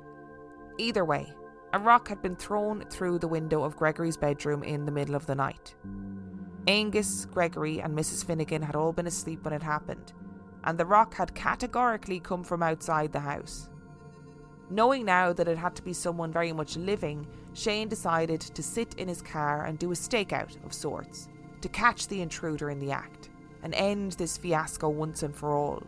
Either 0.77 1.03
way, 1.03 1.33
a 1.73 1.79
rock 1.79 2.07
had 2.07 2.21
been 2.21 2.37
thrown 2.37 2.85
through 2.89 3.19
the 3.19 3.27
window 3.27 3.65
of 3.65 3.75
Gregory's 3.75 4.15
bedroom 4.15 4.63
in 4.63 4.85
the 4.85 4.91
middle 4.93 5.15
of 5.15 5.25
the 5.25 5.35
night. 5.35 5.75
Angus, 6.65 7.25
Gregory, 7.25 7.81
and 7.81 7.93
Mrs. 7.93 8.23
Finnegan 8.23 8.61
had 8.61 8.77
all 8.77 8.93
been 8.93 9.07
asleep 9.07 9.43
when 9.43 9.53
it 9.53 9.61
happened 9.61 10.13
and 10.63 10.77
the 10.77 10.85
rock 10.85 11.13
had 11.13 11.35
categorically 11.35 12.19
come 12.19 12.43
from 12.43 12.63
outside 12.63 13.11
the 13.11 13.19
house. 13.19 13.69
Knowing 14.69 15.05
now 15.05 15.33
that 15.33 15.47
it 15.47 15.57
had 15.57 15.75
to 15.75 15.83
be 15.83 15.93
someone 15.93 16.31
very 16.31 16.53
much 16.53 16.77
living, 16.77 17.27
Shane 17.53 17.89
decided 17.89 18.41
to 18.41 18.63
sit 18.63 18.95
in 18.95 19.07
his 19.07 19.21
car 19.21 19.65
and 19.65 19.77
do 19.77 19.91
a 19.91 19.95
stakeout 19.95 20.63
of 20.65 20.73
sorts 20.73 21.29
to 21.61 21.69
catch 21.69 22.07
the 22.07 22.21
intruder 22.21 22.69
in 22.69 22.79
the 22.79 22.91
act 22.91 23.29
and 23.61 23.73
end 23.75 24.13
this 24.13 24.37
fiasco 24.37 24.89
once 24.89 25.21
and 25.21 25.35
for 25.35 25.53
all. 25.53 25.83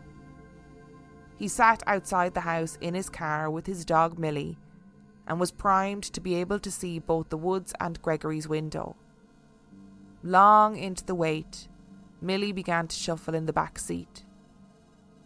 He 1.38 1.48
sat 1.48 1.82
outside 1.86 2.34
the 2.34 2.40
house 2.40 2.78
in 2.80 2.94
his 2.94 3.10
car 3.10 3.50
with 3.50 3.66
his 3.66 3.84
dog 3.84 4.18
Millie 4.18 4.56
and 5.26 5.40
was 5.40 5.50
primed 5.50 6.04
to 6.04 6.20
be 6.20 6.36
able 6.36 6.58
to 6.60 6.70
see 6.70 6.98
both 6.98 7.28
the 7.28 7.36
woods 7.36 7.74
and 7.80 8.00
Gregory's 8.00 8.48
window. 8.48 8.96
Long 10.22 10.76
into 10.76 11.04
the 11.04 11.14
wait, 11.14 11.68
Millie 12.20 12.52
began 12.52 12.88
to 12.88 12.96
shuffle 12.96 13.34
in 13.34 13.46
the 13.46 13.52
back 13.52 13.78
seat 13.78 14.25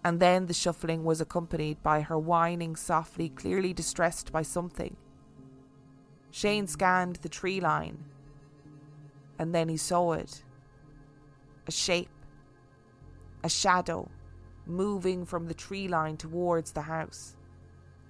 and 0.05 0.21
then 0.21 0.47
the 0.47 0.55
shuffling 0.55 1.05
was 1.05 1.21
accompanied 1.21 1.83
by 1.83 2.01
her 2.01 2.19
whining 2.19 2.77
softly, 2.77 3.29
clearly 3.29 3.73
distressed 3.73 4.33
by 4.33 4.43
something. 4.43 4.97
Shane 6.31 6.67
scanned 6.67 7.17
the 7.17 7.29
tree 7.29 7.61
line, 7.61 8.05
and 9.39 9.55
then 9.55 9.69
he 9.69 9.77
saw 9.77 10.13
it 10.13 10.43
a 11.67 11.73
shape, 11.73 12.09
a 13.45 13.49
shadow, 13.49 14.09
moving 14.67 15.25
from 15.25 15.47
the 15.47 15.55
tree 15.55 15.89
line 15.89 16.17
towards 16.17 16.73
the 16.73 16.83
house. 16.83 17.37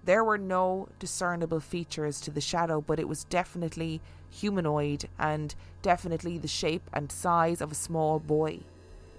There 0.05 0.25
were 0.25 0.39
no 0.39 0.89
discernible 0.99 1.61
features 1.61 2.21
to 2.23 2.31
the 2.31 2.41
shadow, 2.41 2.81
but 2.81 2.99
it 2.99 3.09
was 3.09 3.25
definitely 3.25 4.01
humanoid 4.31 5.09
and 5.19 5.55
definitely 5.83 6.39
the 6.39 6.49
shape 6.49 6.89
and 6.93 7.13
size 7.13 7.61
of 7.61 7.73
a 7.73 7.75
small 7.75 8.19
boy. 8.19 8.61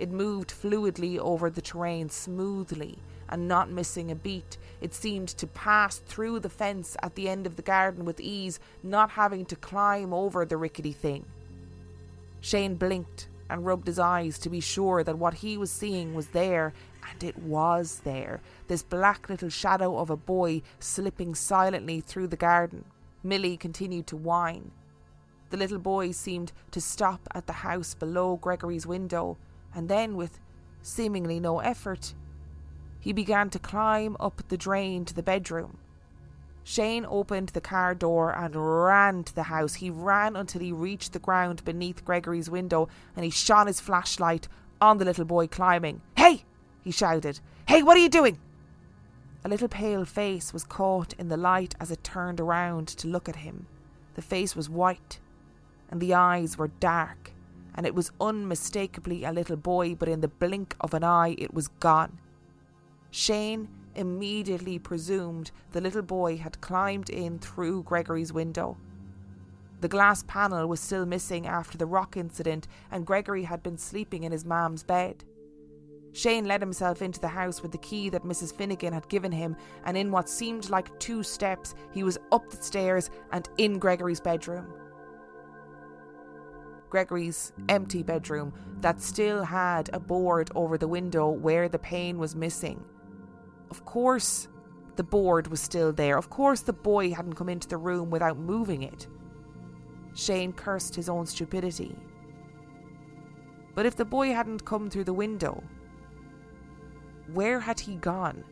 It 0.01 0.09
moved 0.09 0.49
fluidly 0.49 1.19
over 1.19 1.51
the 1.51 1.61
terrain 1.61 2.09
smoothly 2.09 2.97
and 3.29 3.47
not 3.47 3.69
missing 3.69 4.09
a 4.09 4.15
beat. 4.15 4.57
It 4.81 4.95
seemed 4.95 5.27
to 5.27 5.45
pass 5.45 5.97
through 5.97 6.39
the 6.39 6.49
fence 6.49 6.97
at 7.03 7.13
the 7.13 7.29
end 7.29 7.45
of 7.45 7.55
the 7.55 7.61
garden 7.61 8.03
with 8.03 8.19
ease, 8.19 8.59
not 8.81 9.11
having 9.11 9.45
to 9.45 9.55
climb 9.55 10.11
over 10.11 10.43
the 10.43 10.57
rickety 10.57 10.91
thing. 10.91 11.27
Shane 12.39 12.77
blinked 12.77 13.27
and 13.47 13.63
rubbed 13.63 13.85
his 13.85 13.99
eyes 13.99 14.39
to 14.39 14.49
be 14.49 14.59
sure 14.59 15.03
that 15.03 15.19
what 15.19 15.35
he 15.35 15.55
was 15.55 15.69
seeing 15.69 16.15
was 16.15 16.29
there, 16.29 16.73
and 17.07 17.23
it 17.23 17.37
was 17.37 18.01
there. 18.03 18.41
This 18.69 18.81
black 18.81 19.29
little 19.29 19.49
shadow 19.49 19.99
of 19.99 20.09
a 20.09 20.17
boy 20.17 20.63
slipping 20.79 21.35
silently 21.35 22.01
through 22.01 22.29
the 22.29 22.35
garden. 22.35 22.85
Millie 23.21 23.55
continued 23.55 24.07
to 24.07 24.17
whine. 24.17 24.71
The 25.51 25.57
little 25.57 25.77
boy 25.77 26.09
seemed 26.09 26.53
to 26.71 26.81
stop 26.81 27.27
at 27.35 27.45
the 27.45 27.53
house 27.53 27.93
below 27.93 28.37
Gregory's 28.37 28.87
window 28.87 29.37
and 29.73 29.89
then, 29.89 30.15
with 30.15 30.39
seemingly 30.81 31.39
no 31.39 31.59
effort, 31.59 32.13
he 32.99 33.13
began 33.13 33.49
to 33.49 33.59
climb 33.59 34.15
up 34.19 34.41
the 34.47 34.57
drain 34.57 35.05
to 35.05 35.13
the 35.13 35.23
bedroom. 35.23 35.77
Shane 36.63 37.05
opened 37.09 37.49
the 37.49 37.61
car 37.61 37.95
door 37.95 38.31
and 38.35 38.55
ran 38.55 39.23
to 39.23 39.33
the 39.33 39.43
house. 39.43 39.75
He 39.75 39.89
ran 39.89 40.35
until 40.35 40.61
he 40.61 40.71
reached 40.71 41.13
the 41.13 41.19
ground 41.19 41.65
beneath 41.65 42.05
Gregory's 42.05 42.49
window 42.49 42.87
and 43.15 43.25
he 43.25 43.31
shone 43.31 43.67
his 43.67 43.79
flashlight 43.79 44.47
on 44.79 44.97
the 44.97 45.05
little 45.05 45.25
boy 45.25 45.47
climbing. 45.47 46.01
Hey! 46.15 46.43
he 46.83 46.91
shouted. 46.91 47.39
Hey, 47.67 47.81
what 47.83 47.97
are 47.97 48.01
you 48.01 48.09
doing? 48.09 48.39
A 49.43 49.49
little 49.49 49.67
pale 49.67 50.05
face 50.05 50.53
was 50.53 50.63
caught 50.63 51.13
in 51.13 51.29
the 51.29 51.37
light 51.37 51.73
as 51.79 51.89
it 51.89 52.03
turned 52.03 52.39
around 52.39 52.87
to 52.89 53.07
look 53.07 53.27
at 53.27 53.37
him. 53.37 53.65
The 54.13 54.21
face 54.21 54.55
was 54.55 54.69
white, 54.69 55.19
and 55.89 55.99
the 55.99 56.13
eyes 56.13 56.57
were 56.57 56.67
dark, 56.67 57.30
and 57.75 57.85
it 57.85 57.95
was 57.95 58.11
unmistakably 58.19 59.23
a 59.23 59.31
little 59.31 59.55
boy, 59.55 59.95
but 59.95 60.09
in 60.09 60.21
the 60.21 60.27
blink 60.27 60.75
of 60.81 60.93
an 60.93 61.03
eye 61.03 61.35
it 61.37 61.53
was 61.53 61.67
gone. 61.67 62.19
Shane 63.11 63.67
immediately 63.95 64.79
presumed 64.79 65.51
the 65.71 65.81
little 65.81 66.01
boy 66.01 66.37
had 66.37 66.61
climbed 66.61 67.09
in 67.09 67.39
through 67.39 67.83
Gregory's 67.83 68.33
window. 68.33 68.77
The 69.81 69.87
glass 69.87 70.23
panel 70.27 70.67
was 70.67 70.79
still 70.79 71.05
missing 71.05 71.47
after 71.47 71.77
the 71.77 71.87
rock 71.87 72.15
incident, 72.15 72.67
and 72.91 73.05
Gregory 73.05 73.43
had 73.43 73.63
been 73.63 73.77
sleeping 73.77 74.23
in 74.23 74.31
his 74.31 74.45
mam's 74.45 74.83
bed. 74.83 75.23
Shane 76.13 76.45
let 76.45 76.61
himself 76.61 77.01
into 77.01 77.19
the 77.19 77.29
house 77.29 77.61
with 77.61 77.71
the 77.71 77.77
key 77.77 78.09
that 78.09 78.23
Mrs. 78.23 78.53
Finnegan 78.53 78.93
had 78.93 79.07
given 79.09 79.31
him, 79.31 79.55
and 79.85 79.97
in 79.97 80.11
what 80.11 80.29
seemed 80.29 80.69
like 80.69 80.97
two 80.99 81.23
steps, 81.23 81.73
he 81.91 82.03
was 82.03 82.17
up 82.31 82.49
the 82.49 82.61
stairs 82.61 83.09
and 83.31 83.49
in 83.57 83.79
Gregory's 83.79 84.19
bedroom. 84.19 84.71
Gregory's 86.91 87.53
empty 87.69 88.03
bedroom 88.03 88.53
that 88.81 89.01
still 89.01 89.43
had 89.43 89.89
a 89.93 89.99
board 89.99 90.51
over 90.53 90.77
the 90.77 90.87
window 90.87 91.29
where 91.29 91.69
the 91.69 91.79
pane 91.79 92.19
was 92.19 92.35
missing. 92.35 92.83
Of 93.71 93.85
course, 93.85 94.49
the 94.97 95.03
board 95.03 95.47
was 95.47 95.61
still 95.61 95.93
there. 95.93 96.17
Of 96.17 96.29
course, 96.29 96.61
the 96.61 96.73
boy 96.73 97.13
hadn't 97.13 97.35
come 97.35 97.47
into 97.49 97.69
the 97.69 97.77
room 97.77 98.09
without 98.09 98.37
moving 98.37 98.83
it. 98.83 99.07
Shane 100.13 100.51
cursed 100.51 100.93
his 100.93 101.07
own 101.07 101.25
stupidity. 101.25 101.95
But 103.73 103.85
if 103.85 103.95
the 103.95 104.05
boy 104.05 104.33
hadn't 104.33 104.65
come 104.65 104.89
through 104.89 105.05
the 105.05 105.13
window, 105.13 105.63
where 107.33 107.61
had 107.61 107.79
he 107.79 107.95
gone? 107.95 108.43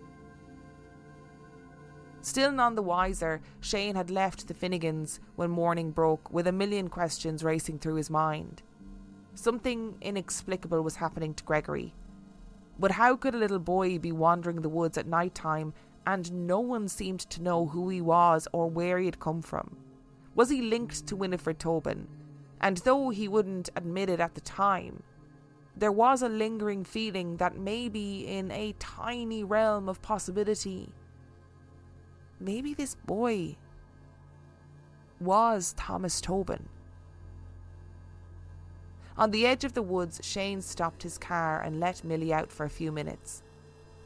Still 2.21 2.51
none 2.51 2.75
the 2.75 2.81
wiser, 2.81 3.41
Shane 3.61 3.95
had 3.95 4.11
left 4.11 4.47
the 4.47 4.53
Finnegans 4.53 5.19
when 5.35 5.49
morning 5.49 5.91
broke 5.91 6.31
with 6.31 6.47
a 6.47 6.51
million 6.51 6.89
questions 6.89 7.43
racing 7.43 7.79
through 7.79 7.95
his 7.95 8.09
mind. 8.09 8.61
Something 9.35 9.95
inexplicable 10.01 10.81
was 10.81 10.97
happening 10.97 11.33
to 11.35 11.43
Gregory. 11.45 11.93
But 12.77 12.91
how 12.91 13.15
could 13.15 13.35
a 13.35 13.37
little 13.37 13.59
boy 13.59 13.99
be 13.99 14.11
wandering 14.11 14.61
the 14.61 14.69
woods 14.69 14.97
at 14.97 15.07
night 15.07 15.33
time 15.33 15.73
and 16.05 16.47
no 16.47 16.59
one 16.59 16.87
seemed 16.87 17.21
to 17.21 17.41
know 17.41 17.67
who 17.67 17.87
he 17.89 18.01
was 18.01 18.47
or 18.51 18.69
where 18.69 18.99
he 18.99 19.05
had 19.05 19.19
come 19.19 19.41
from? 19.41 19.77
Was 20.35 20.49
he 20.49 20.61
linked 20.61 21.07
to 21.07 21.15
Winifred 21.15 21.57
Tobin? 21.57 22.07
And 22.59 22.77
though 22.77 23.09
he 23.09 23.29
wouldn't 23.29 23.69
admit 23.75 24.09
it 24.09 24.19
at 24.19 24.35
the 24.35 24.41
time, 24.41 25.03
there 25.75 25.91
was 25.91 26.21
a 26.21 26.29
lingering 26.29 26.83
feeling 26.83 27.37
that 27.37 27.57
maybe 27.57 28.27
in 28.27 28.51
a 28.51 28.75
tiny 28.79 29.43
realm 29.45 29.87
of 29.87 30.01
possibility, 30.01 30.93
maybe 32.39 32.73
this 32.73 32.95
boy 32.95 33.55
was 35.19 35.73
Thomas 35.77 36.21
Tobin. 36.21 36.69
On 39.17 39.31
the 39.31 39.45
edge 39.45 39.65
of 39.65 39.73
the 39.73 39.81
woods, 39.81 40.21
Shane 40.23 40.61
stopped 40.61 41.03
his 41.03 41.17
car 41.17 41.61
and 41.61 41.79
let 41.79 42.05
Millie 42.05 42.33
out 42.33 42.51
for 42.51 42.65
a 42.65 42.69
few 42.69 42.91
minutes. 42.91 43.43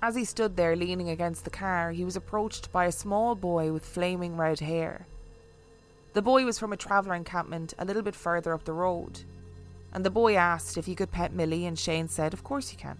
As 0.01 0.15
he 0.15 0.25
stood 0.25 0.55
there 0.55 0.75
leaning 0.75 1.09
against 1.09 1.43
the 1.43 1.49
car, 1.49 1.91
he 1.91 2.03
was 2.03 2.15
approached 2.15 2.71
by 2.71 2.85
a 2.85 2.91
small 2.91 3.35
boy 3.35 3.71
with 3.71 3.85
flaming 3.85 4.35
red 4.35 4.59
hair. 4.59 5.07
The 6.13 6.21
boy 6.21 6.45
was 6.45 6.59
from 6.59 6.73
a 6.73 6.77
traveller 6.77 7.15
encampment 7.15 7.73
a 7.77 7.85
little 7.85 8.01
bit 8.01 8.15
further 8.15 8.53
up 8.53 8.65
the 8.65 8.73
road, 8.73 9.21
and 9.93 10.03
the 10.03 10.09
boy 10.09 10.35
asked 10.35 10.77
if 10.77 10.87
he 10.87 10.95
could 10.95 11.11
pet 11.11 11.31
Millie, 11.31 11.65
and 11.65 11.77
Shane 11.77 12.07
said, 12.07 12.33
Of 12.33 12.43
course 12.43 12.71
you 12.71 12.77
can. 12.77 12.99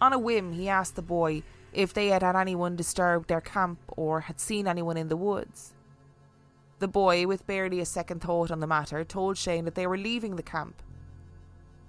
On 0.00 0.12
a 0.12 0.18
whim, 0.18 0.52
he 0.52 0.68
asked 0.68 0.96
the 0.96 1.02
boy 1.02 1.42
if 1.74 1.92
they 1.92 2.08
had 2.08 2.22
had 2.22 2.36
anyone 2.36 2.76
disturb 2.76 3.26
their 3.26 3.40
camp 3.40 3.80
or 3.88 4.22
had 4.22 4.40
seen 4.40 4.66
anyone 4.66 4.96
in 4.96 5.08
the 5.08 5.16
woods. 5.16 5.74
The 6.78 6.88
boy, 6.88 7.26
with 7.26 7.46
barely 7.46 7.80
a 7.80 7.84
second 7.84 8.20
thought 8.20 8.50
on 8.50 8.60
the 8.60 8.66
matter, 8.66 9.04
told 9.04 9.38
Shane 9.38 9.64
that 9.64 9.74
they 9.74 9.86
were 9.86 9.98
leaving 9.98 10.36
the 10.36 10.42
camp 10.42 10.82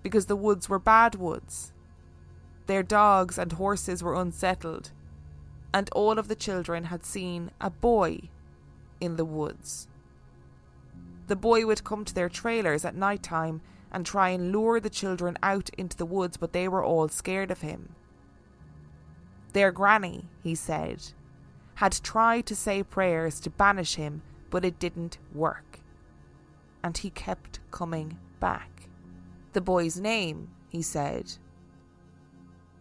because 0.05 0.27
the 0.27 0.35
woods 0.35 0.69
were 0.69 0.77
bad 0.77 1.15
woods. 1.15 1.73
Their 2.67 2.83
dogs 2.83 3.39
and 3.39 3.53
horses 3.53 4.03
were 4.03 4.13
unsettled, 4.13 4.91
and 5.73 5.89
all 5.93 6.19
of 6.19 6.27
the 6.27 6.35
children 6.35 6.85
had 6.85 7.03
seen 7.03 7.49
a 7.59 7.71
boy 7.71 8.29
in 9.01 9.15
the 9.15 9.25
woods. 9.25 9.87
The 11.25 11.35
boy 11.35 11.65
would 11.65 11.83
come 11.83 12.05
to 12.05 12.13
their 12.13 12.29
trailers 12.29 12.85
at 12.85 12.95
night 12.95 13.23
time 13.23 13.61
and 13.91 14.05
try 14.05 14.29
and 14.29 14.51
lure 14.51 14.79
the 14.79 14.89
children 14.91 15.37
out 15.41 15.69
into 15.77 15.97
the 15.97 16.05
woods, 16.05 16.37
but 16.37 16.53
they 16.53 16.67
were 16.67 16.83
all 16.83 17.07
scared 17.07 17.49
of 17.49 17.61
him. 17.61 17.95
Their 19.55 19.71
granny, 19.71 20.27
he 20.43 20.53
said, 20.53 21.01
had 21.75 21.93
tried 22.03 22.45
to 22.47 22.55
say 22.57 22.83
prayers 22.83 23.39
to 23.39 23.49
banish 23.49 23.95
him, 23.95 24.21
but 24.49 24.65
it 24.65 24.79
didn't 24.79 25.17
work. 25.33 25.79
And 26.83 26.97
he 26.97 27.09
kept 27.09 27.61
coming 27.71 28.17
back. 28.41 28.89
The 29.53 29.61
boy's 29.61 29.97
name, 29.97 30.49
he 30.67 30.81
said, 30.81 31.31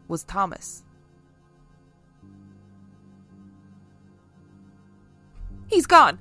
was 0.08 0.24
Thomas. 0.24 0.82
He's 5.68 5.86
gone! 5.86 6.18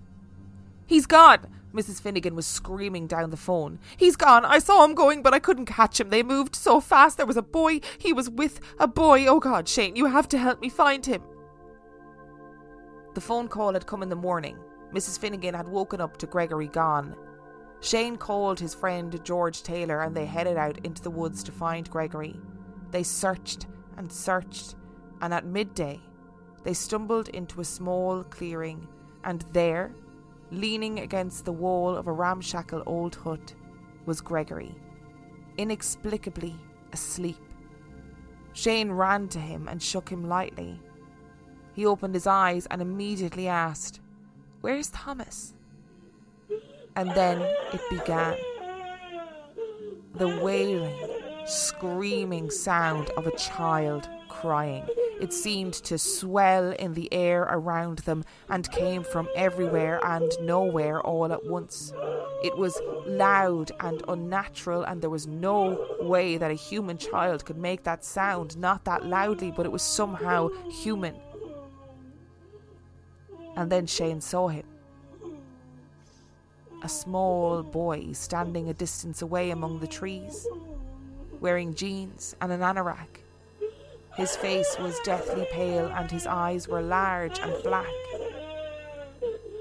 He's 0.86 1.08
gone! 1.08 1.47
Mrs. 1.74 2.01
Finnegan 2.01 2.36
was 2.36 2.45
screaming 2.45 3.07
down 3.07 3.32
the 3.32 3.38
phone. 3.38 3.80
He's 3.97 4.15
gone. 4.15 4.45
I 4.45 4.59
saw 4.59 4.84
him 4.84 4.93
going, 4.93 5.24
but 5.24 5.34
I 5.34 5.39
couldn't 5.39 5.65
catch 5.65 5.99
him. 5.99 6.09
They 6.09 6.21
moved 6.21 6.55
so 6.55 6.80
fast. 6.80 7.17
There 7.17 7.26
was 7.26 7.38
a 7.38 7.41
boy. 7.41 7.82
He 7.97 8.13
was 8.13 8.30
with 8.30 8.59
a 8.80 8.88
boy. 8.88 9.26
Oh 9.26 9.39
God, 9.39 9.67
Shane, 9.67 9.95
you 9.95 10.05
have 10.05 10.28
to 10.30 10.38
help 10.38 10.61
me 10.61 10.69
find 10.69 11.05
him. 11.05 11.24
The 13.15 13.21
phone 13.21 13.47
call 13.47 13.74
had 13.74 13.88
come 13.88 14.03
in 14.03 14.09
the 14.09 14.15
morning. 14.15 14.57
Mrs. 14.93 15.19
Finnegan 15.19 15.55
had 15.55 15.67
woken 15.67 15.99
up 15.99 16.17
to 16.17 16.28
Gregory 16.28 16.67
gone. 16.67 17.15
Shane 17.82 18.17
called 18.17 18.59
his 18.59 18.74
friend 18.74 19.19
George 19.24 19.63
Taylor 19.63 20.01
and 20.01 20.15
they 20.15 20.26
headed 20.26 20.57
out 20.57 20.78
into 20.86 21.01
the 21.01 21.11
woods 21.11 21.43
to 21.43 21.51
find 21.51 21.89
Gregory. 21.89 22.39
They 22.91 23.03
searched 23.03 23.65
and 23.97 24.11
searched, 24.11 24.76
and 25.21 25.34
at 25.34 25.45
midday, 25.45 25.99
they 26.63 26.74
stumbled 26.74 27.30
into 27.30 27.59
a 27.59 27.65
small 27.65 28.24
clearing, 28.24 28.88
and 29.24 29.43
there, 29.51 29.93
leaning 30.54 30.99
against 30.99 31.45
the 31.45 31.51
wall 31.51 31.95
of 31.95 32.08
a 32.08 32.12
ramshackle 32.12 32.84
old 32.86 33.16
hut, 33.16 33.54
was 34.06 34.22
Gregory, 34.22 34.76
inexplicably 35.58 36.56
asleep. 36.91 37.38
Shane 38.54 38.91
ran 38.91 39.28
to 39.30 39.39
him 39.39 39.68
and 39.68 39.82
shook 39.82 40.10
him 40.10 40.30
lightly. 40.30 40.80
He 41.74 41.86
opened 41.86 42.14
his 42.14 42.28
eyes 42.28 42.68
and 42.68 42.82
immediately 42.82 43.47
asked, 43.47 43.99
Where's 44.62 44.89
Thomas? 44.91 45.56
And 46.95 47.10
then 47.12 47.41
it 47.41 47.82
began. 47.89 48.36
The 50.16 50.39
wailing, 50.39 50.95
screaming 51.45 52.51
sound 52.51 53.10
of 53.18 53.26
a 53.26 53.36
child 53.36 54.08
crying. 54.43 54.85
It 55.21 55.31
seemed 55.31 55.73
to 55.85 55.97
swell 55.97 56.71
in 56.71 56.95
the 56.95 57.07
air 57.13 57.43
around 57.43 57.99
them 57.99 58.25
and 58.49 58.69
came 58.71 59.01
from 59.05 59.29
everywhere 59.37 60.03
and 60.03 60.29
nowhere 60.41 60.99
all 60.99 61.31
at 61.31 61.45
once. 61.45 61.93
It 62.43 62.57
was 62.57 62.77
loud 63.07 63.71
and 63.79 64.03
unnatural, 64.09 64.83
and 64.83 65.01
there 65.01 65.09
was 65.09 65.27
no 65.27 65.79
way 66.01 66.35
that 66.35 66.51
a 66.51 66.55
human 66.55 66.97
child 66.97 67.45
could 67.45 67.57
make 67.57 67.83
that 67.83 68.03
sound, 68.03 68.57
not 68.57 68.83
that 68.83 69.05
loudly, 69.05 69.49
but 69.49 69.65
it 69.65 69.71
was 69.71 69.81
somehow 69.81 70.49
human. 70.69 71.15
And 73.55 73.71
then 73.71 73.87
Shane 73.87 74.19
saw 74.19 74.49
him. 74.49 74.65
A 76.81 76.89
small 76.89 77.63
boy 77.63 78.11
standing 78.11 78.67
a 78.67 78.73
distance 78.73 79.21
away 79.21 79.51
among 79.51 79.79
the 79.79 79.87
trees, 79.87 80.45
wearing 81.39 81.73
jeans 81.73 82.35
and 82.41 82.51
an 82.51 82.59
anorak 82.59 83.22
his 84.16 84.36
face 84.36 84.76
was 84.80 84.99
deathly 84.99 85.47
pale 85.51 85.88
and 85.88 86.09
his 86.11 86.28
eyes 86.28 86.68
were 86.68 86.82
large 86.82 87.39
and 87.39 87.64
black. 87.64 87.88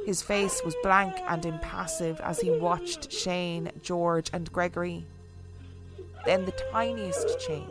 His 0.05 0.21
face 0.21 0.63
was 0.65 0.75
blank 0.83 1.15
and 1.29 1.47
impassive 1.47 2.21
as 2.21 2.41
he 2.41 2.51
watched 2.51 3.11
Shane, 3.11 3.71
George, 3.83 4.31
and 4.33 4.53
Gregory. 4.53 5.07
Then 6.27 6.45
the 6.45 6.53
tiniest 6.73 7.39
change. 7.41 7.71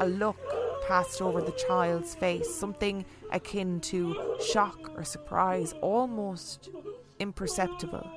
A 0.00 0.06
look 0.06 0.40
passed 0.86 1.20
over 1.20 1.40
the 1.42 1.52
child's 1.52 2.14
face, 2.14 2.52
something 2.52 3.04
akin 3.30 3.80
to 3.80 4.36
shock 4.40 4.90
or 4.96 5.04
surprise, 5.04 5.74
almost 5.80 6.70
imperceptible 7.18 8.08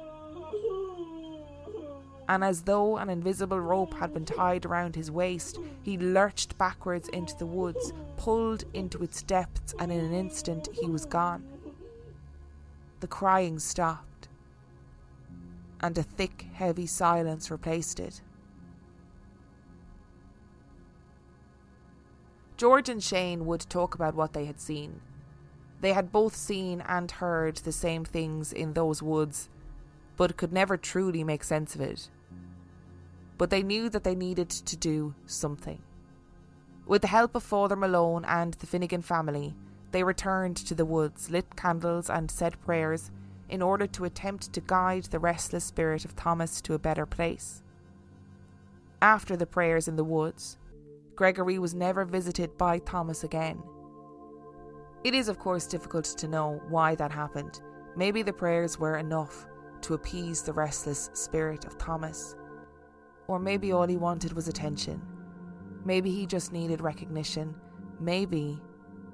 and 2.27 2.43
as 2.43 2.63
though 2.63 2.97
an 2.97 3.09
invisible 3.09 3.59
rope 3.59 3.93
had 3.93 4.13
been 4.13 4.25
tied 4.25 4.65
around 4.65 4.95
his 4.95 5.11
waist, 5.11 5.59
he 5.83 5.97
lurched 5.97 6.57
backwards 6.57 7.07
into 7.09 7.37
the 7.37 7.45
woods, 7.45 7.93
pulled 8.17 8.63
into 8.73 9.03
its 9.03 9.21
depths, 9.21 9.75
and 9.79 9.91
in 9.91 9.99
an 9.99 10.13
instant 10.13 10.67
he 10.73 10.87
was 10.87 11.05
gone. 11.05 11.43
The 12.99 13.07
crying 13.07 13.59
stopped, 13.59 14.27
and 15.81 15.97
a 15.97 16.03
thick, 16.03 16.47
heavy 16.53 16.87
silence 16.87 17.51
replaced 17.51 17.99
it. 17.99 18.21
George 22.57 22.87
and 22.87 23.03
Shane 23.03 23.45
would 23.45 23.61
talk 23.69 23.93
about 23.93 24.15
what 24.15 24.33
they 24.33 24.45
had 24.45 24.59
seen. 24.59 25.01
They 25.81 25.93
had 25.93 26.11
both 26.11 26.35
seen 26.35 26.81
and 26.81 27.11
heard 27.11 27.57
the 27.57 27.73
same 27.73 28.05
things 28.05 28.53
in 28.53 28.73
those 28.73 29.03
woods, 29.03 29.49
but 30.15 30.37
could 30.37 30.53
never 30.53 30.77
truly 30.77 31.23
make 31.23 31.43
sense 31.43 31.75
of 31.75 31.81
it. 31.81 32.09
But 33.37 33.49
they 33.49 33.63
knew 33.63 33.89
that 33.89 34.03
they 34.03 34.15
needed 34.15 34.49
to 34.49 34.77
do 34.77 35.13
something. 35.25 35.81
With 36.85 37.01
the 37.01 37.07
help 37.07 37.35
of 37.35 37.43
Father 37.43 37.75
Malone 37.75 38.25
and 38.25 38.53
the 38.55 38.67
Finnegan 38.67 39.01
family, 39.01 39.55
they 39.91 40.03
returned 40.03 40.57
to 40.57 40.75
the 40.75 40.85
woods, 40.85 41.29
lit 41.29 41.55
candles, 41.55 42.09
and 42.09 42.29
said 42.29 42.61
prayers 42.61 43.11
in 43.49 43.61
order 43.61 43.87
to 43.87 44.05
attempt 44.05 44.53
to 44.53 44.61
guide 44.61 45.05
the 45.05 45.19
restless 45.19 45.63
spirit 45.63 46.05
of 46.05 46.15
Thomas 46.15 46.61
to 46.61 46.73
a 46.73 46.79
better 46.79 47.05
place. 47.05 47.61
After 49.01 49.35
the 49.35 49.45
prayers 49.45 49.87
in 49.87 49.95
the 49.95 50.03
woods, 50.03 50.57
Gregory 51.15 51.59
was 51.59 51.73
never 51.73 52.05
visited 52.05 52.57
by 52.57 52.79
Thomas 52.79 53.23
again. 53.23 53.61
It 55.03 55.13
is, 55.13 55.27
of 55.27 55.39
course, 55.39 55.67
difficult 55.67 56.05
to 56.05 56.27
know 56.27 56.61
why 56.69 56.95
that 56.95 57.11
happened. 57.11 57.61
Maybe 57.95 58.21
the 58.21 58.33
prayers 58.33 58.79
were 58.79 58.97
enough 58.97 59.45
to 59.81 59.93
appease 59.93 60.41
the 60.41 60.53
restless 60.53 61.09
spirit 61.13 61.65
of 61.65 61.77
Thomas. 61.77 62.35
Or 63.27 63.39
maybe 63.39 63.71
all 63.71 63.87
he 63.87 63.97
wanted 63.97 64.33
was 64.33 64.47
attention. 64.47 65.01
Maybe 65.83 66.11
he 66.11 66.25
just 66.25 66.51
needed 66.51 66.81
recognition. 66.81 67.55
Maybe 67.99 68.59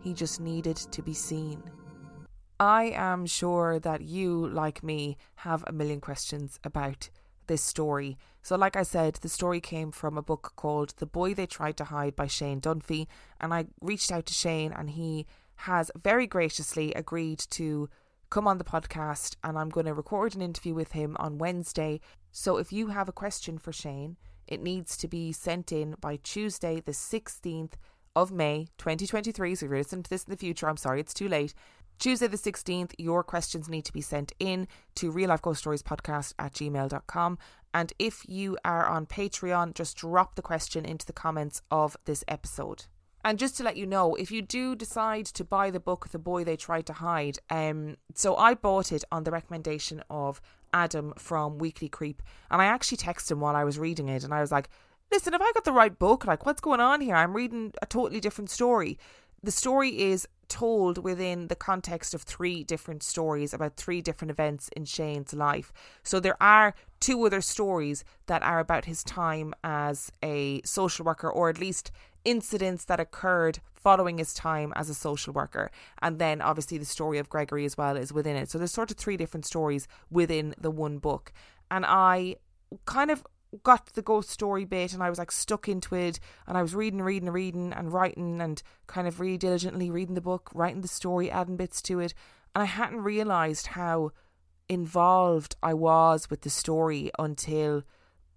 he 0.01 0.13
just 0.13 0.39
needed 0.39 0.77
to 0.77 1.01
be 1.01 1.13
seen. 1.13 1.63
I 2.59 2.93
am 2.95 3.25
sure 3.25 3.79
that 3.79 4.01
you, 4.01 4.47
like 4.47 4.83
me, 4.83 5.17
have 5.35 5.63
a 5.65 5.71
million 5.71 5.99
questions 5.99 6.59
about 6.63 7.09
this 7.47 7.63
story. 7.63 8.17
So, 8.43 8.55
like 8.55 8.75
I 8.75 8.83
said, 8.83 9.15
the 9.15 9.29
story 9.29 9.59
came 9.59 9.91
from 9.91 10.17
a 10.17 10.21
book 10.21 10.53
called 10.55 10.93
The 10.97 11.05
Boy 11.05 11.33
They 11.33 11.47
Tried 11.47 11.77
to 11.77 11.85
Hide 11.85 12.15
by 12.15 12.27
Shane 12.27 12.61
Dunphy. 12.61 13.07
And 13.39 13.53
I 13.53 13.65
reached 13.81 14.11
out 14.11 14.25
to 14.27 14.33
Shane, 14.33 14.71
and 14.73 14.91
he 14.91 15.25
has 15.55 15.91
very 15.95 16.27
graciously 16.27 16.93
agreed 16.93 17.39
to 17.51 17.89
come 18.29 18.47
on 18.47 18.57
the 18.57 18.63
podcast. 18.63 19.35
And 19.43 19.57
I'm 19.57 19.69
going 19.69 19.87
to 19.87 19.93
record 19.93 20.35
an 20.35 20.41
interview 20.41 20.73
with 20.73 20.91
him 20.91 21.17
on 21.19 21.39
Wednesday. 21.39 21.99
So, 22.31 22.57
if 22.57 22.71
you 22.71 22.87
have 22.87 23.09
a 23.09 23.13
question 23.13 23.57
for 23.57 23.73
Shane, 23.73 24.17
it 24.47 24.61
needs 24.61 24.97
to 24.97 25.07
be 25.07 25.31
sent 25.31 25.71
in 25.71 25.95
by 25.99 26.17
Tuesday, 26.17 26.79
the 26.79 26.93
16th 26.93 27.73
of 28.15 28.31
May 28.31 28.67
2023. 28.77 29.55
So, 29.55 29.65
if 29.65 29.69
you're 29.69 29.77
listening 29.77 30.03
to 30.03 30.09
this 30.09 30.23
in 30.23 30.31
the 30.31 30.37
future, 30.37 30.69
I'm 30.69 30.77
sorry, 30.77 30.99
it's 30.99 31.13
too 31.13 31.27
late. 31.27 31.53
Tuesday 31.99 32.25
the 32.25 32.37
16th, 32.37 32.93
your 32.97 33.23
questions 33.23 33.69
need 33.69 33.85
to 33.85 33.93
be 33.93 34.01
sent 34.01 34.33
in 34.39 34.67
to 34.95 35.11
real 35.11 35.29
life 35.29 35.41
ghost 35.41 35.59
stories 35.59 35.83
podcast 35.83 36.33
at 36.39 36.53
gmail.com. 36.53 37.37
And 37.73 37.93
if 37.99 38.25
you 38.27 38.57
are 38.65 38.87
on 38.87 39.05
Patreon, 39.05 39.75
just 39.75 39.97
drop 39.97 40.33
the 40.35 40.41
question 40.41 40.83
into 40.83 41.05
the 41.05 41.13
comments 41.13 41.61
of 41.69 41.95
this 42.05 42.23
episode. 42.27 42.85
And 43.23 43.37
just 43.37 43.55
to 43.57 43.63
let 43.63 43.77
you 43.77 43.85
know, 43.85 44.15
if 44.15 44.31
you 44.31 44.41
do 44.41 44.75
decide 44.75 45.27
to 45.27 45.43
buy 45.43 45.69
the 45.69 45.79
book 45.79 46.09
The 46.09 46.17
Boy 46.17 46.43
They 46.43 46.55
Tried 46.57 46.87
to 46.87 46.93
Hide, 46.93 47.37
um, 47.51 47.97
so 48.15 48.35
I 48.35 48.55
bought 48.55 48.91
it 48.91 49.03
on 49.11 49.23
the 49.23 49.31
recommendation 49.31 50.01
of 50.09 50.41
Adam 50.73 51.13
from 51.17 51.57
Weekly 51.57 51.89
Creep. 51.89 52.21
And 52.49 52.61
I 52.61 52.65
actually 52.65 52.97
texted 52.97 53.31
him 53.31 53.39
while 53.39 53.55
I 53.55 53.63
was 53.63 53.79
reading 53.79 54.09
it 54.09 54.23
and 54.23 54.33
I 54.33 54.41
was 54.41 54.51
like, 54.51 54.69
listen, 55.11 55.33
have 55.33 55.41
I 55.41 55.51
got 55.53 55.65
the 55.65 55.71
right 55.71 55.97
book? 55.97 56.25
Like, 56.25 56.45
what's 56.45 56.61
going 56.61 56.79
on 56.79 57.01
here? 57.01 57.15
I'm 57.15 57.35
reading 57.35 57.73
a 57.81 57.85
totally 57.85 58.19
different 58.19 58.49
story. 58.49 58.97
The 59.43 59.51
story 59.51 59.99
is 59.99 60.27
told 60.47 60.97
within 60.97 61.47
the 61.47 61.55
context 61.55 62.13
of 62.13 62.21
three 62.21 62.63
different 62.63 63.01
stories 63.01 63.53
about 63.53 63.75
three 63.75 64.01
different 64.01 64.29
events 64.29 64.69
in 64.75 64.85
Shane's 64.85 65.33
life. 65.33 65.71
So 66.03 66.19
there 66.19 66.41
are 66.43 66.75
two 66.99 67.25
other 67.25 67.41
stories 67.41 68.03
that 68.27 68.43
are 68.43 68.59
about 68.59 68.85
his 68.85 69.03
time 69.03 69.55
as 69.63 70.11
a 70.21 70.61
social 70.63 71.05
worker, 71.05 71.31
or 71.31 71.49
at 71.49 71.57
least 71.57 71.89
incidents 72.23 72.85
that 72.85 72.99
occurred 72.99 73.59
following 73.73 74.19
his 74.19 74.33
time 74.33 74.73
as 74.75 74.89
a 74.89 74.93
social 74.93 75.33
worker. 75.33 75.71
And 76.01 76.19
then 76.19 76.41
obviously 76.41 76.77
the 76.77 76.85
story 76.85 77.17
of 77.17 77.29
Gregory 77.29 77.65
as 77.65 77.77
well 77.77 77.97
is 77.97 78.13
within 78.13 78.35
it. 78.35 78.51
So 78.51 78.57
there's 78.57 78.71
sort 78.71 78.91
of 78.91 78.97
three 78.97 79.17
different 79.17 79.45
stories 79.45 79.87
within 80.11 80.53
the 80.59 80.69
one 80.69 80.99
book. 80.99 81.33
And 81.71 81.85
I 81.87 82.35
kind 82.85 83.09
of 83.09 83.25
got 83.63 83.87
the 83.93 84.01
ghost 84.01 84.29
story 84.29 84.65
bit 84.65 84.93
and 84.93 85.03
I 85.03 85.09
was 85.09 85.19
like 85.19 85.31
stuck 85.31 85.67
into 85.67 85.95
it 85.95 86.19
and 86.47 86.57
I 86.57 86.61
was 86.61 86.73
reading, 86.73 87.01
reading, 87.01 87.29
reading 87.29 87.73
and 87.73 87.91
writing 87.91 88.41
and 88.41 88.61
kind 88.87 89.07
of 89.07 89.19
really 89.19 89.37
diligently 89.37 89.89
reading 89.89 90.15
the 90.15 90.21
book, 90.21 90.49
writing 90.53 90.81
the 90.81 90.87
story, 90.87 91.29
adding 91.29 91.57
bits 91.57 91.81
to 91.83 91.99
it. 91.99 92.13
And 92.55 92.61
I 92.61 92.65
hadn't 92.65 93.03
realised 93.03 93.67
how 93.67 94.11
involved 94.69 95.55
I 95.61 95.73
was 95.73 96.29
with 96.29 96.41
the 96.41 96.49
story 96.49 97.11
until 97.19 97.83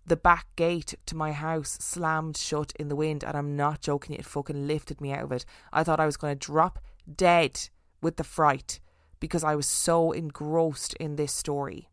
the 0.07 0.17
back 0.17 0.47
gate 0.57 0.95
to 1.07 1.17
my 1.17 1.33
house 1.33 1.79
slammed 1.81 2.37
shut 2.37 2.73
in 2.79 2.89
the 2.89 2.97
wind 2.97 3.25
and 3.25 3.37
I'm 3.37 3.57
not 3.57 3.81
joking, 3.81 4.17
it 4.17 4.27
fucking 4.27 4.67
lifted 4.67 5.01
me 5.01 5.13
out 5.13 5.25
of 5.25 5.33
it. 5.33 5.45
I 5.73 5.85
thought 5.85 6.01
I 6.01 6.07
was 6.07 6.17
going 6.17 6.37
to 6.37 6.47
drop 6.47 6.79
dead 7.13 7.69
with 8.03 8.17
the 8.17 8.25
fright 8.25 8.81
because 9.21 9.45
I 9.45 9.55
was 9.55 9.67
so 9.67 10.13
engrossed 10.13 10.95
in 10.95 11.17
this 11.17 11.33
story. 11.33 11.89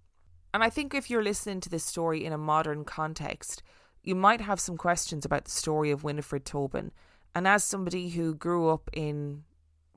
And 0.54 0.64
I 0.64 0.70
think 0.70 0.94
if 0.94 1.10
you're 1.10 1.24
listening 1.24 1.62
to 1.62 1.70
this 1.70 1.86
story 1.86 2.26
in 2.26 2.34
a 2.34 2.38
modern 2.38 2.84
context, 2.84 3.64
you 4.04 4.16
might 4.16 4.42
have 4.42 4.60
some 4.60 4.78
questions 4.78 5.26
about 5.26 5.46
the 5.46 5.52
story 5.52 5.92
of 5.92 6.04
Winifred 6.04 6.46
Tobin. 6.46 6.92
And 7.34 7.48
as 7.48 7.64
somebody 7.64 8.10
who 8.10 8.34
grew 8.34 8.70
up 8.70 8.90
in 8.94 9.44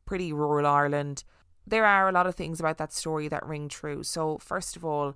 pretty 0.07 0.32
rural 0.32 0.66
Ireland, 0.66 1.24
there 1.66 1.84
are 1.84 2.09
a 2.09 2.12
lot 2.12 2.26
of 2.26 2.34
things 2.34 2.61
about 2.61 2.78
that 2.78 2.92
story 2.92 3.28
that 3.28 3.46
ring 3.46 3.68
true. 3.68 4.02
So, 4.02 4.38
first 4.38 4.76
of 4.76 4.84
all, 4.84 5.14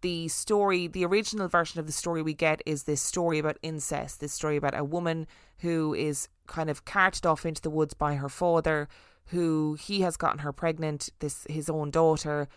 the 0.00 0.28
story, 0.28 0.86
the 0.86 1.04
original 1.04 1.48
version 1.48 1.80
of 1.80 1.86
the 1.86 1.92
story 1.92 2.22
we 2.22 2.34
get 2.34 2.62
is 2.64 2.84
this 2.84 3.02
story 3.02 3.38
about 3.38 3.58
incest, 3.62 4.20
this 4.20 4.32
story 4.32 4.56
about 4.56 4.78
a 4.78 4.84
woman 4.84 5.26
who 5.58 5.92
is 5.92 6.28
kind 6.46 6.70
of 6.70 6.84
carted 6.84 7.26
off 7.26 7.44
into 7.44 7.60
the 7.60 7.70
woods 7.70 7.94
by 7.94 8.14
her 8.14 8.28
father, 8.28 8.88
who 9.26 9.76
he 9.78 10.02
has 10.02 10.16
gotten 10.16 10.38
her 10.38 10.52
pregnant, 10.52 11.10
this 11.18 11.46
his 11.50 11.68
own 11.68 11.90
daughter, 11.90 12.48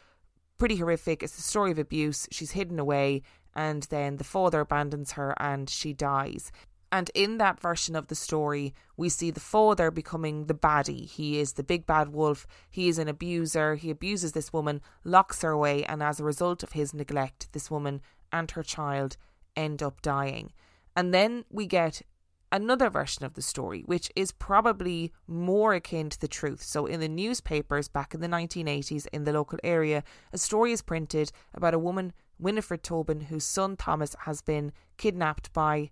pretty 0.62 0.76
horrific. 0.76 1.24
It's 1.24 1.38
the 1.38 1.42
story 1.42 1.72
of 1.72 1.80
abuse. 1.80 2.28
She's 2.30 2.52
hidden 2.52 2.78
away, 2.78 3.24
and 3.56 3.82
then 3.90 4.18
the 4.18 4.24
father 4.24 4.60
abandons 4.60 5.14
her 5.14 5.34
and 5.40 5.68
she 5.68 5.92
dies. 5.92 6.52
And 6.92 7.10
in 7.16 7.40
that 7.40 7.60
version 7.60 7.96
of 7.96 8.10
the 8.10 8.14
story, 8.14 8.76
we 8.96 9.10
see 9.10 9.32
the 9.32 9.40
father 9.40 9.90
becoming 9.90 10.46
the 10.46 10.54
baddie. 10.54 11.10
He 11.10 11.40
is 11.40 11.54
the 11.54 11.64
big 11.64 11.88
bad 11.88 12.10
wolf. 12.10 12.46
He 12.70 12.90
is 12.90 13.00
an 13.00 13.08
abuser. 13.08 13.74
He 13.74 13.90
abuses 13.90 14.34
this 14.34 14.54
woman, 14.54 14.82
locks 15.04 15.42
her 15.42 15.50
away, 15.50 15.84
and 15.86 16.04
as 16.04 16.20
a 16.20 16.24
result 16.24 16.62
of 16.62 16.74
his 16.74 16.94
neglect, 16.94 17.52
this 17.54 17.72
woman 17.72 18.00
and 18.32 18.52
her 18.52 18.62
child 18.62 19.18
end 19.56 19.82
up 19.82 20.00
dying. 20.04 20.54
And 20.96 21.12
then 21.12 21.44
we 21.50 21.66
get 21.66 22.04
another 22.52 22.90
version 22.90 23.26
of 23.26 23.34
the 23.34 23.42
story, 23.42 23.82
which 23.86 24.12
is 24.16 24.32
probably 24.32 25.12
more 25.28 25.74
akin 25.74 26.10
to 26.10 26.20
the 26.20 26.28
truth. 26.28 26.62
So, 26.64 26.86
in 26.86 27.00
the 27.00 27.08
newspapers 27.08 27.88
back 27.88 28.14
in 28.14 28.22
the 28.22 28.28
1980s 28.28 29.08
in 29.12 29.24
the 29.24 29.34
local 29.34 29.60
area, 29.64 30.04
a 30.34 30.38
story 30.38 30.72
is 30.72 30.82
printed 30.82 31.32
about 31.54 31.74
a 31.74 31.80
woman, 31.80 32.14
Winifred 32.40 32.84
Tobin, 32.84 33.22
whose 33.22 33.46
son 33.46 33.78
Thomas 33.78 34.16
has 34.26 34.42
been 34.42 34.72
kidnapped 34.98 35.54
by 35.54 35.92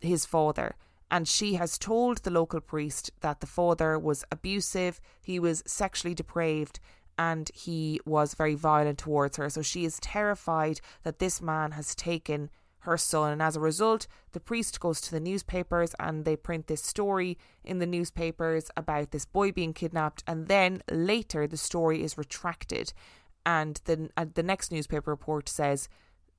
his 0.00 0.26
father. 0.26 0.74
And 1.10 1.28
she 1.28 1.54
has 1.54 1.78
told 1.78 2.18
the 2.18 2.30
local 2.30 2.60
priest 2.60 3.10
that 3.20 3.40
the 3.40 3.46
father 3.46 3.98
was 3.98 4.24
abusive, 4.32 4.98
he 5.20 5.38
was 5.38 5.62
sexually 5.66 6.14
depraved, 6.14 6.80
and 7.18 7.50
he 7.54 8.00
was 8.06 8.34
very 8.34 8.54
violent 8.54 8.98
towards 8.98 9.36
her. 9.36 9.50
So 9.50 9.60
she 9.60 9.84
is 9.84 10.00
terrified 10.00 10.80
that 11.02 11.18
this 11.18 11.42
man 11.42 11.72
has 11.72 11.94
taken 11.94 12.50
her 12.82 12.96
son. 12.96 13.32
And 13.32 13.42
as 13.42 13.56
a 13.56 13.60
result, 13.60 14.06
the 14.32 14.40
priest 14.40 14.80
goes 14.80 15.00
to 15.02 15.10
the 15.10 15.20
newspapers 15.20 15.94
and 16.00 16.24
they 16.24 16.36
print 16.36 16.66
this 16.66 16.82
story 16.82 17.38
in 17.64 17.78
the 17.78 17.86
newspapers 17.86 18.70
about 18.76 19.10
this 19.10 19.24
boy 19.24 19.52
being 19.52 19.72
kidnapped. 19.72 20.24
And 20.26 20.48
then 20.48 20.82
later, 20.90 21.46
the 21.46 21.56
story 21.56 22.02
is 22.02 22.18
retracted. 22.18 22.92
And 23.46 23.80
the, 23.84 24.10
uh, 24.16 24.26
the 24.32 24.42
next 24.42 24.72
newspaper 24.72 25.10
report 25.10 25.48
says 25.48 25.88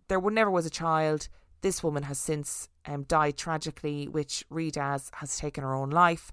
there 0.07 0.21
never 0.21 0.51
was 0.51 0.65
a 0.65 0.69
child. 0.69 1.29
This 1.61 1.81
woman 1.81 2.03
has 2.03 2.19
since 2.19 2.67
um, 2.85 3.03
died 3.03 3.37
tragically, 3.37 4.07
which 4.07 4.43
read 4.49 4.77
as 4.77 5.11
has 5.15 5.37
taken 5.37 5.63
her 5.63 5.73
own 5.73 5.89
life. 5.89 6.29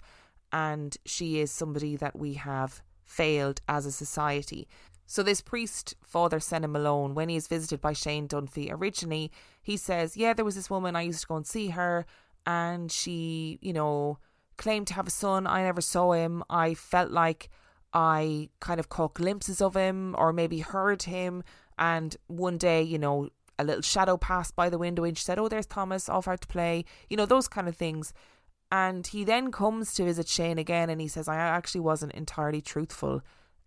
And 0.53 0.97
she 1.07 1.39
is 1.39 1.53
somebody 1.53 1.95
that 1.97 2.19
we 2.19 2.35
have 2.35 2.83
failed 3.05 3.61
as 3.69 3.87
a 3.87 3.93
society. 3.93 4.67
So 5.11 5.25
this 5.25 5.41
priest, 5.41 5.97
Father 6.05 6.39
Senan 6.39 6.71
Malone, 6.71 7.17
when 7.17 7.29
he 7.29 7.35
is 7.35 7.49
visited 7.49 7.81
by 7.81 7.93
Shane 7.93 8.29
Dunphy, 8.29 8.71
originally 8.71 9.33
he 9.61 9.77
says, 9.77 10.17
Yeah, 10.17 10.35
there 10.35 10.45
was 10.45 10.55
this 10.55 10.71
woman, 10.71 10.95
I 10.95 11.03
used 11.03 11.23
to 11.23 11.27
go 11.27 11.35
and 11.35 11.45
see 11.45 11.71
her, 11.71 12.07
and 12.47 12.93
she, 12.93 13.59
you 13.61 13.73
know, 13.73 14.19
claimed 14.57 14.87
to 14.87 14.95
have 14.95 15.09
a 15.09 15.11
son. 15.11 15.49
I 15.49 15.65
never 15.65 15.81
saw 15.81 16.13
him. 16.13 16.45
I 16.49 16.75
felt 16.75 17.11
like 17.11 17.51
I 17.93 18.51
kind 18.61 18.79
of 18.79 18.89
caught 18.89 19.15
glimpses 19.15 19.61
of 19.61 19.75
him 19.75 20.15
or 20.17 20.33
maybe 20.33 20.61
heard 20.61 21.03
him. 21.03 21.43
And 21.77 22.17
one 22.29 22.57
day, 22.57 22.81
you 22.81 22.97
know, 22.97 23.31
a 23.59 23.65
little 23.65 23.83
shadow 23.83 24.17
passed 24.17 24.55
by 24.55 24.71
the 24.71 24.79
window 24.79 25.03
and 25.03 25.19
she 25.19 25.25
said, 25.25 25.41
Oh, 25.41 25.49
there's 25.49 25.67
Thomas 25.67 26.09
off 26.09 26.29
out 26.29 26.43
to 26.43 26.47
play. 26.47 26.85
You 27.09 27.17
know, 27.17 27.27
those 27.27 27.49
kind 27.49 27.67
of 27.67 27.75
things. 27.75 28.13
And 28.71 29.05
he 29.09 29.25
then 29.25 29.51
comes 29.51 29.93
to 29.95 30.05
visit 30.05 30.29
Shane 30.29 30.59
again 30.59 30.89
and 30.89 31.01
he 31.01 31.09
says, 31.09 31.27
I 31.27 31.35
actually 31.35 31.81
wasn't 31.81 32.13
entirely 32.13 32.61
truthful 32.61 33.23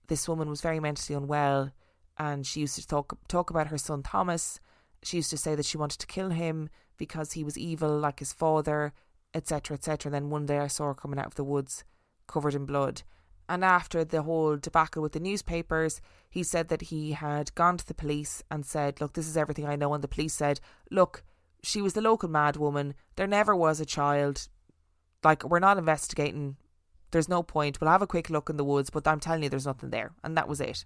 this 0.07 0.27
woman 0.27 0.49
was 0.49 0.61
very 0.61 0.79
mentally 0.79 1.15
unwell 1.15 1.71
and 2.17 2.45
she 2.45 2.61
used 2.61 2.75
to 2.75 2.87
talk 2.87 3.17
talk 3.27 3.49
about 3.49 3.67
her 3.67 3.77
son 3.77 4.03
Thomas. 4.03 4.59
She 5.01 5.17
used 5.17 5.29
to 5.31 5.37
say 5.37 5.55
that 5.55 5.65
she 5.65 5.77
wanted 5.77 5.99
to 5.99 6.07
kill 6.07 6.29
him 6.29 6.69
because 6.97 7.33
he 7.33 7.43
was 7.43 7.57
evil 7.57 7.97
like 7.97 8.19
his 8.19 8.33
father 8.33 8.93
etc., 9.33 9.75
etc. 9.75 10.11
Then 10.11 10.29
one 10.29 10.45
day 10.45 10.59
I 10.59 10.67
saw 10.67 10.85
her 10.85 10.93
coming 10.93 11.19
out 11.19 11.27
of 11.27 11.35
the 11.35 11.43
woods 11.43 11.83
covered 12.27 12.55
in 12.55 12.65
blood. 12.65 13.03
And 13.49 13.63
after 13.63 14.05
the 14.05 14.21
whole 14.21 14.55
debacle 14.55 15.01
with 15.01 15.11
the 15.11 15.19
newspapers, 15.19 16.01
he 16.29 16.43
said 16.43 16.69
that 16.69 16.83
he 16.83 17.11
had 17.11 17.53
gone 17.55 17.77
to 17.77 17.85
the 17.85 17.93
police 17.93 18.41
and 18.49 18.65
said, 18.65 19.01
Look, 19.01 19.13
this 19.13 19.27
is 19.27 19.35
everything 19.35 19.67
I 19.67 19.75
know. 19.75 19.93
And 19.93 20.03
the 20.03 20.07
police 20.07 20.33
said, 20.33 20.59
Look, 20.89 21.23
she 21.61 21.81
was 21.81 21.93
the 21.93 22.01
local 22.01 22.29
mad 22.29 22.55
woman. 22.55 22.93
There 23.15 23.27
never 23.27 23.55
was 23.55 23.79
a 23.79 23.85
child. 23.85 24.47
Like, 25.23 25.43
we're 25.43 25.59
not 25.59 25.77
investigating. 25.77 26.57
There's 27.13 27.29
no 27.29 27.43
point. 27.43 27.79
We'll 27.79 27.91
have 27.91 28.01
a 28.01 28.07
quick 28.07 28.29
look 28.29 28.49
in 28.49 28.57
the 28.57 28.63
woods, 28.63 28.89
but 28.89 29.07
I'm 29.07 29.19
telling 29.19 29.43
you, 29.43 29.49
there's 29.49 29.67
nothing 29.67 29.91
there. 29.91 30.11
And 30.23 30.35
that 30.35 30.49
was 30.49 30.59
it. 30.59 30.83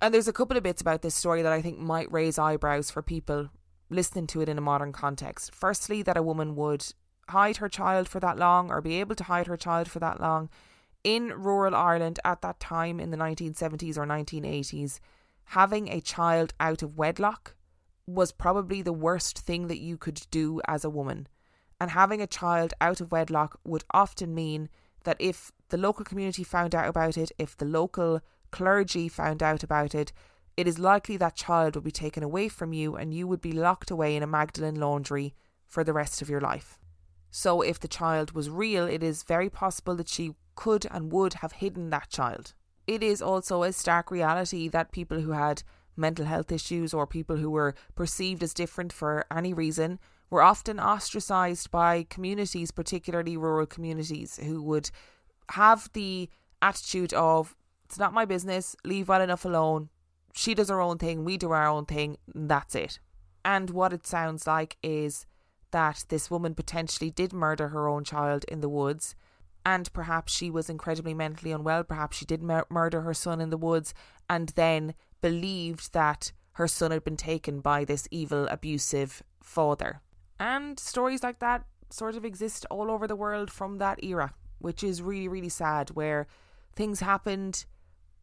And 0.00 0.12
there's 0.12 0.28
a 0.28 0.32
couple 0.32 0.56
of 0.56 0.62
bits 0.62 0.82
about 0.82 1.02
this 1.02 1.14
story 1.14 1.40
that 1.42 1.52
I 1.52 1.62
think 1.62 1.78
might 1.78 2.12
raise 2.12 2.38
eyebrows 2.38 2.90
for 2.90 3.00
people 3.00 3.48
listening 3.88 4.26
to 4.28 4.40
it 4.40 4.48
in 4.48 4.58
a 4.58 4.60
modern 4.60 4.92
context. 4.92 5.54
Firstly, 5.54 6.02
that 6.02 6.16
a 6.16 6.22
woman 6.22 6.56
would 6.56 6.84
hide 7.28 7.58
her 7.58 7.68
child 7.68 8.08
for 8.08 8.20
that 8.20 8.38
long 8.38 8.70
or 8.70 8.80
be 8.80 9.00
able 9.00 9.14
to 9.14 9.24
hide 9.24 9.46
her 9.46 9.56
child 9.56 9.88
for 9.88 9.98
that 10.00 10.20
long 10.20 10.50
in 11.04 11.28
rural 11.28 11.74
Ireland 11.74 12.18
at 12.24 12.42
that 12.42 12.60
time 12.60 12.98
in 13.00 13.10
the 13.10 13.16
1970s 13.16 13.96
or 13.96 14.04
1980s, 14.04 14.98
having 15.44 15.88
a 15.88 16.00
child 16.00 16.54
out 16.58 16.82
of 16.82 16.98
wedlock 16.98 17.54
was 18.06 18.32
probably 18.32 18.82
the 18.82 18.92
worst 18.92 19.38
thing 19.38 19.68
that 19.68 19.78
you 19.78 19.96
could 19.96 20.26
do 20.30 20.60
as 20.66 20.84
a 20.84 20.90
woman. 20.90 21.28
And 21.80 21.92
having 21.92 22.20
a 22.20 22.26
child 22.26 22.74
out 22.80 23.00
of 23.00 23.12
wedlock 23.12 23.60
would 23.64 23.84
often 23.92 24.34
mean 24.34 24.68
that 25.04 25.16
if 25.18 25.52
the 25.68 25.76
local 25.76 26.04
community 26.04 26.44
found 26.44 26.74
out 26.74 26.88
about 26.88 27.16
it, 27.16 27.32
if 27.38 27.56
the 27.56 27.64
local 27.64 28.20
clergy 28.50 29.08
found 29.08 29.42
out 29.42 29.62
about 29.62 29.94
it, 29.94 30.12
it 30.56 30.66
is 30.66 30.78
likely 30.78 31.16
that 31.16 31.36
child 31.36 31.74
would 31.74 31.84
be 31.84 31.90
taken 31.90 32.22
away 32.22 32.48
from 32.48 32.72
you 32.72 32.96
and 32.96 33.14
you 33.14 33.26
would 33.26 33.40
be 33.40 33.52
locked 33.52 33.90
away 33.90 34.16
in 34.16 34.22
a 34.22 34.26
Magdalen 34.26 34.74
laundry 34.74 35.34
for 35.66 35.84
the 35.84 35.92
rest 35.92 36.20
of 36.20 36.28
your 36.28 36.40
life. 36.40 36.78
So, 37.30 37.60
if 37.60 37.78
the 37.78 37.88
child 37.88 38.32
was 38.32 38.48
real, 38.50 38.86
it 38.86 39.02
is 39.02 39.22
very 39.22 39.50
possible 39.50 39.94
that 39.96 40.08
she 40.08 40.34
could 40.56 40.86
and 40.90 41.12
would 41.12 41.34
have 41.34 41.52
hidden 41.52 41.90
that 41.90 42.08
child. 42.08 42.54
It 42.86 43.02
is 43.02 43.20
also 43.20 43.62
a 43.62 43.72
stark 43.72 44.10
reality 44.10 44.68
that 44.68 44.92
people 44.92 45.20
who 45.20 45.32
had 45.32 45.62
mental 45.94 46.24
health 46.24 46.50
issues 46.50 46.94
or 46.94 47.06
people 47.06 47.36
who 47.36 47.50
were 47.50 47.74
perceived 47.94 48.42
as 48.42 48.54
different 48.54 48.92
for 48.92 49.26
any 49.30 49.52
reason 49.52 49.98
were 50.30 50.42
often 50.42 50.78
ostracized 50.78 51.70
by 51.70 52.04
communities, 52.10 52.70
particularly 52.70 53.36
rural 53.36 53.66
communities, 53.66 54.38
who 54.42 54.62
would 54.62 54.90
have 55.50 55.90
the 55.92 56.28
attitude 56.60 57.14
of, 57.14 57.56
it's 57.84 57.98
not 57.98 58.12
my 58.12 58.24
business, 58.24 58.76
leave 58.84 59.08
well 59.08 59.22
enough 59.22 59.44
alone. 59.44 59.88
She 60.34 60.54
does 60.54 60.68
her 60.68 60.80
own 60.80 60.98
thing, 60.98 61.24
we 61.24 61.36
do 61.36 61.50
our 61.52 61.66
own 61.66 61.86
thing, 61.86 62.18
that's 62.34 62.74
it. 62.74 63.00
And 63.44 63.70
what 63.70 63.92
it 63.92 64.06
sounds 64.06 64.46
like 64.46 64.76
is 64.82 65.26
that 65.70 66.04
this 66.08 66.30
woman 66.30 66.54
potentially 66.54 67.10
did 67.10 67.32
murder 67.32 67.68
her 67.68 67.88
own 67.88 68.04
child 68.04 68.44
in 68.44 68.60
the 68.60 68.68
woods 68.68 69.14
and 69.68 69.92
perhaps 69.92 70.32
she 70.32 70.50
was 70.50 70.70
incredibly 70.70 71.12
mentally 71.12 71.52
unwell. 71.52 71.84
Perhaps 71.84 72.16
she 72.16 72.24
did 72.24 72.42
mur- 72.42 72.64
murder 72.70 73.02
her 73.02 73.12
son 73.12 73.38
in 73.38 73.50
the 73.50 73.58
woods 73.58 73.92
and 74.30 74.48
then 74.50 74.94
believed 75.20 75.92
that 75.92 76.32
her 76.52 76.66
son 76.66 76.90
had 76.90 77.04
been 77.04 77.18
taken 77.18 77.60
by 77.60 77.84
this 77.84 78.08
evil, 78.10 78.48
abusive 78.48 79.22
father. 79.42 80.00
And 80.40 80.78
stories 80.78 81.22
like 81.22 81.40
that 81.40 81.64
sort 81.90 82.16
of 82.16 82.24
exist 82.24 82.66
all 82.70 82.90
over 82.90 83.06
the 83.06 83.16
world 83.16 83.50
from 83.50 83.78
that 83.78 84.02
era, 84.04 84.34
which 84.58 84.84
is 84.84 85.02
really, 85.02 85.28
really 85.28 85.48
sad, 85.48 85.90
where 85.90 86.26
things 86.74 87.00
happened, 87.00 87.64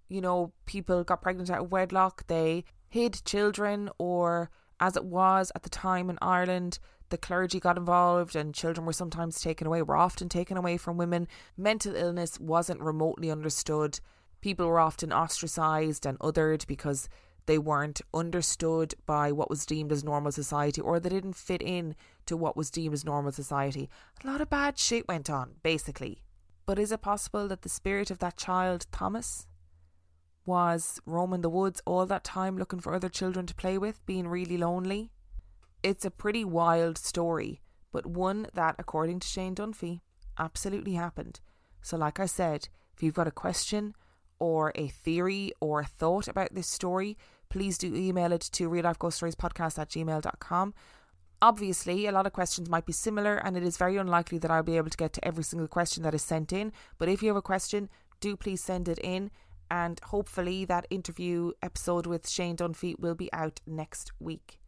you 0.07 0.21
know, 0.21 0.53
people 0.65 1.03
got 1.03 1.21
pregnant 1.21 1.49
out 1.49 1.61
of 1.61 1.71
wedlock, 1.71 2.27
they 2.27 2.63
hid 2.87 3.21
children, 3.25 3.89
or 3.97 4.49
as 4.79 4.95
it 4.95 5.05
was 5.05 5.51
at 5.55 5.63
the 5.63 5.69
time 5.69 6.09
in 6.09 6.17
Ireland, 6.21 6.79
the 7.09 7.17
clergy 7.17 7.59
got 7.59 7.77
involved 7.77 8.35
and 8.35 8.53
children 8.53 8.85
were 8.85 8.93
sometimes 8.93 9.39
taken 9.39 9.67
away, 9.67 9.81
were 9.81 9.95
often 9.97 10.29
taken 10.29 10.57
away 10.57 10.77
from 10.77 10.97
women. 10.97 11.27
Mental 11.57 11.95
illness 11.95 12.39
wasn't 12.39 12.81
remotely 12.81 13.29
understood. 13.29 13.99
People 14.41 14.67
were 14.67 14.79
often 14.79 15.11
ostracised 15.11 16.05
and 16.05 16.19
othered 16.19 16.65
because 16.67 17.07
they 17.45 17.57
weren't 17.57 18.01
understood 18.13 18.95
by 19.05 19.31
what 19.31 19.49
was 19.49 19.65
deemed 19.65 19.91
as 19.91 20.03
normal 20.03 20.31
society 20.31 20.81
or 20.81 20.99
they 20.99 21.09
didn't 21.09 21.35
fit 21.35 21.61
in 21.61 21.95
to 22.25 22.35
what 22.35 22.57
was 22.57 22.71
deemed 22.71 22.93
as 22.93 23.05
normal 23.05 23.31
society. 23.31 23.89
A 24.23 24.27
lot 24.27 24.41
of 24.41 24.49
bad 24.49 24.79
shit 24.79 25.07
went 25.07 25.29
on, 25.29 25.55
basically. 25.63 26.21
But 26.65 26.79
is 26.79 26.91
it 26.91 27.01
possible 27.01 27.47
that 27.47 27.61
the 27.61 27.69
spirit 27.69 28.09
of 28.09 28.19
that 28.19 28.37
child, 28.37 28.87
Thomas, 28.91 29.47
was 30.45 30.99
roaming 31.05 31.41
the 31.41 31.49
woods 31.49 31.81
all 31.85 32.05
that 32.05 32.23
time 32.23 32.57
looking 32.57 32.79
for 32.79 32.93
other 32.93 33.09
children 33.09 33.45
to 33.45 33.55
play 33.55 33.77
with, 33.77 34.05
being 34.05 34.27
really 34.27 34.57
lonely? 34.57 35.11
It's 35.83 36.05
a 36.05 36.11
pretty 36.11 36.43
wild 36.43 36.97
story, 36.97 37.61
but 37.91 38.07
one 38.07 38.47
that, 38.53 38.75
according 38.79 39.19
to 39.19 39.27
Shane 39.27 39.53
Dunphy, 39.53 40.01
absolutely 40.39 40.93
happened. 40.93 41.39
So, 41.81 41.97
like 41.97 42.19
I 42.19 42.25
said, 42.25 42.69
if 42.95 43.03
you've 43.03 43.13
got 43.13 43.27
a 43.27 43.31
question 43.31 43.93
or 44.39 44.71
a 44.75 44.87
theory 44.87 45.53
or 45.59 45.81
a 45.81 45.85
thought 45.85 46.27
about 46.27 46.53
this 46.53 46.67
story, 46.67 47.17
please 47.49 47.77
do 47.77 47.95
email 47.95 48.31
it 48.31 48.41
to 48.41 48.67
real 48.67 48.83
life 48.83 48.99
ghost 48.99 49.17
stories 49.17 49.35
podcast 49.35 49.79
at 49.79 49.89
gmail.com. 49.89 50.73
Obviously, 51.41 52.07
a 52.07 52.11
lot 52.11 52.25
of 52.25 52.33
questions 52.33 52.69
might 52.69 52.85
be 52.85 52.93
similar, 52.93 53.35
and 53.35 53.57
it 53.57 53.63
is 53.63 53.77
very 53.77 53.97
unlikely 53.97 54.37
that 54.39 54.51
I'll 54.51 54.63
be 54.63 54.77
able 54.77 54.89
to 54.89 54.97
get 54.97 55.13
to 55.13 55.25
every 55.25 55.43
single 55.43 55.67
question 55.67 56.03
that 56.03 56.13
is 56.13 56.21
sent 56.21 56.53
in. 56.53 56.71
But 56.97 57.09
if 57.09 57.21
you 57.21 57.29
have 57.29 57.37
a 57.37 57.41
question, 57.41 57.89
do 58.19 58.35
please 58.35 58.63
send 58.63 58.87
it 58.87 58.99
in, 58.99 59.31
and 59.69 59.99
hopefully, 60.05 60.65
that 60.65 60.87
interview 60.89 61.51
episode 61.61 62.07
with 62.07 62.29
Shane 62.29 62.57
Dunphy 62.57 62.97
will 62.99 63.15
be 63.15 63.31
out 63.33 63.59
next 63.65 64.11
week. 64.19 64.59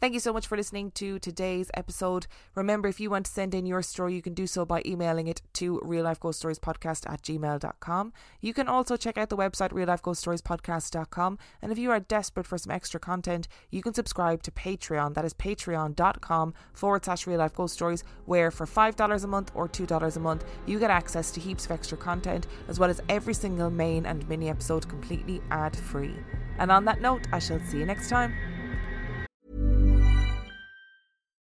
Thank 0.00 0.14
you 0.14 0.20
so 0.20 0.32
much 0.32 0.46
for 0.46 0.56
listening 0.56 0.92
to 0.92 1.18
today's 1.18 1.70
episode. 1.74 2.26
Remember, 2.54 2.88
if 2.88 3.00
you 3.00 3.10
want 3.10 3.26
to 3.26 3.32
send 3.32 3.54
in 3.54 3.66
your 3.66 3.82
story, 3.82 4.14
you 4.14 4.22
can 4.22 4.32
do 4.32 4.46
so 4.46 4.64
by 4.64 4.80
emailing 4.86 5.26
it 5.26 5.42
to 5.54 5.78
real 5.84 6.04
life 6.04 6.18
ghost 6.18 6.38
stories 6.38 6.58
podcast 6.58 7.04
at 7.12 7.20
gmail.com. 7.20 8.14
You 8.40 8.54
can 8.54 8.66
also 8.66 8.96
check 8.96 9.18
out 9.18 9.28
the 9.28 9.36
website 9.36 9.72
real. 9.72 9.90
And 11.60 11.72
if 11.72 11.78
you 11.78 11.90
are 11.90 12.00
desperate 12.00 12.46
for 12.46 12.56
some 12.56 12.70
extra 12.70 12.98
content, 12.98 13.46
you 13.70 13.82
can 13.82 13.92
subscribe 13.92 14.42
to 14.44 14.50
Patreon. 14.50 15.12
That 15.12 15.26
is 15.26 15.34
patreon.com 15.34 16.54
forward 16.72 17.04
slash 17.04 17.26
real 17.26 17.40
life 17.40 17.54
ghost 17.54 17.74
stories, 17.74 18.02
where 18.24 18.50
for 18.50 18.64
$5 18.64 19.24
a 19.24 19.26
month 19.26 19.50
or 19.54 19.68
$2 19.68 20.16
a 20.16 20.20
month, 20.20 20.46
you 20.64 20.78
get 20.78 20.90
access 20.90 21.30
to 21.32 21.40
heaps 21.40 21.66
of 21.66 21.72
extra 21.72 21.98
content, 21.98 22.46
as 22.68 22.80
well 22.80 22.88
as 22.88 23.02
every 23.10 23.34
single 23.34 23.68
main 23.68 24.06
and 24.06 24.26
mini 24.30 24.48
episode 24.48 24.88
completely 24.88 25.42
ad 25.50 25.76
free. 25.76 26.14
And 26.58 26.72
on 26.72 26.86
that 26.86 27.02
note, 27.02 27.26
I 27.34 27.38
shall 27.38 27.60
see 27.60 27.78
you 27.78 27.84
next 27.84 28.08
time. 28.08 28.59